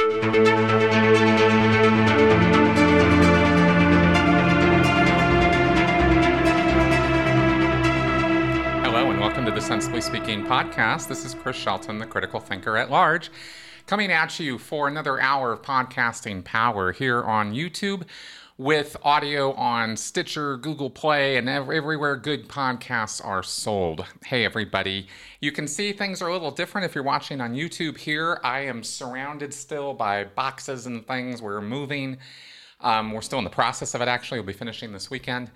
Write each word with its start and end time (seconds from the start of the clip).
Hello, 0.00 0.08
and 9.10 9.20
welcome 9.20 9.44
to 9.44 9.50
the 9.50 9.60
Sensibly 9.60 10.00
Speaking 10.00 10.46
podcast. 10.46 11.08
This 11.08 11.26
is 11.26 11.34
Chris 11.34 11.56
Shelton, 11.56 11.98
the 11.98 12.06
critical 12.06 12.40
thinker 12.40 12.78
at 12.78 12.90
large, 12.90 13.30
coming 13.86 14.10
at 14.10 14.40
you 14.40 14.56
for 14.56 14.88
another 14.88 15.20
hour 15.20 15.52
of 15.52 15.60
podcasting 15.60 16.44
power 16.44 16.92
here 16.92 17.22
on 17.22 17.52
YouTube 17.52 18.04
with 18.60 18.94
audio 19.04 19.54
on 19.54 19.96
Stitcher, 19.96 20.58
Google 20.58 20.90
Play, 20.90 21.38
and 21.38 21.48
everywhere 21.48 22.14
good 22.14 22.46
podcasts 22.46 23.24
are 23.24 23.42
sold. 23.42 24.04
Hey, 24.26 24.44
everybody. 24.44 25.06
You 25.40 25.50
can 25.50 25.66
see 25.66 25.94
things 25.94 26.20
are 26.20 26.28
a 26.28 26.32
little 26.34 26.50
different 26.50 26.84
if 26.84 26.94
you're 26.94 27.02
watching 27.02 27.40
on 27.40 27.54
YouTube 27.54 27.96
here. 27.96 28.38
I 28.44 28.60
am 28.60 28.84
surrounded 28.84 29.54
still 29.54 29.94
by 29.94 30.24
boxes 30.24 30.84
and 30.84 31.06
things. 31.06 31.40
We're 31.40 31.62
moving. 31.62 32.18
Um, 32.82 33.12
we're 33.12 33.22
still 33.22 33.38
in 33.38 33.44
the 33.44 33.50
process 33.50 33.94
of 33.94 34.02
it, 34.02 34.08
actually. 34.08 34.40
We'll 34.40 34.48
be 34.48 34.52
finishing 34.52 34.92
this 34.92 35.08
weekend. 35.08 35.50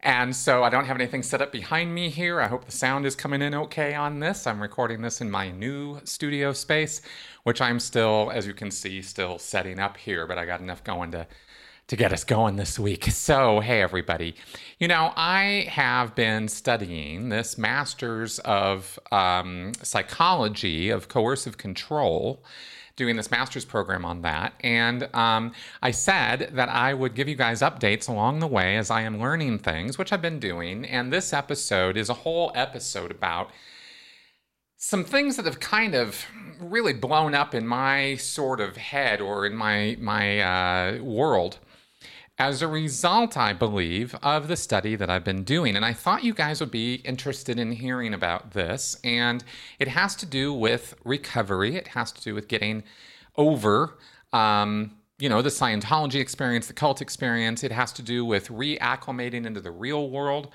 And 0.00 0.34
so 0.34 0.64
I 0.64 0.70
don't 0.70 0.86
have 0.86 0.96
anything 0.96 1.22
set 1.22 1.42
up 1.42 1.52
behind 1.52 1.94
me 1.94 2.08
here. 2.08 2.40
I 2.40 2.48
hope 2.48 2.64
the 2.64 2.72
sound 2.72 3.04
is 3.04 3.14
coming 3.14 3.42
in 3.42 3.54
okay 3.54 3.94
on 3.94 4.18
this. 4.20 4.46
I'm 4.46 4.62
recording 4.62 5.02
this 5.02 5.20
in 5.20 5.30
my 5.30 5.50
new 5.50 6.00
studio 6.04 6.54
space, 6.54 7.02
which 7.42 7.60
I'm 7.60 7.80
still, 7.80 8.30
as 8.32 8.46
you 8.46 8.54
can 8.54 8.70
see, 8.70 9.02
still 9.02 9.38
setting 9.38 9.78
up 9.78 9.98
here, 9.98 10.26
but 10.26 10.38
I 10.38 10.46
got 10.46 10.60
enough 10.60 10.82
going 10.84 11.10
to 11.10 11.26
to 11.88 11.96
get 11.96 12.12
us 12.12 12.24
going 12.24 12.56
this 12.56 12.78
week. 12.78 13.08
So, 13.26 13.58
hey, 13.58 13.82
everybody. 13.82 14.36
You 14.78 14.86
know, 14.86 15.12
I 15.16 15.66
have 15.70 16.14
been 16.14 16.46
studying 16.46 17.28
this 17.28 17.58
master's 17.58 18.38
of 18.40 19.00
um, 19.10 19.72
psychology 19.82 20.90
of 20.90 21.08
coercive 21.08 21.58
control, 21.58 22.44
doing 22.94 23.16
this 23.16 23.30
master's 23.30 23.64
program 23.64 24.04
on 24.04 24.22
that. 24.22 24.52
And 24.60 25.12
um, 25.14 25.52
I 25.82 25.90
said 25.90 26.50
that 26.52 26.68
I 26.68 26.94
would 26.94 27.14
give 27.14 27.28
you 27.28 27.34
guys 27.34 27.62
updates 27.62 28.08
along 28.08 28.38
the 28.38 28.46
way 28.46 28.76
as 28.76 28.90
I 28.90 29.00
am 29.00 29.18
learning 29.18 29.58
things, 29.58 29.98
which 29.98 30.12
I've 30.12 30.22
been 30.22 30.38
doing. 30.38 30.84
And 30.84 31.12
this 31.12 31.32
episode 31.32 31.96
is 31.96 32.08
a 32.08 32.14
whole 32.14 32.52
episode 32.54 33.10
about 33.10 33.50
some 34.76 35.04
things 35.04 35.36
that 35.36 35.46
have 35.46 35.58
kind 35.58 35.94
of 35.94 36.26
really 36.60 36.92
blown 36.92 37.34
up 37.34 37.54
in 37.54 37.66
my 37.66 38.14
sort 38.16 38.60
of 38.60 38.76
head 38.76 39.20
or 39.20 39.46
in 39.46 39.54
my 39.54 39.96
my 39.98 40.40
uh, 40.40 41.02
world 41.02 41.58
as 42.38 42.60
a 42.60 42.68
result, 42.68 43.36
I 43.36 43.52
believe, 43.52 44.14
of 44.22 44.48
the 44.48 44.56
study 44.56 44.94
that 44.96 45.08
I've 45.08 45.24
been 45.24 45.42
doing. 45.42 45.74
And 45.74 45.84
I 45.84 45.94
thought 45.94 46.22
you 46.22 46.34
guys 46.34 46.60
would 46.60 46.70
be 46.70 46.96
interested 46.96 47.58
in 47.58 47.72
hearing 47.72 48.12
about 48.12 48.50
this. 48.50 48.98
And 49.02 49.42
it 49.78 49.88
has 49.88 50.14
to 50.16 50.26
do 50.26 50.52
with 50.52 50.94
recovery, 51.04 51.76
it 51.76 51.88
has 51.88 52.12
to 52.12 52.22
do 52.22 52.34
with 52.34 52.48
getting 52.48 52.84
over. 53.36 53.98
Um, 54.32 54.96
you 55.18 55.30
know, 55.30 55.40
the 55.40 55.48
Scientology 55.48 56.20
experience, 56.20 56.66
the 56.66 56.74
cult 56.74 57.00
experience, 57.00 57.64
it 57.64 57.72
has 57.72 57.90
to 57.94 58.02
do 58.02 58.22
with 58.22 58.48
reacclimating 58.48 59.46
into 59.46 59.62
the 59.62 59.70
real 59.70 60.10
world 60.10 60.52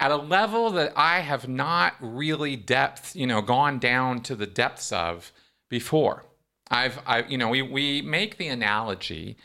at 0.00 0.10
a 0.10 0.16
level 0.16 0.70
that 0.70 0.92
I 0.96 1.20
have 1.20 1.46
not 1.46 1.94
really 2.00 2.56
depth, 2.56 3.14
you 3.14 3.26
know, 3.26 3.40
gone 3.40 3.78
down 3.78 4.22
to 4.22 4.34
the 4.34 4.46
depths 4.46 4.90
of 4.90 5.30
before. 5.68 6.24
I've, 6.72 6.98
I, 7.06 7.22
you 7.22 7.38
know, 7.38 7.48
we, 7.48 7.62
we 7.62 8.02
make 8.02 8.36
the 8.36 8.48
analogy 8.48 9.36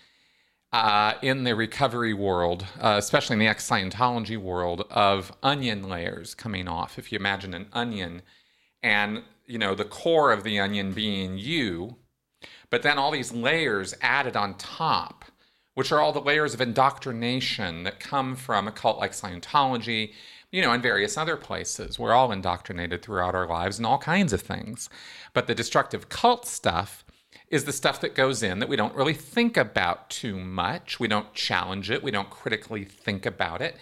uh, 0.76 1.18
in 1.22 1.46
the 1.46 1.56
recovery 1.56 2.14
world, 2.14 2.66
uh, 2.82 2.96
especially 2.98 3.36
in 3.36 3.40
the 3.40 3.48
ex 3.48 3.68
Scientology 3.68 4.38
world, 4.38 4.86
of 4.92 5.32
onion 5.42 5.88
layers 5.88 6.36
coming 6.36 6.68
off. 6.68 7.00
If 7.00 7.14
you 7.14 7.18
imagine 7.18 7.54
an 7.54 7.68
onion 7.72 8.24
and 8.84 9.24
you 9.46 9.58
know 9.58 9.74
the 9.74 9.86
core 9.86 10.34
of 10.34 10.44
the 10.44 10.60
onion 10.60 10.92
being 10.92 11.38
you, 11.38 11.96
but 12.70 12.82
then 12.82 12.98
all 12.98 13.10
these 13.10 13.32
layers 13.32 13.96
added 14.02 14.36
on 14.36 14.58
top, 14.58 15.24
which 15.76 15.94
are 15.94 16.02
all 16.02 16.12
the 16.12 16.20
layers 16.20 16.54
of 16.54 16.60
indoctrination 16.60 17.84
that 17.84 18.02
come 18.02 18.36
from 18.36 18.68
a 18.68 18.72
cult 18.74 19.00
like 19.00 19.14
Scientology, 19.14 20.12
you 20.52 20.62
know, 20.62 20.74
and 20.74 20.84
various 20.84 21.18
other 21.18 21.38
places. 21.38 21.98
We're 21.98 22.12
all 22.12 22.34
indoctrinated 22.34 23.02
throughout 23.02 23.34
our 23.34 23.48
lives 23.48 23.78
and 23.78 23.86
all 23.86 23.98
kinds 23.98 24.34
of 24.34 24.42
things. 24.42 24.90
But 25.34 25.48
the 25.48 25.56
destructive 25.56 26.10
cult 26.10 26.46
stuff 26.46 27.05
is 27.50 27.66
the 27.66 27.74
stuff 27.74 28.02
that 28.02 28.16
goes 28.16 28.44
in 28.44 28.60
that 28.60 28.70
we 28.70 28.76
don't 28.76 28.96
really 28.96 29.14
think 29.14 29.58
about 29.58 30.10
too 30.10 30.40
much. 30.40 31.00
We 31.00 31.08
don't 31.08 31.34
challenge 31.34 31.92
it, 31.92 32.04
we 32.04 32.12
don't 32.12 32.30
critically 32.30 32.84
think 32.84 33.26
about 33.26 33.62
it. 33.62 33.76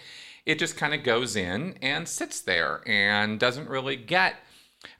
It 0.46 0.58
just 0.58 0.76
kind 0.76 0.92
of 0.92 1.02
goes 1.02 1.36
in 1.36 1.78
and 1.80 2.06
sits 2.06 2.40
there 2.40 2.82
and 2.86 3.40
doesn't 3.40 3.68
really 3.68 3.96
get. 3.96 4.36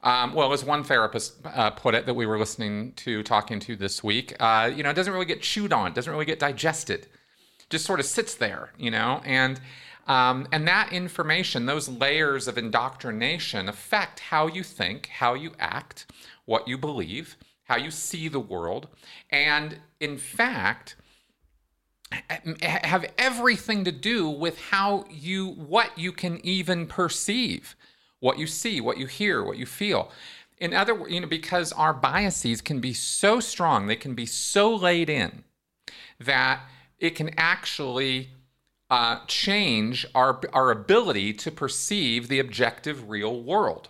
Um, 0.02 0.32
well, 0.32 0.54
as 0.54 0.64
one 0.64 0.82
therapist 0.82 1.34
uh, 1.44 1.70
put 1.70 1.94
it 1.94 2.06
that 2.06 2.14
we 2.14 2.24
were 2.24 2.38
listening 2.38 2.92
to, 2.96 3.22
talking 3.22 3.60
to 3.60 3.76
this 3.76 4.02
week, 4.02 4.34
uh, 4.40 4.70
you 4.74 4.82
know, 4.82 4.88
it 4.88 4.94
doesn't 4.94 5.12
really 5.12 5.26
get 5.26 5.42
chewed 5.42 5.74
on, 5.74 5.92
doesn't 5.92 6.10
really 6.10 6.24
get 6.24 6.38
digested, 6.38 7.06
just 7.68 7.84
sort 7.84 8.00
of 8.00 8.06
sits 8.06 8.34
there, 8.34 8.70
you 8.78 8.90
know, 8.90 9.20
and 9.26 9.60
um, 10.06 10.46
and 10.52 10.68
that 10.68 10.92
information, 10.92 11.66
those 11.66 11.88
layers 11.88 12.46
of 12.46 12.58
indoctrination, 12.58 13.68
affect 13.68 14.20
how 14.20 14.46
you 14.46 14.62
think, 14.62 15.06
how 15.06 15.34
you 15.34 15.52
act, 15.58 16.06
what 16.44 16.68
you 16.68 16.76
believe, 16.76 17.36
how 17.64 17.76
you 17.76 17.90
see 17.90 18.28
the 18.28 18.40
world, 18.40 18.88
and 19.30 19.78
in 20.00 20.18
fact, 20.18 20.96
have 22.62 23.10
everything 23.18 23.84
to 23.84 23.92
do 23.92 24.28
with 24.28 24.58
how 24.58 25.04
you, 25.10 25.48
what 25.48 25.98
you 25.98 26.12
can 26.12 26.40
even 26.44 26.86
perceive, 26.86 27.74
what 28.20 28.38
you 28.38 28.46
see, 28.46 28.80
what 28.80 28.98
you 28.98 29.06
hear, 29.06 29.42
what 29.42 29.58
you 29.58 29.66
feel. 29.66 30.10
In 30.58 30.72
other 30.72 30.94
words, 30.94 31.12
you 31.12 31.20
know, 31.20 31.26
because 31.26 31.72
our 31.72 31.92
biases 31.92 32.60
can 32.60 32.80
be 32.80 32.94
so 32.94 33.40
strong, 33.40 33.86
they 33.86 33.96
can 33.96 34.14
be 34.14 34.26
so 34.26 34.74
laid 34.74 35.10
in 35.10 35.44
that 36.20 36.60
it 36.98 37.10
can 37.10 37.30
actually 37.36 38.28
uh, 38.90 39.18
change 39.26 40.06
our, 40.14 40.40
our 40.52 40.70
ability 40.70 41.32
to 41.32 41.50
perceive 41.50 42.28
the 42.28 42.38
objective 42.38 43.08
real 43.08 43.42
world. 43.42 43.88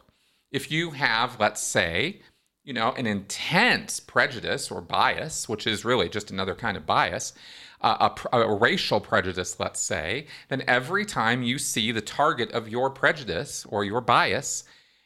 If 0.51 0.71
you 0.71 0.93
have, 0.93 1.39
let's 1.39 1.61
say, 1.61 2.21
you 2.65 2.73
know, 2.73 2.93
an 2.93 3.07
intense 3.07 4.01
prejudice 4.01 4.71
or 4.71 4.81
bias, 4.81 5.49
which 5.49 5.67
is 5.67 5.85
really 5.85 6.09
just 6.09 6.31
another 6.31 6.55
kind 6.55 6.77
of 6.77 6.87
bias, 6.87 7.35
uh, 7.83 8.09
a, 8.33 8.39
a, 8.39 8.55
racial 8.55 9.01
prejudice, 9.01 9.61
let's 9.61 9.81
say, 9.81 10.27
then 10.49 10.65
every 10.67 11.05
time 11.05 11.43
you 11.43 11.59
see 11.59 11.93
the 11.93 12.01
target 12.01 12.51
of 12.53 12.67
your 12.67 12.89
prejudice 12.89 13.67
or 13.69 13.85
your 13.85 14.01
bias, 14.01 14.65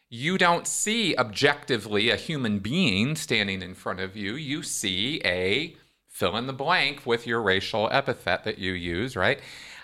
you 0.09 0.39
don't 0.39 0.69
see 0.69 1.17
objectively 1.17 2.09
a 2.09 2.17
human 2.17 2.61
being 2.61 3.17
standing 3.17 3.61
in 3.61 3.75
front 3.75 3.99
of 3.99 4.17
you. 4.17 4.37
You 4.37 4.63
see 4.63 5.21
a 5.25 5.77
fill 6.09 6.37
in 6.37 6.47
the 6.47 6.53
blank 6.53 7.05
with 7.05 7.27
your 7.27 7.43
racial 7.43 7.89
epithet 7.91 8.45
that 8.45 8.59
you 8.59 8.73
use, 8.73 9.17
right? 9.17 9.41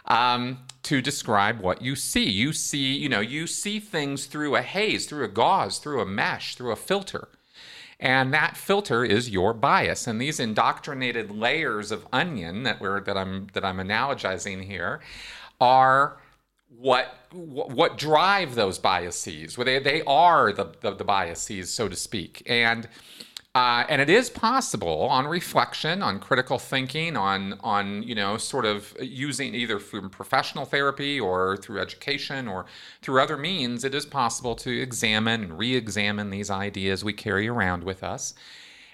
Um, 0.07 0.61
to 0.85 1.03
describe 1.03 1.61
what 1.61 1.83
you 1.83 1.97
see. 1.97 2.29
You 2.29 2.53
see, 2.53 2.95
you 2.95 3.09
know, 3.09 3.21
you 3.21 3.47
see 3.47 3.81
things 3.81 4.27
through 4.27 4.55
a 4.55 4.63
haze, 4.63 5.07
through 5.07 5.25
a 5.25 5.29
gauze, 5.29 5.79
through 5.79 6.01
a 6.01 6.07
mesh, 6.07 6.55
through 6.55 6.73
a 6.73 6.77
filter. 6.77 7.29
And 8.01 8.35
that 8.35 8.57
filter 8.57 9.05
is 9.05 9.31
your 9.31 9.55
bias. 9.55 10.07
And 10.07 10.21
these 10.21 10.41
indoctrinated 10.41 11.31
layers 11.31 11.91
of 11.91 12.07
onion 12.13 12.63
that 12.65 12.81
we're 12.81 13.01
that 13.01 13.17
I'm 13.17 13.49
that 13.53 13.65
I'm 13.65 13.79
analogizing 13.79 14.65
here 14.65 15.01
are 15.61 16.19
what 16.69 17.27
what 17.33 17.97
drive 17.97 18.55
those 18.55 18.79
biases. 18.79 19.57
Well, 19.57 19.65
they 19.65 19.79
they 19.79 20.03
are 20.03 20.53
the, 20.53 20.73
the, 20.81 20.95
the 20.95 21.05
biases, 21.05 21.73
so 21.73 21.89
to 21.89 21.97
speak. 21.97 22.43
And 22.47 22.89
uh, 23.55 23.85
and 23.89 24.03
it 24.03 24.11
is 24.11 24.29
possible 24.31 25.03
on 25.03 25.29
reflection, 25.29 26.03
on 26.03 26.19
critical 26.19 26.59
thinking, 26.59 27.17
on 27.17 27.59
on 27.61 28.03
you 28.03 28.15
know 28.15 28.37
sort 28.37 28.65
of 28.65 28.97
using 29.01 29.55
either 29.55 29.79
from 29.79 30.11
professional 30.11 30.65
therapy 30.65 31.21
or 31.21 31.57
through 31.57 31.81
education 31.81 32.49
or 32.49 32.67
through 33.01 33.23
other 33.23 33.37
means, 33.37 33.85
it 33.85 33.95
is 33.95 34.07
possible 34.07 34.57
to 34.57 34.71
examine 34.71 35.45
and 35.45 35.59
re-examine 35.59 36.31
these 36.31 36.51
ideas 36.51 37.05
we 37.05 37.13
carry 37.13 37.47
around 37.47 37.85
with 37.85 38.03
us 38.03 38.35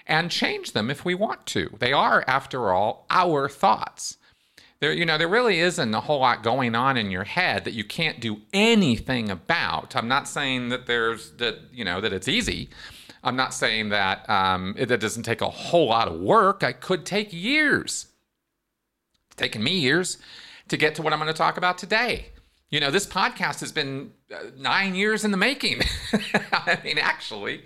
and 0.05 0.29
change 0.29 0.73
them 0.73 0.91
if 0.91 1.03
we 1.03 1.15
want 1.15 1.45
to. 1.47 1.75
They 1.79 1.93
are, 1.93 2.23
after 2.27 2.71
all, 2.71 3.05
our 3.09 3.49
thoughts. 3.49 4.17
There, 4.79 4.91
you 4.91 5.05
know, 5.05 5.17
there 5.17 5.27
really 5.27 5.59
isn't 5.59 5.93
a 5.93 6.01
whole 6.01 6.19
lot 6.19 6.41
going 6.41 6.73
on 6.73 6.97
in 6.97 7.11
your 7.11 7.23
head 7.23 7.65
that 7.65 7.73
you 7.73 7.83
can't 7.83 8.19
do 8.19 8.41
anything 8.51 9.29
about. 9.29 9.95
I'm 9.95 10.07
not 10.07 10.27
saying 10.27 10.69
that 10.69 10.87
there's 10.87 11.31
that 11.33 11.59
you 11.71 11.85
know 11.85 12.01
that 12.01 12.13
it's 12.13 12.27
easy. 12.27 12.69
I'm 13.23 13.35
not 13.35 13.53
saying 13.53 13.89
that 13.89 14.27
um, 14.29 14.75
it, 14.77 14.89
it 14.89 14.97
doesn't 14.99 15.23
take 15.23 15.41
a 15.41 15.49
whole 15.49 15.87
lot 15.87 16.07
of 16.07 16.19
work. 16.19 16.63
I 16.63 16.71
could 16.73 17.05
take 17.05 17.31
years. 17.31 18.07
It's 19.27 19.35
taken 19.35 19.63
me 19.63 19.77
years 19.77 20.17
to 20.69 20.77
get 20.77 20.95
to 20.95 21.01
what 21.01 21.13
I'm 21.13 21.19
going 21.19 21.31
to 21.31 21.37
talk 21.37 21.57
about 21.57 21.77
today. 21.77 22.27
You 22.69 22.79
know, 22.79 22.89
this 22.89 23.05
podcast 23.05 23.59
has 23.59 23.71
been 23.71 24.11
uh, 24.33 24.45
nine 24.57 24.95
years 24.95 25.25
in 25.25 25.31
the 25.31 25.37
making. 25.37 25.81
I 26.53 26.79
mean, 26.83 26.97
actually. 26.97 27.63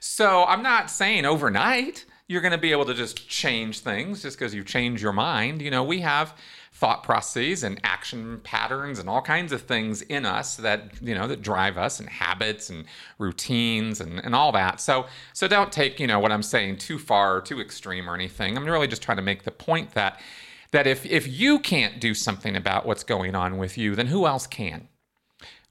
So 0.00 0.44
I'm 0.44 0.62
not 0.62 0.90
saying 0.90 1.24
overnight. 1.26 2.04
you're 2.28 2.40
going 2.40 2.52
to 2.52 2.58
be 2.58 2.72
able 2.72 2.84
to 2.86 2.94
just 2.94 3.28
change 3.28 3.80
things 3.80 4.22
just 4.22 4.38
because 4.38 4.54
you 4.54 4.64
change 4.64 5.02
your 5.02 5.12
mind. 5.12 5.60
You 5.60 5.70
know, 5.70 5.84
we 5.84 6.00
have 6.00 6.36
thought 6.84 7.02
processes 7.02 7.64
and 7.64 7.80
action 7.82 8.38
patterns 8.44 8.98
and 8.98 9.08
all 9.08 9.22
kinds 9.22 9.52
of 9.52 9.62
things 9.62 10.02
in 10.02 10.26
us 10.26 10.56
that 10.56 10.90
you 11.00 11.14
know 11.14 11.26
that 11.26 11.40
drive 11.40 11.78
us 11.78 11.98
and 11.98 12.10
habits 12.10 12.68
and 12.68 12.84
routines 13.18 14.02
and, 14.02 14.18
and 14.18 14.34
all 14.34 14.52
that. 14.52 14.78
So 14.82 15.06
so 15.32 15.48
don't 15.48 15.72
take 15.72 15.98
you 15.98 16.06
know 16.06 16.18
what 16.18 16.30
i'm 16.30 16.42
saying 16.42 16.76
too 16.76 16.98
far 16.98 17.36
or 17.36 17.40
too 17.40 17.58
extreme 17.58 18.06
or 18.06 18.14
anything. 18.14 18.54
I'm 18.54 18.66
really 18.66 18.86
just 18.86 19.00
trying 19.00 19.16
to 19.16 19.22
make 19.22 19.44
the 19.44 19.50
point 19.50 19.92
that 19.94 20.20
that 20.72 20.86
if 20.86 21.06
if 21.06 21.26
you 21.26 21.58
can't 21.58 22.02
do 22.02 22.12
something 22.12 22.54
about 22.54 22.84
what's 22.84 23.02
going 23.02 23.34
on 23.34 23.56
with 23.56 23.78
you 23.78 23.94
then 23.94 24.08
who 24.08 24.26
else 24.26 24.46
can? 24.46 24.86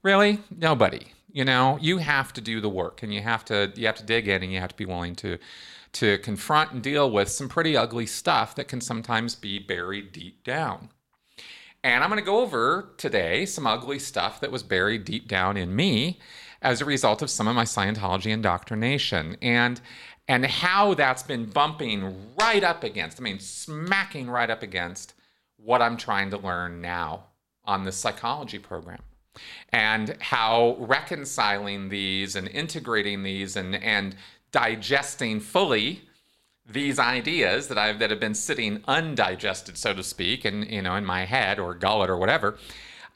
Really? 0.02 0.40
Nobody. 0.50 1.12
You 1.30 1.44
know 1.44 1.78
you 1.80 1.98
have 1.98 2.32
to 2.32 2.40
do 2.40 2.60
the 2.60 2.68
work 2.68 3.04
and 3.04 3.14
you 3.14 3.20
have 3.20 3.44
to 3.44 3.72
you 3.76 3.86
have 3.86 3.94
to 3.98 4.04
dig 4.04 4.26
in 4.26 4.42
and 4.42 4.52
you 4.52 4.58
have 4.58 4.70
to 4.70 4.76
be 4.76 4.84
willing 4.84 5.14
to 5.16 5.38
to 5.92 6.18
confront 6.18 6.72
and 6.72 6.82
deal 6.82 7.08
with 7.08 7.28
some 7.28 7.48
pretty 7.48 7.76
ugly 7.76 8.04
stuff 8.04 8.56
that 8.56 8.66
can 8.66 8.80
sometimes 8.80 9.36
be 9.36 9.60
buried 9.60 10.10
deep 10.10 10.42
down. 10.42 10.88
And 11.84 12.02
I'm 12.02 12.08
going 12.08 12.18
to 12.18 12.24
go 12.24 12.40
over 12.40 12.94
today 12.96 13.44
some 13.44 13.66
ugly 13.66 13.98
stuff 13.98 14.40
that 14.40 14.50
was 14.50 14.62
buried 14.62 15.04
deep 15.04 15.28
down 15.28 15.58
in 15.58 15.76
me 15.76 16.18
as 16.62 16.80
a 16.80 16.84
result 16.86 17.20
of 17.20 17.28
some 17.28 17.46
of 17.46 17.54
my 17.54 17.64
Scientology 17.64 18.32
indoctrination 18.32 19.36
and 19.42 19.80
and 20.26 20.46
how 20.46 20.94
that's 20.94 21.22
been 21.22 21.44
bumping 21.44 22.34
right 22.40 22.64
up 22.64 22.82
against, 22.82 23.20
I 23.20 23.22
mean 23.22 23.38
smacking 23.38 24.30
right 24.30 24.48
up 24.48 24.62
against 24.62 25.12
what 25.58 25.82
I'm 25.82 25.98
trying 25.98 26.30
to 26.30 26.38
learn 26.38 26.80
now 26.80 27.24
on 27.66 27.84
this 27.84 27.96
psychology 27.96 28.58
program. 28.58 29.02
And 29.68 30.16
how 30.20 30.76
reconciling 30.78 31.90
these 31.90 32.34
and 32.34 32.48
integrating 32.48 33.22
these 33.22 33.56
and 33.56 33.74
and 33.74 34.16
digesting 34.52 35.40
fully 35.40 36.08
these 36.66 36.98
ideas 36.98 37.68
that 37.68 37.78
I've 37.78 37.98
that 37.98 38.10
have 38.10 38.20
been 38.20 38.34
sitting 38.34 38.82
undigested, 38.86 39.76
so 39.76 39.92
to 39.94 40.02
speak, 40.02 40.44
and 40.44 40.68
you 40.70 40.82
know, 40.82 40.96
in 40.96 41.04
my 41.04 41.24
head 41.24 41.58
or 41.58 41.74
gullet 41.74 42.08
or 42.08 42.16
whatever, 42.16 42.56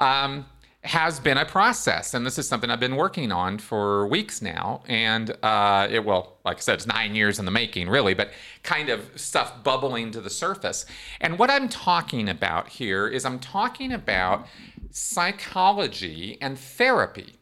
um, 0.00 0.46
has 0.84 1.18
been 1.18 1.38
a 1.38 1.44
process, 1.44 2.14
and 2.14 2.24
this 2.24 2.38
is 2.38 2.46
something 2.46 2.70
I've 2.70 2.78
been 2.78 2.96
working 2.96 3.32
on 3.32 3.58
for 3.58 4.06
weeks 4.06 4.40
now. 4.42 4.82
And 4.86 5.36
uh, 5.42 5.88
it 5.90 6.04
well, 6.04 6.38
like 6.44 6.58
I 6.58 6.60
said, 6.60 6.74
it's 6.74 6.86
nine 6.86 7.14
years 7.14 7.38
in 7.38 7.46
the 7.46 7.50
making, 7.50 7.88
really, 7.88 8.14
but 8.14 8.32
kind 8.62 8.90
of 8.90 9.10
stuff 9.16 9.64
bubbling 9.64 10.10
to 10.12 10.20
the 10.20 10.30
surface. 10.30 10.84
And 11.20 11.38
what 11.38 11.50
I'm 11.50 11.68
talking 11.68 12.28
about 12.28 12.68
here 12.68 13.08
is 13.08 13.24
I'm 13.24 13.38
talking 13.38 13.92
about 13.92 14.46
psychology 14.90 16.38
and 16.40 16.58
therapy 16.58 17.37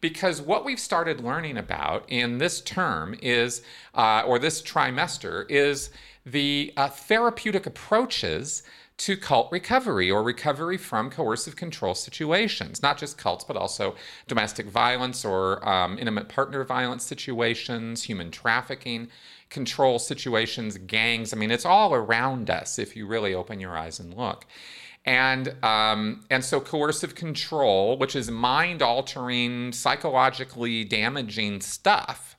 because 0.00 0.40
what 0.40 0.64
we've 0.64 0.80
started 0.80 1.20
learning 1.20 1.56
about 1.56 2.04
in 2.08 2.38
this 2.38 2.60
term 2.60 3.14
is, 3.20 3.62
uh, 3.94 4.22
or 4.26 4.38
this 4.38 4.62
trimester, 4.62 5.44
is 5.48 5.90
the 6.24 6.72
uh, 6.76 6.88
therapeutic 6.88 7.66
approaches 7.66 8.62
to 9.00 9.16
cult 9.16 9.50
recovery 9.50 10.10
or 10.10 10.22
recovery 10.22 10.76
from 10.76 11.08
coercive 11.10 11.56
control 11.56 11.94
situations, 11.94 12.82
not 12.82 12.98
just 12.98 13.16
cults, 13.16 13.44
but 13.44 13.56
also 13.56 13.94
domestic 14.28 14.66
violence 14.66 15.24
or 15.24 15.66
um, 15.66 15.98
intimate 15.98 16.28
partner 16.28 16.62
violence 16.64 17.02
situations, 17.02 18.02
human 18.02 18.30
trafficking 18.30 19.08
control 19.48 19.98
situations, 19.98 20.76
gangs. 20.76 21.32
I 21.32 21.36
mean, 21.36 21.50
it's 21.50 21.64
all 21.64 21.94
around 21.94 22.50
us 22.50 22.78
if 22.78 22.94
you 22.94 23.06
really 23.06 23.32
open 23.32 23.58
your 23.58 23.76
eyes 23.76 23.98
and 23.98 24.14
look. 24.14 24.44
And 25.04 25.54
um, 25.64 26.24
and 26.30 26.44
so 26.44 26.60
coercive 26.60 27.14
control, 27.14 27.96
which 27.96 28.14
is 28.14 28.30
mind 28.30 28.82
altering, 28.82 29.72
psychologically 29.72 30.84
damaging 30.84 31.62
stuff, 31.62 32.29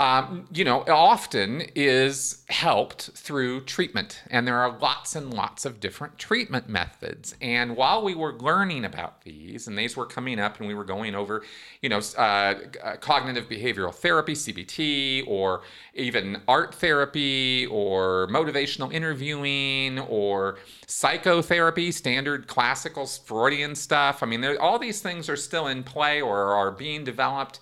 um, 0.00 0.46
you 0.52 0.62
know, 0.62 0.84
often 0.86 1.62
is 1.74 2.44
helped 2.48 3.10
through 3.14 3.64
treatment. 3.64 4.22
And 4.30 4.46
there 4.46 4.58
are 4.58 4.78
lots 4.78 5.16
and 5.16 5.34
lots 5.34 5.64
of 5.64 5.80
different 5.80 6.18
treatment 6.18 6.68
methods. 6.68 7.34
And 7.40 7.76
while 7.76 8.04
we 8.04 8.14
were 8.14 8.34
learning 8.34 8.84
about 8.84 9.22
these, 9.22 9.66
and 9.66 9.76
these 9.76 9.96
were 9.96 10.06
coming 10.06 10.38
up, 10.38 10.60
and 10.60 10.68
we 10.68 10.74
were 10.74 10.84
going 10.84 11.16
over, 11.16 11.42
you 11.82 11.88
know, 11.88 12.00
uh, 12.16 12.20
uh 12.20 12.96
cognitive 13.00 13.48
behavioral 13.48 13.92
therapy, 13.92 14.34
CBT, 14.34 15.24
or 15.26 15.62
even 15.94 16.42
art 16.46 16.76
therapy, 16.76 17.66
or 17.66 18.28
motivational 18.28 18.92
interviewing, 18.92 19.98
or 19.98 20.58
psychotherapy, 20.86 21.90
standard 21.90 22.46
classical 22.46 23.04
Freudian 23.04 23.74
stuff. 23.74 24.22
I 24.22 24.26
mean, 24.26 24.44
all 24.58 24.78
these 24.78 25.00
things 25.00 25.28
are 25.28 25.36
still 25.36 25.66
in 25.66 25.82
play 25.82 26.20
or 26.20 26.54
are 26.54 26.70
being 26.70 27.02
developed. 27.02 27.58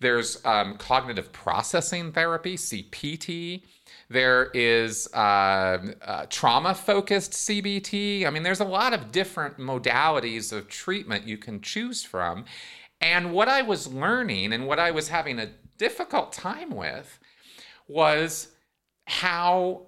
There's 0.00 0.44
um, 0.44 0.76
cognitive 0.76 1.32
processing 1.32 2.12
therapy, 2.12 2.56
CPT. 2.56 3.62
There 4.08 4.50
is 4.54 5.08
uh, 5.12 5.78
uh, 6.02 6.26
trauma 6.30 6.74
focused 6.74 7.32
CBT. 7.32 8.26
I 8.26 8.30
mean, 8.30 8.42
there's 8.42 8.60
a 8.60 8.64
lot 8.64 8.94
of 8.94 9.12
different 9.12 9.58
modalities 9.58 10.52
of 10.52 10.68
treatment 10.68 11.26
you 11.26 11.36
can 11.36 11.60
choose 11.60 12.02
from. 12.04 12.44
And 13.00 13.32
what 13.32 13.48
I 13.48 13.62
was 13.62 13.86
learning 13.86 14.52
and 14.52 14.66
what 14.66 14.78
I 14.78 14.90
was 14.90 15.08
having 15.08 15.38
a 15.38 15.50
difficult 15.76 16.32
time 16.32 16.70
with 16.70 17.18
was 17.86 18.48
how 19.06 19.86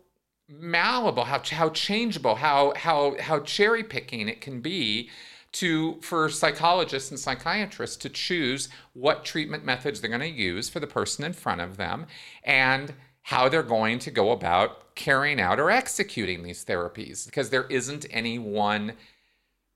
malleable, 0.49 1.25
how, 1.25 1.41
how 1.51 1.71
changeable, 1.71 2.35
how, 2.35 2.73
how, 2.77 3.17
how 3.21 3.41
cherry 3.41 3.85
picking 3.85 4.29
it 4.29 4.41
can 4.41 4.61
be 4.61 5.11
to 5.53 6.01
for 6.01 6.29
psychologists 6.29 7.11
and 7.11 7.19
psychiatrists 7.19 7.97
to 7.97 8.09
choose 8.09 8.69
what 8.93 9.25
treatment 9.25 9.65
methods 9.65 10.01
they're 10.01 10.11
going 10.11 10.21
to 10.21 10.29
use 10.29 10.69
for 10.69 10.81
the 10.81 10.87
person 10.87 11.25
in 11.25 11.33
front 11.33 11.61
of 11.61 11.77
them 11.77 12.07
and 12.45 12.95
how 13.23 13.49
they're 13.49 13.63
going 13.63 13.99
to 13.99 14.11
go 14.11 14.31
about 14.31 14.95
carrying 14.95 15.41
out 15.41 15.59
or 15.59 15.71
executing 15.71 16.43
these 16.43 16.65
therapies 16.65 17.27
because 17.27 17.51
there 17.51 17.67
isn't 17.69 18.07
any 18.11 18.39
one 18.39 18.93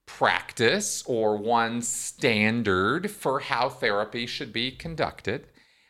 practice 0.06 1.02
or 1.06 1.36
one 1.36 1.82
standard 1.82 3.10
for 3.10 3.40
how 3.40 3.68
therapy 3.68 4.26
should 4.26 4.52
be 4.52 4.70
conducted. 4.70 5.46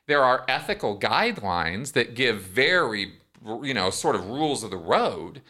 There 0.07 0.23
are 0.23 0.45
ethical 0.49 0.99
guidelines 0.99 1.93
that 1.93 2.15
give 2.15 2.43
very, 2.43 3.15
you 3.63 3.75
know, 3.75 3.91
sort 3.91 4.15
of 4.15 4.27
rules 4.27 4.63
of 4.63 4.71
the 4.71 4.77
road 4.77 5.43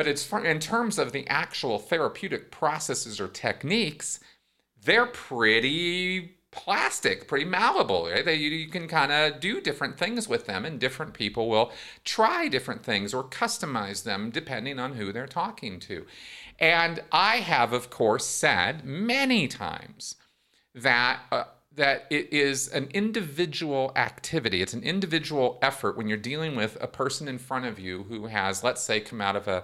but 0.00 0.08
it's 0.08 0.32
in 0.32 0.60
terms 0.60 0.98
of 0.98 1.12
the 1.12 1.28
actual 1.28 1.78
therapeutic 1.78 2.50
processes 2.50 3.20
or 3.20 3.28
techniques, 3.28 4.18
they're 4.82 5.04
pretty 5.04 6.36
plastic, 6.50 7.28
pretty 7.28 7.44
malleable. 7.44 8.06
Right? 8.06 8.24
They, 8.24 8.36
you, 8.36 8.48
you 8.48 8.70
can 8.70 8.88
kind 8.88 9.12
of 9.12 9.40
do 9.40 9.60
different 9.60 9.98
things 9.98 10.26
with 10.26 10.46
them, 10.46 10.64
and 10.64 10.80
different 10.80 11.12
people 11.12 11.50
will 11.50 11.70
try 12.02 12.48
different 12.48 12.82
things 12.82 13.12
or 13.12 13.22
customize 13.22 14.04
them 14.04 14.30
depending 14.30 14.78
on 14.78 14.94
who 14.94 15.12
they're 15.12 15.26
talking 15.26 15.78
to. 15.80 16.06
And 16.58 17.00
I 17.12 17.40
have, 17.40 17.74
of 17.74 17.90
course, 17.90 18.24
said 18.24 18.82
many 18.86 19.48
times 19.48 20.16
that. 20.74 21.20
Uh, 21.30 21.44
that 21.74 22.06
it 22.10 22.32
is 22.32 22.68
an 22.68 22.88
individual 22.92 23.92
activity. 23.96 24.60
It's 24.60 24.74
an 24.74 24.82
individual 24.82 25.58
effort 25.62 25.96
when 25.96 26.08
you're 26.08 26.18
dealing 26.18 26.56
with 26.56 26.76
a 26.80 26.88
person 26.88 27.28
in 27.28 27.38
front 27.38 27.64
of 27.64 27.78
you 27.78 28.04
who 28.04 28.26
has, 28.26 28.64
let's 28.64 28.82
say, 28.82 29.00
come 29.00 29.20
out 29.20 29.36
of 29.36 29.46
a 29.48 29.62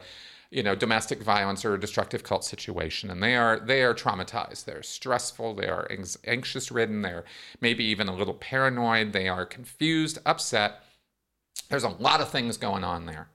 you 0.50 0.62
know 0.62 0.76
domestic 0.76 1.21
violence 1.21 1.64
or 1.64 1.75
a 1.75 1.81
destructive 1.81 2.23
cult 2.23 2.45
situation 2.45 3.11
and 3.11 3.21
they 3.21 3.35
are 3.35 3.59
they 3.59 3.83
are 3.83 3.92
traumatized. 3.92 4.64
They're 4.64 4.83
stressful 4.83 5.54
they 5.54 5.66
are 5.66 5.88
anxious 6.25 6.71
ridden 6.71 7.02
they're 7.02 7.25
maybe 7.61 7.85
even 7.85 8.09
a 8.09 8.14
little 8.14 8.35
paranoid 8.35 9.12
they 9.12 9.28
are 9.28 9.45
confused 9.45 10.19
upset. 10.25 10.83
There's 11.69 11.85
a 11.85 11.88
lot 11.88 12.21
of 12.21 12.31
things 12.31 12.57
going 12.57 12.85
on 12.85 13.07
there 13.07 13.28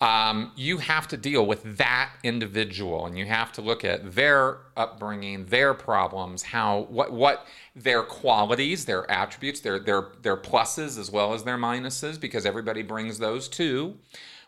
um, 0.00 0.52
you 0.56 0.78
have 0.78 1.06
to 1.08 1.16
deal 1.18 1.44
with 1.44 1.76
that 1.76 2.10
individual 2.22 3.04
and 3.04 3.18
you 3.18 3.26
have 3.26 3.52
to 3.52 3.60
look 3.60 3.84
at 3.84 4.14
their 4.14 4.58
upbringing 4.76 5.44
their 5.46 5.74
problems 5.74 6.42
how 6.42 6.86
what 6.88 7.12
what 7.12 7.46
their 7.76 8.02
qualities 8.02 8.86
their 8.86 9.10
attributes 9.10 9.60
their 9.60 9.78
their 9.78 10.08
their 10.22 10.36
pluses 10.36 10.98
as 10.98 11.10
well 11.10 11.34
as 11.34 11.44
their 11.44 11.58
minuses 11.58 12.18
because 12.18 12.46
everybody 12.46 12.82
brings 12.82 13.18
those 13.18 13.48
too. 13.48 13.96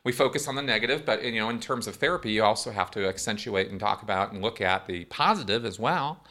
We 0.05 0.11
focus 0.11 0.49
on 0.49 0.55
the 0.55 0.63
negative 0.63 1.05
but 1.05 1.23
you 1.23 1.39
know 1.39 1.51
in 1.51 1.61
terms 1.61 1.87
of 1.87 1.97
therapy 1.97 2.33
you 2.33 2.43
also 2.43 2.71
have 2.71 2.91
to 2.93 3.07
accentuate 3.07 3.71
and 3.71 3.79
talk 3.79 4.03
about 4.03 4.33
and 4.33 4.41
look 4.41 4.61
at 4.61 4.87
the 4.87 5.05
positive 5.07 5.67
as 5.67 5.79
well. 5.79 6.25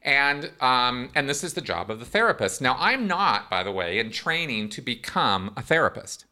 And 0.00 0.52
um, 0.60 1.10
and 1.14 1.28
this 1.28 1.44
is 1.44 1.52
the 1.52 1.60
job 1.60 1.90
of 1.90 1.98
the 1.98 2.06
therapist. 2.06 2.62
Now 2.62 2.76
i'm 2.78 3.06
not 3.06 3.50
by 3.50 3.62
the 3.62 3.72
way 3.72 3.98
in 3.98 4.10
training 4.10 4.70
to 4.70 4.80
become 4.80 5.52
a 5.54 5.60
therapist 5.60 6.24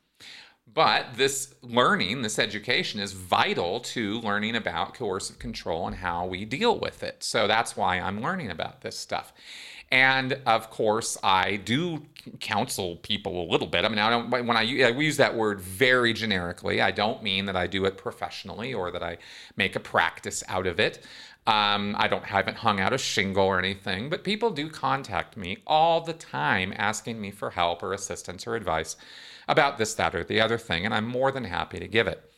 but 0.75 1.07
this 1.14 1.55
learning, 1.62 2.23
this 2.23 2.38
education 2.38 3.00
is 3.00 3.12
vital 3.12 3.81
to 3.81 4.21
learning 4.21 4.57
about 4.57 4.95
coercive 4.95 5.38
control 5.38 5.87
and 5.87 5.97
how 5.97 6.26
we 6.26 6.45
deal 6.45 6.79
with 6.79 7.02
it. 7.02 7.23
So 7.23 7.47
that's 7.47 7.76
why 7.76 7.99
I'm 7.99 8.23
learning 8.23 8.50
about 8.50 8.81
this 8.81 8.99
stuff. 8.99 9.33
And 9.91 10.38
of 10.47 10.71
course, 10.71 11.19
I 11.23 11.57
do 11.57 12.02
counsel 12.41 12.97
people 12.97 13.43
a 13.43 13.47
little 13.50 13.67
bit. 13.67 13.85
I 13.85 13.88
mean, 13.88 13.99
I 13.99 14.09
don't 14.09 14.31
when 14.31 14.57
I, 14.57 14.61
I 14.61 14.88
use 14.88 15.19
that 15.19 15.35
word 15.35 15.61
very 15.61 16.14
generically. 16.14 16.81
I 16.81 16.91
don't 16.91 17.23
mean 17.23 17.45
that 17.45 17.57
I 17.57 17.67
do 17.67 17.85
it 17.85 17.99
professionally 17.99 18.73
or 18.73 18.91
that 18.91 19.02
I 19.02 19.19
make 19.57 19.76
a 19.76 19.81
practice 19.81 20.43
out 20.49 20.67
of 20.67 20.81
it. 20.81 21.05
Um, 21.47 21.95
I 21.99 22.09
don't 22.09 22.25
haven't 22.25 22.57
hung 22.59 22.81
out 22.81 22.95
a 22.95 22.99
shingle 22.99 23.45
or 23.45 23.59
anything, 23.59 24.09
but 24.09 24.25
people 24.25 24.50
do 24.50 24.71
contact 24.71 25.37
me 25.37 25.59
all 25.67 26.00
the 26.00 26.12
time 26.14 26.73
asking 26.76 27.21
me 27.21 27.31
for 27.31 27.50
help 27.50 27.83
or 27.83 27.93
assistance 27.93 28.47
or 28.47 28.55
advice 28.55 28.97
about 29.49 29.78
this, 29.78 29.94
that, 29.94 30.14
or 30.14 30.25
the 30.25 30.40
other 30.40 30.58
thing, 30.58 30.84
and 30.84 30.94
I'm 30.94 31.06
more 31.06 31.32
than 31.32 31.44
happy 31.44 31.78
to 31.78 31.88
give 31.88 32.06
it. 32.06 32.30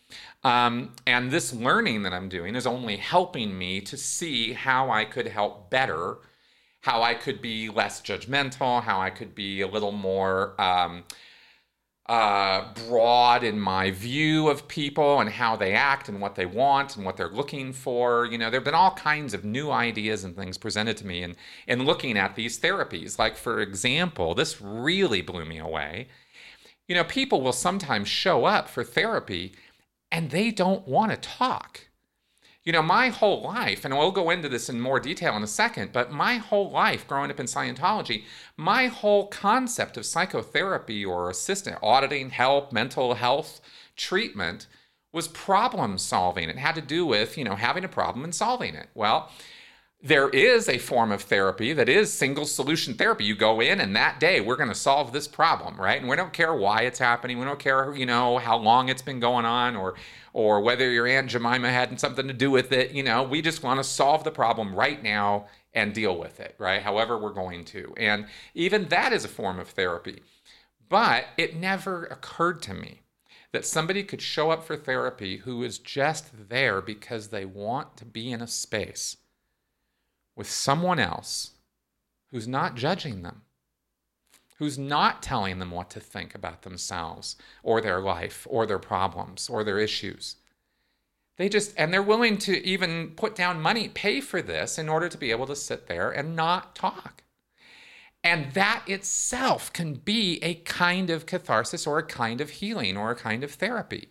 Um, 0.43 0.93
and 1.07 1.31
this 1.31 1.53
learning 1.53 2.03
that 2.03 2.13
I'm 2.13 2.29
doing 2.29 2.55
is 2.55 2.67
only 2.67 2.97
helping 2.97 3.57
me 3.57 3.81
to 3.83 3.97
see 3.97 4.53
how 4.53 4.91
I 4.91 5.05
could 5.05 5.27
help 5.27 5.71
better, 5.71 6.19
how 6.81 7.03
I 7.03 7.15
could 7.15 7.41
be 7.41 7.71
less 7.71 8.01
judgmental, 8.03 8.83
how 8.83 9.01
I 9.01 9.11
could 9.11 9.35
be 9.35 9.63
a 9.63 9.69
little 9.69 9.93
more. 9.93 10.61
Um, 10.61 11.05
uh, 12.07 12.71
broad 12.87 13.43
in 13.43 13.59
my 13.59 13.91
view 13.91 14.49
of 14.49 14.69
people 14.69 15.21
and 15.21 15.31
how 15.31 15.57
they 15.57 15.73
act 15.73 16.09
and 16.09 16.21
what 16.21 16.35
they 16.35 16.45
want 16.45 16.97
and 16.97 17.05
what 17.05 17.17
they're 17.17 17.31
looking 17.31 17.73
for. 17.73 18.27
You 18.27 18.37
know, 18.37 18.51
there 18.51 18.61
have 18.61 18.65
been 18.65 18.75
all 18.75 18.91
kinds 18.91 19.33
of 19.33 19.45
new 19.45 19.71
ideas 19.71 20.25
and 20.25 20.37
things 20.37 20.59
presented 20.59 20.99
to 20.99 21.07
me 21.07 21.23
in, 21.23 21.35
in 21.67 21.85
looking 21.85 22.19
at 22.19 22.35
these 22.35 22.61
therapies. 22.61 23.19
Like, 23.19 23.37
for 23.37 23.61
example, 23.61 24.35
this 24.35 24.61
really 24.61 25.23
blew 25.23 25.47
me 25.47 25.59
away. 25.59 26.09
You 26.87 26.95
know, 26.95 27.05
people 27.05 27.41
will 27.41 27.53
sometimes 27.53 28.09
show 28.09 28.45
up 28.45 28.69
for 28.69 28.85
therapy 28.85 29.53
and 30.13 30.31
they 30.31 30.51
don't 30.51 30.87
want 30.87 31.11
to 31.11 31.17
talk. 31.17 31.89
You 32.63 32.73
know, 32.73 32.83
my 32.83 33.09
whole 33.09 33.43
life, 33.43 33.85
and 33.85 33.95
we'll 33.95 34.11
go 34.11 34.31
into 34.31 34.49
this 34.49 34.71
in 34.71 34.81
more 34.81 34.99
detail 34.99 35.37
in 35.37 35.43
a 35.43 35.47
second, 35.47 35.93
but 35.93 36.11
my 36.11 36.37
whole 36.37 36.71
life 36.71 37.07
growing 37.07 37.31
up 37.31 37.39
in 37.39 37.45
Scientology, 37.45 38.25
my 38.57 38.87
whole 38.87 39.27
concept 39.27 39.99
of 39.99 40.07
psychotherapy 40.07 41.05
or 41.05 41.29
assistant, 41.29 41.79
auditing, 41.83 42.31
help, 42.31 42.73
mental 42.73 43.15
health 43.15 43.61
treatment 43.97 44.67
was 45.13 45.29
problem 45.29 45.99
solving. 45.99 46.49
It 46.49 46.57
had 46.57 46.75
to 46.77 46.81
do 46.81 47.05
with, 47.05 47.37
you 47.37 47.45
know, 47.45 47.55
having 47.55 47.85
a 47.85 47.89
problem 47.89 48.25
and 48.25 48.35
solving 48.35 48.75
it. 48.75 48.89
Well, 48.95 49.31
there 50.05 50.29
is 50.29 50.69
a 50.69 50.77
form 50.77 51.11
of 51.11 51.23
therapy 51.23 51.73
that 51.73 51.89
is 51.89 52.13
single 52.13 52.45
solution 52.45 52.93
therapy. 52.93 53.25
You 53.25 53.35
go 53.35 53.63
in 53.63 53.81
and 53.81 53.97
that 53.97 54.21
day 54.21 54.39
we're 54.43 54.55
going 54.55 54.69
to 54.69 54.75
solve 54.75 55.15
this 55.15 55.27
problem, 55.27 55.81
right? 55.81 55.99
And 55.99 56.11
we 56.11 56.15
don't 56.15 56.33
care 56.33 56.55
why 56.55 56.83
it's 56.83 56.99
happening. 56.99 57.39
We 57.39 57.47
don't 57.47 57.59
care, 57.59 57.97
you 57.97 58.05
know, 58.05 58.37
how 58.37 58.59
long 58.59 58.91
it's 58.91 59.01
been 59.01 59.19
going 59.19 59.47
on 59.47 59.75
or 59.75 59.95
or 60.35 60.61
whether 60.61 60.91
your 60.91 61.07
aunt 61.07 61.31
Jemima 61.31 61.71
had 61.71 61.99
something 61.99 62.29
to 62.29 62.35
do 62.35 62.51
with 62.51 62.71
it, 62.73 62.91
you 62.91 63.03
know, 63.03 63.23
we 63.23 63.41
just 63.41 63.63
want 63.63 63.79
to 63.81 63.85
solve 63.85 64.25
the 64.25 64.31
problem 64.31 64.75
right 64.75 65.03
now 65.03 65.47
and 65.73 65.95
deal 65.95 66.19
with 66.19 66.39
it, 66.39 66.55
right? 66.59 66.83
However 66.83 67.17
we're 67.17 67.33
going 67.33 67.65
to. 67.67 67.95
And 67.97 68.27
even 68.53 68.89
that 68.89 69.13
is 69.13 69.25
a 69.25 69.29
form 69.29 69.59
of 69.59 69.69
therapy. 69.69 70.23
But 70.91 71.27
it 71.39 71.57
never 71.57 72.05
occurred 72.07 72.61
to 72.63 72.75
me 72.75 73.01
that 73.53 73.65
somebody 73.65 74.03
could 74.03 74.21
show 74.21 74.51
up 74.51 74.65
for 74.65 74.77
therapy 74.77 75.39
who 75.39 75.63
is 75.63 75.79
just 75.79 76.49
there 76.51 76.83
because 76.83 77.29
they 77.29 77.47
want 77.47 77.97
to 77.97 78.05
be 78.05 78.31
in 78.33 78.43
a 78.43 78.47
space 78.49 79.17
with 80.37 80.51
someone 80.51 80.99
else 80.99 81.53
who's 82.31 82.49
not 82.49 82.75
judging 82.75 83.23
them, 83.23 83.43
who's 84.59 84.79
not 84.79 85.23
telling 85.23 85.59
them 85.59 85.71
what 85.71 85.91
to 85.91 86.01
think 86.01 86.35
about 86.35 86.63
themselves 86.63 87.37
or 87.63 87.81
their 87.81 88.01
life 88.01 88.47
or 88.51 88.67
their 88.67 88.79
problems 88.79 89.49
or 89.49 89.65
their 89.65 89.79
issues. 89.79 90.37
They 91.37 91.49
just, 91.49 91.75
and 91.77 91.93
they're 91.93 92.03
willing 92.03 92.39
to 92.39 92.65
even 92.65 93.13
put 93.17 93.35
down 93.35 93.61
money, 93.61 93.89
pay 93.89 94.21
for 94.21 94.41
this 94.41 94.79
in 94.79 94.89
order 94.89 95.09
to 95.09 95.19
be 95.19 95.31
able 95.33 95.47
to 95.47 95.57
sit 95.57 95.87
there 95.87 96.11
and 96.11 96.37
not 96.37 96.77
talk. 96.77 97.25
And 98.23 98.53
that 98.55 98.85
itself 98.87 99.73
can 99.73 99.95
be 99.95 100.39
a 100.43 100.55
kind 100.55 101.11
of 101.11 101.27
catharsis 101.27 101.87
or 101.87 101.99
a 101.99 102.07
kind 102.07 102.41
of 102.41 102.51
healing 102.51 102.97
or 102.97 103.11
a 103.11 103.17
kind 103.17 103.45
of 103.45 103.53
therapy. 103.53 104.09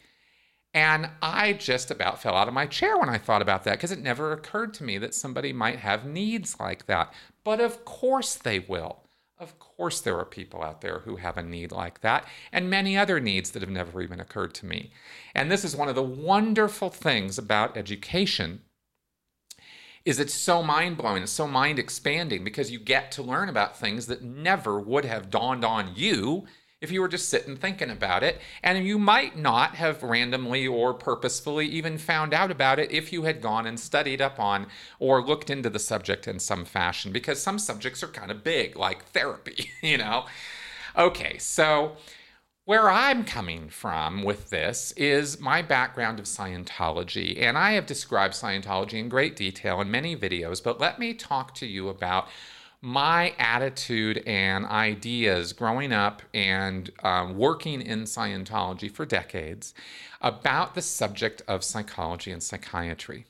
And 0.74 1.10
I 1.22 1.54
just 1.54 1.92
about 1.92 2.22
fell 2.22 2.36
out 2.36 2.48
of 2.48 2.54
my 2.54 2.66
chair 2.66 2.98
when 2.98 3.10
I 3.10 3.20
thought 3.20 3.44
about 3.44 3.64
that 3.64 3.74
because 3.74 3.92
it 3.92 4.02
never 4.02 4.34
occurred 4.34 4.74
to 4.76 4.84
me 4.84 4.98
that 4.98 5.14
somebody 5.14 5.54
might 5.54 5.80
have 5.80 6.06
needs 6.06 6.60
like 6.60 6.88
that. 6.88 7.14
But 7.44 7.60
of 7.60 7.86
course 7.86 8.36
they 8.36 8.60
will. 8.60 9.04
Of 9.40 9.60
course, 9.60 10.00
there 10.00 10.18
are 10.18 10.26
people 10.26 10.64
out 10.64 10.82
there 10.82 11.00
who 11.00 11.18
have 11.18 11.38
a 11.38 11.44
need 11.44 11.72
like 11.72 12.00
that, 12.02 12.26
and 12.52 12.70
many 12.70 12.96
other 12.96 13.20
needs 13.20 13.52
that 13.52 13.62
have 13.62 13.70
never 13.70 14.02
even 14.02 14.22
occurred 14.22 14.54
to 14.56 14.66
me. 14.66 14.92
And 15.36 15.52
this 15.52 15.66
is 15.66 15.76
one 15.76 15.90
of 15.90 15.96
the 15.96 16.04
wonderful 16.04 16.90
things 16.90 17.38
about 17.38 17.76
education 17.76 18.62
is 20.06 20.20
it's 20.20 20.34
so 20.34 20.62
mind-blowing, 20.62 21.24
it's 21.24 21.32
so 21.32 21.48
mind 21.48 21.80
expanding 21.80 22.44
because 22.44 22.72
you 22.72 22.80
get 22.80 23.12
to 23.14 23.24
learn 23.24 23.50
about 23.50 23.78
things 23.78 24.06
that 24.08 24.22
never 24.22 24.80
would 24.80 25.06
have 25.06 25.30
dawned 25.30 25.66
on 25.66 25.92
you 25.96 26.46
if 26.84 26.92
you 26.92 27.00
were 27.00 27.08
just 27.08 27.30
sitting 27.30 27.56
thinking 27.56 27.90
about 27.90 28.24
it. 28.24 28.40
And 28.62 28.86
you 28.86 29.00
might 29.00 29.38
not 29.38 29.76
have 29.76 30.04
randomly 30.04 30.68
or 30.68 30.94
purposefully 30.94 31.66
even 31.68 31.98
found 31.98 32.34
out 32.34 32.52
about 32.52 32.78
it 32.78 32.92
if 32.92 33.14
you 33.14 33.24
had 33.24 33.42
gone 33.42 33.66
and 33.66 33.80
studied 33.80 34.22
up 34.22 34.38
on 34.38 34.68
or 35.00 35.26
looked 35.26 35.50
into 35.50 35.70
the 35.70 35.80
subject 35.80 36.28
in 36.28 36.40
some 36.40 36.66
fashion, 36.66 37.14
because 37.14 37.42
some 37.42 37.58
subjects 37.58 38.04
are 38.04 38.08
kind 38.08 38.30
of 38.30 38.44
big, 38.44 38.76
like 38.76 39.06
therapy, 39.06 39.72
you 39.82 39.98
know? 39.98 40.26
Okay, 40.98 41.38
so 41.38 41.96
where 42.66 42.90
I'm 42.90 43.24
coming 43.24 43.70
from 43.70 44.24
with 44.24 44.50
this 44.50 44.92
is 44.98 45.40
my 45.40 45.62
background 45.62 46.20
of 46.20 46.26
Scientology, 46.26 47.42
and 47.42 47.58
I 47.58 47.72
have 47.72 47.86
described 47.86 48.34
Scientology 48.34 49.00
in 49.00 49.08
great 49.08 49.38
detail 49.38 49.80
in 49.80 49.90
many 49.90 50.18
videos, 50.18 50.62
but 50.62 50.82
let 50.82 51.00
me 51.00 51.14
talk 51.14 51.56
to 51.56 51.66
you 51.66 51.88
about 51.88 52.28
my 52.86 53.34
attitude 53.40 54.22
and 54.28 54.66
ideas 54.66 55.54
growing 55.54 55.94
up 55.94 56.22
and 56.34 56.92
um, 57.02 57.38
working 57.38 57.82
in 57.82 58.02
Scientology 58.04 58.92
for 58.92 59.06
decades 59.06 59.74
about 60.20 60.76
the 60.76 60.82
subject 60.82 61.42
of 61.48 61.64
psychology 61.64 62.30
and 62.30 62.44
psychiatry. 62.44 63.26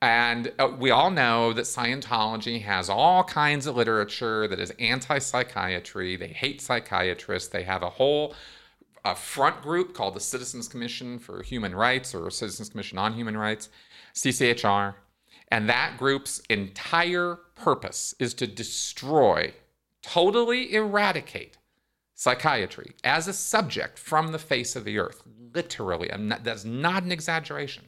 And 0.00 0.52
uh, 0.60 0.70
we 0.78 0.92
all 0.92 1.10
know 1.10 1.52
that 1.54 1.62
Scientology 1.62 2.62
has 2.62 2.88
all 2.88 3.24
kinds 3.24 3.66
of 3.66 3.74
literature 3.74 4.46
that 4.46 4.60
is 4.60 4.72
anti 4.78 5.18
psychiatry. 5.18 6.14
They 6.14 6.28
hate 6.28 6.60
psychiatrists. 6.60 7.48
They 7.48 7.64
have 7.64 7.82
a 7.82 7.90
whole 7.90 8.36
a 9.04 9.16
front 9.16 9.60
group 9.60 9.92
called 9.92 10.14
the 10.14 10.20
Citizens 10.20 10.68
Commission 10.68 11.18
for 11.18 11.42
Human 11.42 11.74
Rights 11.74 12.14
or 12.14 12.30
Citizens 12.30 12.68
Commission 12.68 12.96
on 12.96 13.14
Human 13.14 13.36
Rights, 13.36 13.70
CCHR. 14.14 14.94
And 15.50 15.68
that 15.68 15.96
group's 15.96 16.40
entire 16.50 17.36
purpose 17.54 18.14
is 18.18 18.34
to 18.34 18.46
destroy, 18.46 19.54
totally 20.02 20.74
eradicate 20.74 21.56
psychiatry 22.14 22.94
as 23.04 23.28
a 23.28 23.32
subject 23.32 23.98
from 23.98 24.32
the 24.32 24.38
face 24.38 24.76
of 24.76 24.84
the 24.84 24.98
earth. 24.98 25.22
Literally, 25.54 26.10
not, 26.18 26.44
that's 26.44 26.64
not 26.64 27.02
an 27.02 27.12
exaggeration. 27.12 27.84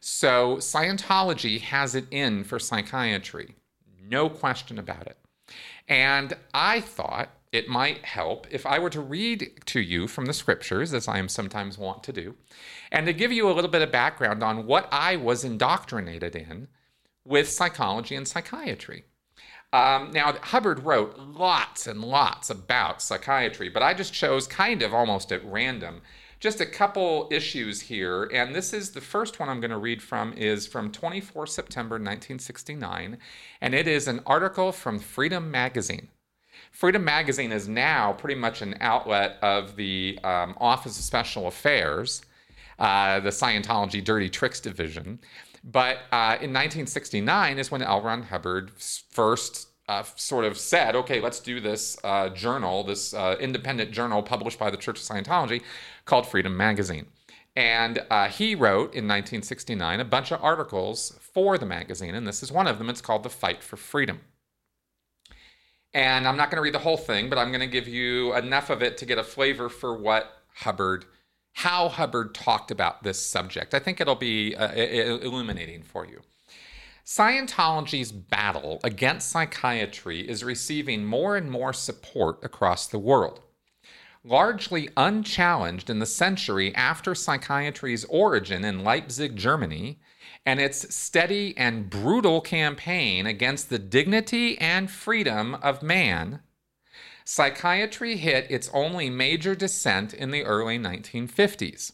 So, 0.00 0.56
Scientology 0.56 1.60
has 1.60 1.94
it 1.94 2.06
in 2.10 2.44
for 2.44 2.58
psychiatry, 2.58 3.56
no 4.00 4.28
question 4.28 4.78
about 4.78 5.06
it. 5.06 5.16
And 5.88 6.36
I 6.54 6.80
thought 6.80 7.30
it 7.52 7.68
might 7.68 8.04
help 8.04 8.46
if 8.50 8.66
I 8.66 8.78
were 8.78 8.90
to 8.90 9.00
read 9.00 9.52
to 9.66 9.80
you 9.80 10.06
from 10.06 10.26
the 10.26 10.32
scriptures, 10.32 10.92
as 10.92 11.08
I 11.08 11.18
am 11.18 11.28
sometimes 11.28 11.78
wont 11.78 12.02
to 12.04 12.12
do, 12.12 12.34
and 12.92 13.06
to 13.06 13.12
give 13.12 13.32
you 13.32 13.50
a 13.50 13.52
little 13.52 13.70
bit 13.70 13.82
of 13.82 13.92
background 13.92 14.42
on 14.42 14.66
what 14.66 14.88
I 14.92 15.16
was 15.16 15.44
indoctrinated 15.44 16.36
in 16.36 16.68
with 17.24 17.48
psychology 17.48 18.14
and 18.14 18.26
psychiatry. 18.26 19.04
Um, 19.72 20.10
now, 20.12 20.32
Hubbard 20.32 20.84
wrote 20.84 21.18
lots 21.18 21.86
and 21.86 22.02
lots 22.02 22.48
about 22.48 23.02
psychiatry, 23.02 23.68
but 23.68 23.82
I 23.82 23.92
just 23.92 24.14
chose 24.14 24.46
kind 24.46 24.82
of 24.82 24.94
almost 24.94 25.30
at 25.30 25.44
random 25.44 26.00
just 26.40 26.60
a 26.60 26.66
couple 26.66 27.28
issues 27.32 27.80
here 27.80 28.24
and 28.32 28.54
this 28.54 28.72
is 28.72 28.92
the 28.92 29.00
first 29.00 29.40
one 29.40 29.48
i'm 29.48 29.60
going 29.60 29.70
to 29.70 29.76
read 29.76 30.00
from 30.00 30.32
is 30.34 30.66
from 30.66 30.92
24 30.92 31.46
september 31.46 31.94
1969 31.94 33.18
and 33.60 33.74
it 33.74 33.88
is 33.88 34.06
an 34.06 34.20
article 34.24 34.70
from 34.70 34.98
freedom 34.98 35.50
magazine 35.50 36.08
Freedom 36.70 37.04
Magazine 37.04 37.52
is 37.52 37.68
now 37.68 38.12
pretty 38.12 38.38
much 38.38 38.62
an 38.62 38.76
outlet 38.80 39.36
of 39.42 39.76
the 39.76 40.18
um, 40.22 40.54
Office 40.60 40.98
of 40.98 41.04
Special 41.04 41.46
Affairs, 41.46 42.22
uh, 42.78 43.20
the 43.20 43.30
Scientology 43.30 44.02
Dirty 44.02 44.28
Tricks 44.28 44.60
Division. 44.60 45.18
But 45.64 45.98
uh, 46.12 46.38
in 46.40 46.52
1969 46.52 47.58
is 47.58 47.70
when 47.70 47.82
L. 47.82 48.00
Ron 48.00 48.22
Hubbard 48.22 48.70
first 48.78 49.68
uh, 49.88 50.02
sort 50.16 50.44
of 50.44 50.58
said, 50.58 50.94
okay, 50.94 51.20
let's 51.20 51.40
do 51.40 51.60
this 51.60 51.96
uh, 52.04 52.28
journal, 52.28 52.84
this 52.84 53.14
uh, 53.14 53.36
independent 53.40 53.90
journal 53.90 54.22
published 54.22 54.58
by 54.58 54.70
the 54.70 54.76
Church 54.76 55.00
of 55.00 55.04
Scientology 55.04 55.62
called 56.04 56.26
Freedom 56.26 56.56
Magazine. 56.56 57.06
And 57.56 58.04
uh, 58.10 58.28
he 58.28 58.54
wrote 58.54 58.94
in 58.94 59.08
1969 59.08 59.98
a 59.98 60.04
bunch 60.04 60.30
of 60.30 60.42
articles 60.44 61.18
for 61.20 61.58
the 61.58 61.66
magazine, 61.66 62.14
and 62.14 62.26
this 62.26 62.42
is 62.42 62.52
one 62.52 62.68
of 62.68 62.78
them. 62.78 62.88
It's 62.88 63.00
called 63.00 63.24
The 63.24 63.30
Fight 63.30 63.64
for 63.64 63.76
Freedom. 63.76 64.20
And 65.94 66.28
I'm 66.28 66.36
not 66.36 66.50
going 66.50 66.58
to 66.58 66.62
read 66.62 66.74
the 66.74 66.80
whole 66.80 66.96
thing, 66.96 67.30
but 67.30 67.38
I'm 67.38 67.48
going 67.48 67.60
to 67.60 67.66
give 67.66 67.88
you 67.88 68.34
enough 68.34 68.70
of 68.70 68.82
it 68.82 68.98
to 68.98 69.06
get 69.06 69.18
a 69.18 69.24
flavor 69.24 69.68
for 69.68 69.96
what 69.96 70.42
Hubbard, 70.56 71.06
how 71.54 71.88
Hubbard 71.88 72.34
talked 72.34 72.70
about 72.70 73.02
this 73.02 73.24
subject. 73.24 73.74
I 73.74 73.78
think 73.78 74.00
it'll 74.00 74.14
be 74.14 74.54
uh, 74.54 74.72
illuminating 74.72 75.82
for 75.82 76.06
you. 76.06 76.20
Scientology's 77.06 78.12
battle 78.12 78.80
against 78.84 79.30
psychiatry 79.30 80.28
is 80.28 80.44
receiving 80.44 81.06
more 81.06 81.36
and 81.36 81.50
more 81.50 81.72
support 81.72 82.44
across 82.44 82.86
the 82.86 82.98
world. 82.98 83.40
Largely 84.22 84.90
unchallenged 84.94 85.88
in 85.88 86.00
the 86.00 86.06
century 86.06 86.74
after 86.74 87.14
psychiatry's 87.14 88.04
origin 88.04 88.62
in 88.62 88.84
Leipzig, 88.84 89.36
Germany, 89.36 90.00
and 90.48 90.60
its 90.60 90.94
steady 90.94 91.52
and 91.58 91.90
brutal 91.90 92.40
campaign 92.40 93.26
against 93.26 93.68
the 93.68 93.78
dignity 93.78 94.58
and 94.58 94.90
freedom 94.90 95.54
of 95.56 95.82
man, 95.82 96.40
psychiatry 97.22 98.16
hit 98.16 98.50
its 98.50 98.70
only 98.72 99.10
major 99.10 99.54
descent 99.54 100.14
in 100.14 100.30
the 100.30 100.42
early 100.44 100.78
1950s. 100.78 101.92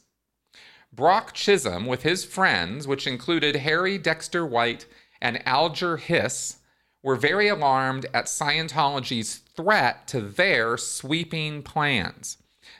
Brock 0.92 1.32
Chisholm, 1.32 1.84
with 1.84 2.04
his 2.04 2.24
friends, 2.24 2.86
which 2.86 3.08
included 3.08 3.56
Harry 3.56 3.98
Dexter 3.98 4.46
White 4.46 4.86
and 5.20 5.44
Alger 5.44 5.96
Hiss, 5.96 6.58
were 7.02 7.16
very 7.16 7.48
alarmed 7.48 8.06
at 8.14 8.26
Scientology's 8.26 9.38
threat 9.56 10.06
to 10.06 10.20
their 10.20 10.76
sweeping 10.76 11.60
plans. 11.60 12.36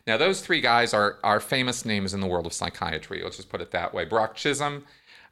Now, 0.06 0.18
those 0.18 0.40
three 0.40 0.60
guys 0.60 0.94
are, 0.94 1.18
are 1.24 1.40
famous 1.40 1.84
names 1.84 2.14
in 2.14 2.20
the 2.20 2.28
world 2.28 2.46
of 2.46 2.52
psychiatry. 2.52 3.22
Let's 3.24 3.38
just 3.38 3.48
put 3.48 3.60
it 3.60 3.72
that 3.72 3.92
way. 3.92 4.04
Brock 4.04 4.36
Chisholm 4.36 4.84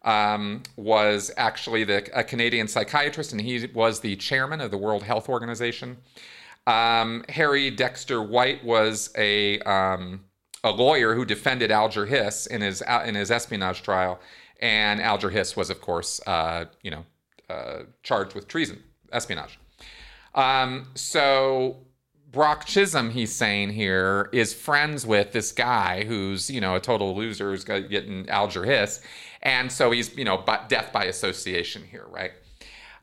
um, 0.05 0.63
was 0.77 1.31
actually 1.37 1.85
the, 1.85 2.09
a 2.19 2.25
Canadian 2.25 2.69
psychiatrist, 2.69 3.33
and 3.33 3.41
he 3.41 3.67
was 3.75 4.01
the 4.01 4.17
chairman 4.17 4.61
of 4.61 4.71
the 4.71 4.79
World 4.79 5.03
Health 5.03 5.29
Organization. 5.29 5.99
Um, 6.67 7.25
Harry 7.29 7.71
Dexter 7.71 8.23
White 8.23 8.65
was 8.65 9.11
a 9.17 9.59
um, 9.61 10.25
a 10.65 10.71
lawyer 10.71 11.15
who 11.15 11.25
defended 11.25 11.71
Alger 11.71 12.07
Hiss 12.07 12.47
in 12.47 12.61
his 12.61 12.83
in 13.05 13.15
his 13.15 13.31
espionage 13.31 13.83
trial, 13.83 14.21
and 14.61 15.01
Alger 15.01 15.31
Hiss 15.31 15.57
was, 15.57 15.71
of 15.71 15.81
course, 15.81 16.21
uh, 16.27 16.67
you 16.83 16.91
know, 16.91 17.05
uh, 17.51 17.83
charged 18.03 18.35
with 18.35 18.47
treason, 18.49 18.83
espionage. 19.13 19.59
Um, 20.35 20.89
so 20.95 21.79
Brock 22.31 22.65
Chisholm, 22.65 23.11
he's 23.11 23.35
saying 23.35 23.71
here, 23.71 24.31
is 24.33 24.55
friends 24.55 25.05
with 25.05 25.33
this 25.33 25.53
guy 25.53 26.05
who's, 26.05 26.51
you 26.51 26.61
know, 26.61 26.75
a 26.75 26.81
total 26.81 27.15
loser 27.15 27.51
who's 27.51 27.65
getting 27.65 28.29
Alger 28.29 28.65
Hiss. 28.65 29.01
And 29.43 29.73
so 29.73 29.91
he's, 29.91 30.17
you 30.17 30.25
know, 30.25 30.45
death 30.69 30.93
by 30.93 31.05
association 31.05 31.83
here, 31.85 32.07
right? 32.09 32.33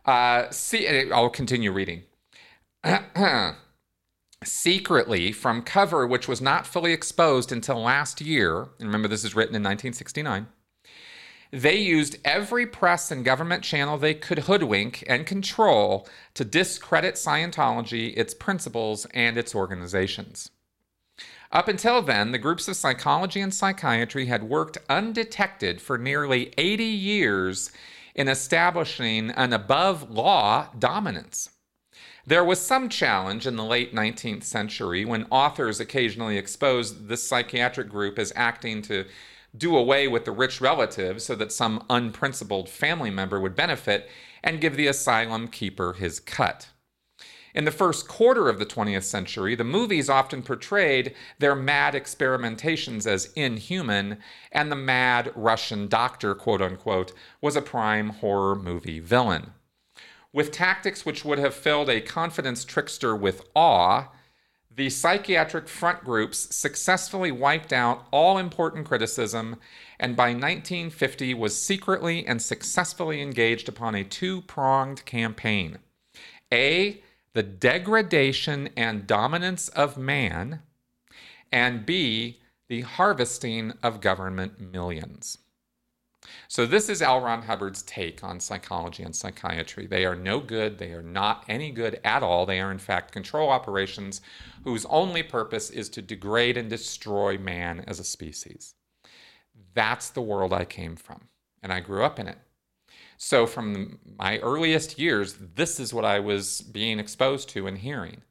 Uh, 0.05 0.49
see, 0.51 1.11
I'll 1.11 1.29
continue 1.29 1.71
reading. 1.71 2.03
Secretly, 4.43 5.33
from 5.33 5.61
cover 5.61 6.07
which 6.07 6.27
was 6.27 6.41
not 6.41 6.65
fully 6.65 6.93
exposed 6.93 7.51
until 7.51 7.81
last 7.81 8.21
year, 8.21 8.69
and 8.79 8.87
remember 8.87 9.09
this 9.09 9.25
is 9.25 9.35
written 9.35 9.55
in 9.55 9.61
1969, 9.61 10.47
they 11.51 11.77
used 11.77 12.17
every 12.23 12.65
press 12.65 13.11
and 13.11 13.25
government 13.25 13.63
channel 13.63 13.97
they 13.97 14.13
could 14.13 14.39
hoodwink 14.39 15.03
and 15.07 15.25
control 15.25 16.07
to 16.35 16.45
discredit 16.45 17.15
Scientology, 17.15 18.13
its 18.15 18.33
principles, 18.33 19.05
and 19.13 19.37
its 19.37 19.55
organizations. 19.55 20.51
Up 21.51 21.67
until 21.67 22.03
then, 22.03 22.31
the 22.31 22.37
groups 22.37 22.67
of 22.67 22.75
psychology 22.75 23.41
and 23.41 23.53
psychiatry 23.53 24.27
had 24.27 24.43
worked 24.43 24.77
undetected 24.87 25.81
for 25.81 25.97
nearly 25.97 26.53
80 26.59 26.83
years 26.83 27.71
in 28.13 28.27
establishing 28.27 29.31
an 29.31 29.51
above 29.51 30.11
law 30.11 30.67
dominance. 30.77 31.49
There 32.23 32.43
was 32.43 32.61
some 32.61 32.87
challenge 32.87 33.47
in 33.47 33.55
the 33.55 33.63
late 33.63 33.95
19th 33.95 34.43
century 34.43 35.05
when 35.05 35.25
authors 35.31 35.79
occasionally 35.79 36.37
exposed 36.37 37.07
this 37.07 37.27
psychiatric 37.27 37.89
group 37.89 38.19
as 38.19 38.31
acting 38.35 38.83
to 38.83 39.05
do 39.57 39.75
away 39.75 40.07
with 40.07 40.25
the 40.25 40.31
rich 40.31 40.61
relative 40.61 41.19
so 41.19 41.33
that 41.33 41.51
some 41.51 41.83
unprincipled 41.89 42.69
family 42.69 43.09
member 43.09 43.39
would 43.39 43.55
benefit 43.55 44.07
and 44.43 44.61
give 44.61 44.77
the 44.77 44.85
asylum 44.85 45.47
keeper 45.47 45.93
his 45.93 46.19
cut. 46.19 46.67
In 47.55 47.65
the 47.65 47.71
first 47.71 48.07
quarter 48.07 48.47
of 48.47 48.59
the 48.59 48.65
20th 48.65 49.03
century, 49.03 49.55
the 49.55 49.63
movies 49.63 50.09
often 50.09 50.43
portrayed 50.43 51.15
their 51.39 51.55
mad 51.55 51.95
experimentations 51.95 53.07
as 53.07 53.33
inhuman, 53.35 54.19
and 54.51 54.71
the 54.71 54.75
mad 54.75 55.31
Russian 55.35 55.87
doctor, 55.87 56.35
quote 56.35 56.61
unquote, 56.61 57.11
was 57.41 57.55
a 57.55 57.61
prime 57.61 58.09
horror 58.09 58.55
movie 58.55 58.99
villain. 58.99 59.53
With 60.31 60.51
tactics 60.51 61.05
which 61.05 61.25
would 61.25 61.39
have 61.39 61.55
filled 61.55 61.89
a 61.89 62.01
confidence 62.01 62.63
trickster 62.63 63.15
with 63.15 63.41
awe, 63.55 64.09
the 64.79 64.89
psychiatric 64.89 65.67
front 65.67 66.05
groups 66.05 66.55
successfully 66.55 67.31
wiped 67.31 67.73
out 67.73 68.05
all 68.11 68.37
important 68.37 68.85
criticism 68.85 69.57
and 69.99 70.15
by 70.15 70.29
1950 70.29 71.33
was 71.33 71.59
secretly 71.59 72.25
and 72.25 72.41
successfully 72.41 73.21
engaged 73.21 73.67
upon 73.67 73.95
a 73.95 74.03
two 74.03 74.41
pronged 74.43 75.03
campaign. 75.05 75.79
A, 76.53 77.01
the 77.33 77.43
degradation 77.43 78.69
and 78.75 79.07
dominance 79.07 79.69
of 79.69 79.97
man, 79.97 80.61
and 81.51 81.85
B, 81.85 82.39
the 82.67 82.81
harvesting 82.81 83.73
of 83.83 84.01
government 84.01 84.59
millions. 84.59 85.37
So, 86.47 86.65
this 86.65 86.89
is 86.89 87.01
L. 87.01 87.21
Ron 87.21 87.43
Hubbard's 87.43 87.81
take 87.83 88.23
on 88.23 88.39
psychology 88.39 89.03
and 89.03 89.15
psychiatry. 89.15 89.87
They 89.87 90.05
are 90.05 90.15
no 90.15 90.39
good. 90.39 90.77
They 90.77 90.91
are 90.91 91.01
not 91.01 91.45
any 91.47 91.71
good 91.71 91.99
at 92.03 92.23
all. 92.23 92.45
They 92.45 92.59
are, 92.59 92.71
in 92.71 92.79
fact, 92.79 93.11
control 93.11 93.49
operations 93.49 94.21
whose 94.63 94.85
only 94.85 95.23
purpose 95.23 95.69
is 95.69 95.89
to 95.89 96.01
degrade 96.01 96.57
and 96.57 96.69
destroy 96.69 97.37
man 97.37 97.83
as 97.87 97.99
a 97.99 98.03
species. 98.03 98.75
That's 99.73 100.09
the 100.09 100.21
world 100.21 100.53
I 100.53 100.65
came 100.65 100.95
from, 100.95 101.29
and 101.63 101.71
I 101.71 101.79
grew 101.79 102.03
up 102.03 102.19
in 102.19 102.27
it. 102.27 102.37
So, 103.21 103.45
from 103.45 103.99
my 104.17 104.39
earliest 104.39 104.97
years, 104.97 105.35
this 105.55 105.79
is 105.79 105.93
what 105.93 106.05
I 106.05 106.19
was 106.19 106.61
being 106.61 106.99
exposed 106.99 107.49
to 107.49 107.67
and 107.67 107.77
hearing 107.77 108.21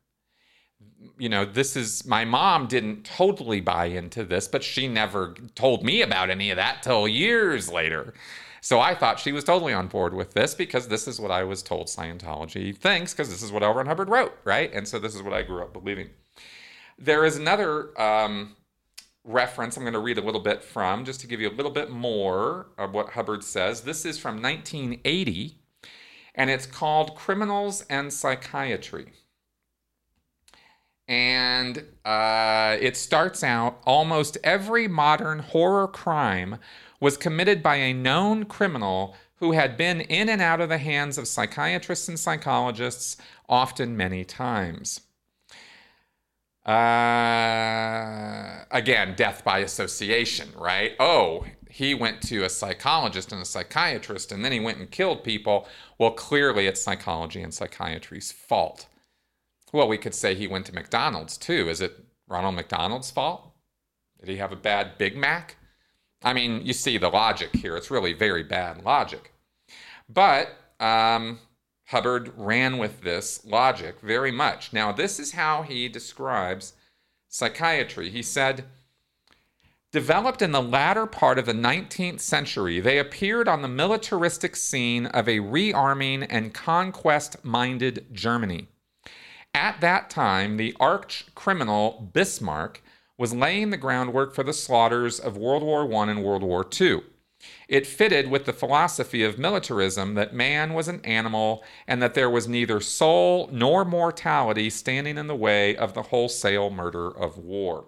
you 1.18 1.28
know, 1.28 1.44
this 1.44 1.76
is 1.76 2.06
my 2.06 2.24
mom 2.24 2.66
didn't 2.66 3.04
totally 3.04 3.60
buy 3.60 3.86
into 3.86 4.24
this, 4.24 4.48
but 4.48 4.62
she 4.62 4.88
never 4.88 5.34
told 5.54 5.84
me 5.84 6.02
about 6.02 6.30
any 6.30 6.50
of 6.50 6.56
that 6.56 6.82
till 6.82 7.06
years 7.08 7.70
later. 7.70 8.14
So 8.60 8.80
I 8.80 8.94
thought 8.94 9.20
she 9.20 9.32
was 9.32 9.44
totally 9.44 9.72
on 9.72 9.86
board 9.86 10.14
with 10.14 10.34
this 10.34 10.54
because 10.54 10.88
this 10.88 11.06
is 11.06 11.20
what 11.20 11.30
I 11.30 11.44
was 11.44 11.62
told 11.62 11.86
Scientology 11.86 12.76
thinks, 12.76 13.12
because 13.12 13.30
this 13.30 13.42
is 13.42 13.52
what 13.52 13.62
L. 13.62 13.74
Ron 13.74 13.86
Hubbard 13.86 14.08
wrote, 14.08 14.36
right? 14.44 14.72
And 14.72 14.86
so 14.86 14.98
this 14.98 15.14
is 15.14 15.22
what 15.22 15.32
I 15.32 15.42
grew 15.42 15.62
up 15.62 15.72
believing. 15.72 16.10
There 16.98 17.24
is 17.24 17.36
another 17.36 17.98
um, 18.00 18.56
reference 19.28 19.76
I'm 19.76 19.84
going 19.84 19.92
to 19.92 20.00
read 20.00 20.18
a 20.18 20.22
little 20.22 20.40
bit 20.40 20.64
from, 20.64 21.04
just 21.04 21.20
to 21.20 21.26
give 21.26 21.40
you 21.40 21.48
a 21.48 21.52
little 21.52 21.70
bit 21.70 21.90
more 21.90 22.66
of 22.78 22.92
what 22.92 23.10
Hubbard 23.10 23.44
says. 23.44 23.82
This 23.82 24.04
is 24.04 24.18
from 24.18 24.42
1980, 24.42 25.58
and 26.34 26.50
it's 26.50 26.66
called 26.66 27.14
Criminals 27.14 27.84
and 27.90 28.12
Psychiatry. 28.12 29.12
And 31.06 31.84
uh, 32.04 32.76
it 32.80 32.96
starts 32.96 33.44
out 33.44 33.80
almost 33.84 34.36
every 34.42 34.88
modern 34.88 35.38
horror 35.38 35.88
crime 35.88 36.58
was 37.00 37.16
committed 37.16 37.62
by 37.62 37.76
a 37.76 37.94
known 37.94 38.44
criminal 38.44 39.14
who 39.36 39.52
had 39.52 39.76
been 39.76 40.00
in 40.00 40.28
and 40.28 40.42
out 40.42 40.60
of 40.60 40.68
the 40.68 40.78
hands 40.78 41.16
of 41.16 41.28
psychiatrists 41.28 42.08
and 42.08 42.18
psychologists, 42.18 43.16
often 43.48 43.96
many 43.96 44.24
times. 44.24 45.00
Uh, 46.68 48.64
again, 48.70 49.14
death 49.16 49.42
by 49.42 49.60
association, 49.60 50.50
right? 50.54 50.92
Oh, 51.00 51.46
he 51.70 51.94
went 51.94 52.20
to 52.22 52.44
a 52.44 52.50
psychologist 52.50 53.32
and 53.32 53.40
a 53.40 53.46
psychiatrist, 53.46 54.32
and 54.32 54.44
then 54.44 54.52
he 54.52 54.60
went 54.60 54.78
and 54.78 54.90
killed 54.90 55.24
people. 55.24 55.66
Well, 55.96 56.10
clearly 56.10 56.66
it's 56.66 56.82
psychology 56.82 57.40
and 57.40 57.54
psychiatry's 57.54 58.32
fault. 58.32 58.86
Well, 59.72 59.88
we 59.88 59.96
could 59.96 60.14
say 60.14 60.34
he 60.34 60.46
went 60.46 60.66
to 60.66 60.74
McDonald's 60.74 61.38
too. 61.38 61.70
Is 61.70 61.80
it 61.80 62.04
Ronald 62.28 62.56
McDonald's 62.56 63.10
fault? 63.10 63.50
Did 64.20 64.28
he 64.28 64.36
have 64.36 64.52
a 64.52 64.56
bad 64.56 64.98
Big 64.98 65.16
Mac? 65.16 65.56
I 66.22 66.34
mean, 66.34 66.66
you 66.66 66.74
see 66.74 66.98
the 66.98 67.08
logic 67.08 67.54
here. 67.54 67.76
It's 67.76 67.90
really 67.90 68.12
very 68.12 68.42
bad 68.42 68.84
logic. 68.84 69.32
But 70.08 70.48
um, 70.80 71.38
Hubbard 71.88 72.32
ran 72.36 72.76
with 72.76 73.00
this 73.00 73.46
logic 73.46 74.00
very 74.02 74.30
much. 74.30 74.74
Now, 74.74 74.92
this 74.92 75.18
is 75.18 75.32
how 75.32 75.62
he 75.62 75.88
describes 75.88 76.74
psychiatry. 77.28 78.10
He 78.10 78.22
said, 78.22 78.64
Developed 79.90 80.42
in 80.42 80.52
the 80.52 80.60
latter 80.60 81.06
part 81.06 81.38
of 81.38 81.46
the 81.46 81.54
19th 81.54 82.20
century, 82.20 82.78
they 82.78 82.98
appeared 82.98 83.48
on 83.48 83.62
the 83.62 83.68
militaristic 83.68 84.54
scene 84.54 85.06
of 85.06 85.26
a 85.26 85.38
rearming 85.38 86.26
and 86.28 86.52
conquest 86.52 87.42
minded 87.42 88.04
Germany. 88.12 88.68
At 89.54 89.80
that 89.80 90.10
time, 90.10 90.58
the 90.58 90.76
arch 90.78 91.24
criminal 91.34 92.10
Bismarck 92.12 92.82
was 93.16 93.32
laying 93.32 93.70
the 93.70 93.78
groundwork 93.78 94.34
for 94.34 94.42
the 94.42 94.52
slaughters 94.52 95.18
of 95.18 95.38
World 95.38 95.62
War 95.62 95.90
I 95.90 96.10
and 96.10 96.22
World 96.22 96.42
War 96.42 96.66
II. 96.78 97.00
It 97.68 97.86
fitted 97.86 98.30
with 98.30 98.46
the 98.46 98.54
philosophy 98.54 99.22
of 99.22 99.38
militarism 99.38 100.14
that 100.14 100.32
man 100.32 100.72
was 100.72 100.88
an 100.88 101.04
animal 101.04 101.62
and 101.86 102.00
that 102.00 102.14
there 102.14 102.30
was 102.30 102.48
neither 102.48 102.80
soul 102.80 103.50
nor 103.52 103.84
mortality 103.84 104.70
standing 104.70 105.18
in 105.18 105.26
the 105.26 105.36
way 105.36 105.76
of 105.76 105.92
the 105.92 106.04
wholesale 106.04 106.70
murder 106.70 107.08
of 107.08 107.36
war. 107.36 107.84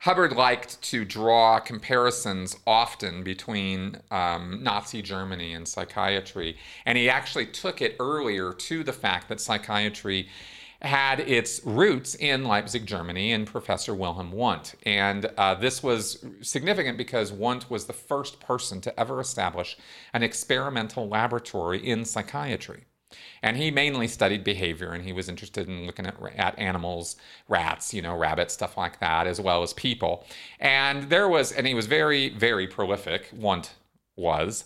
Hubbard 0.00 0.32
liked 0.32 0.82
to 0.82 1.04
draw 1.04 1.60
comparisons 1.60 2.56
often 2.66 3.22
between 3.22 3.98
um, 4.10 4.60
Nazi 4.60 5.00
Germany 5.00 5.54
and 5.54 5.68
psychiatry, 5.68 6.56
and 6.84 6.98
he 6.98 7.08
actually 7.08 7.46
took 7.46 7.80
it 7.80 7.94
earlier 8.00 8.52
to 8.52 8.82
the 8.82 8.92
fact 8.92 9.28
that 9.28 9.40
psychiatry 9.40 10.28
had 10.82 11.20
its 11.20 11.60
roots 11.64 12.14
in 12.16 12.44
Leipzig, 12.44 12.86
Germany, 12.86 13.32
and 13.32 13.46
Professor 13.46 13.94
Wilhelm 13.94 14.32
Wundt. 14.32 14.74
And 14.84 15.26
uh, 15.38 15.54
this 15.54 15.82
was 15.82 16.24
significant 16.40 16.98
because 16.98 17.32
Wundt 17.32 17.70
was 17.70 17.86
the 17.86 17.92
first 17.92 18.40
person 18.40 18.80
to 18.82 19.00
ever 19.00 19.20
establish 19.20 19.76
an 20.12 20.22
experimental 20.22 21.08
laboratory 21.08 21.78
in 21.86 22.04
psychiatry. 22.04 22.84
And 23.42 23.56
he 23.56 23.70
mainly 23.70 24.08
studied 24.08 24.42
behavior 24.42 24.92
and 24.92 25.04
he 25.04 25.12
was 25.12 25.28
interested 25.28 25.68
in 25.68 25.86
looking 25.86 26.06
at, 26.06 26.16
at 26.36 26.58
animals, 26.58 27.16
rats, 27.48 27.92
you 27.92 28.02
know, 28.02 28.16
rabbits, 28.16 28.54
stuff 28.54 28.76
like 28.76 28.98
that, 29.00 29.26
as 29.26 29.40
well 29.40 29.62
as 29.62 29.72
people. 29.72 30.26
And 30.58 31.10
there 31.10 31.28
was, 31.28 31.52
and 31.52 31.66
he 31.66 31.74
was 31.74 31.86
very, 31.86 32.30
very 32.30 32.66
prolific, 32.66 33.28
Wundt 33.34 33.74
was. 34.16 34.64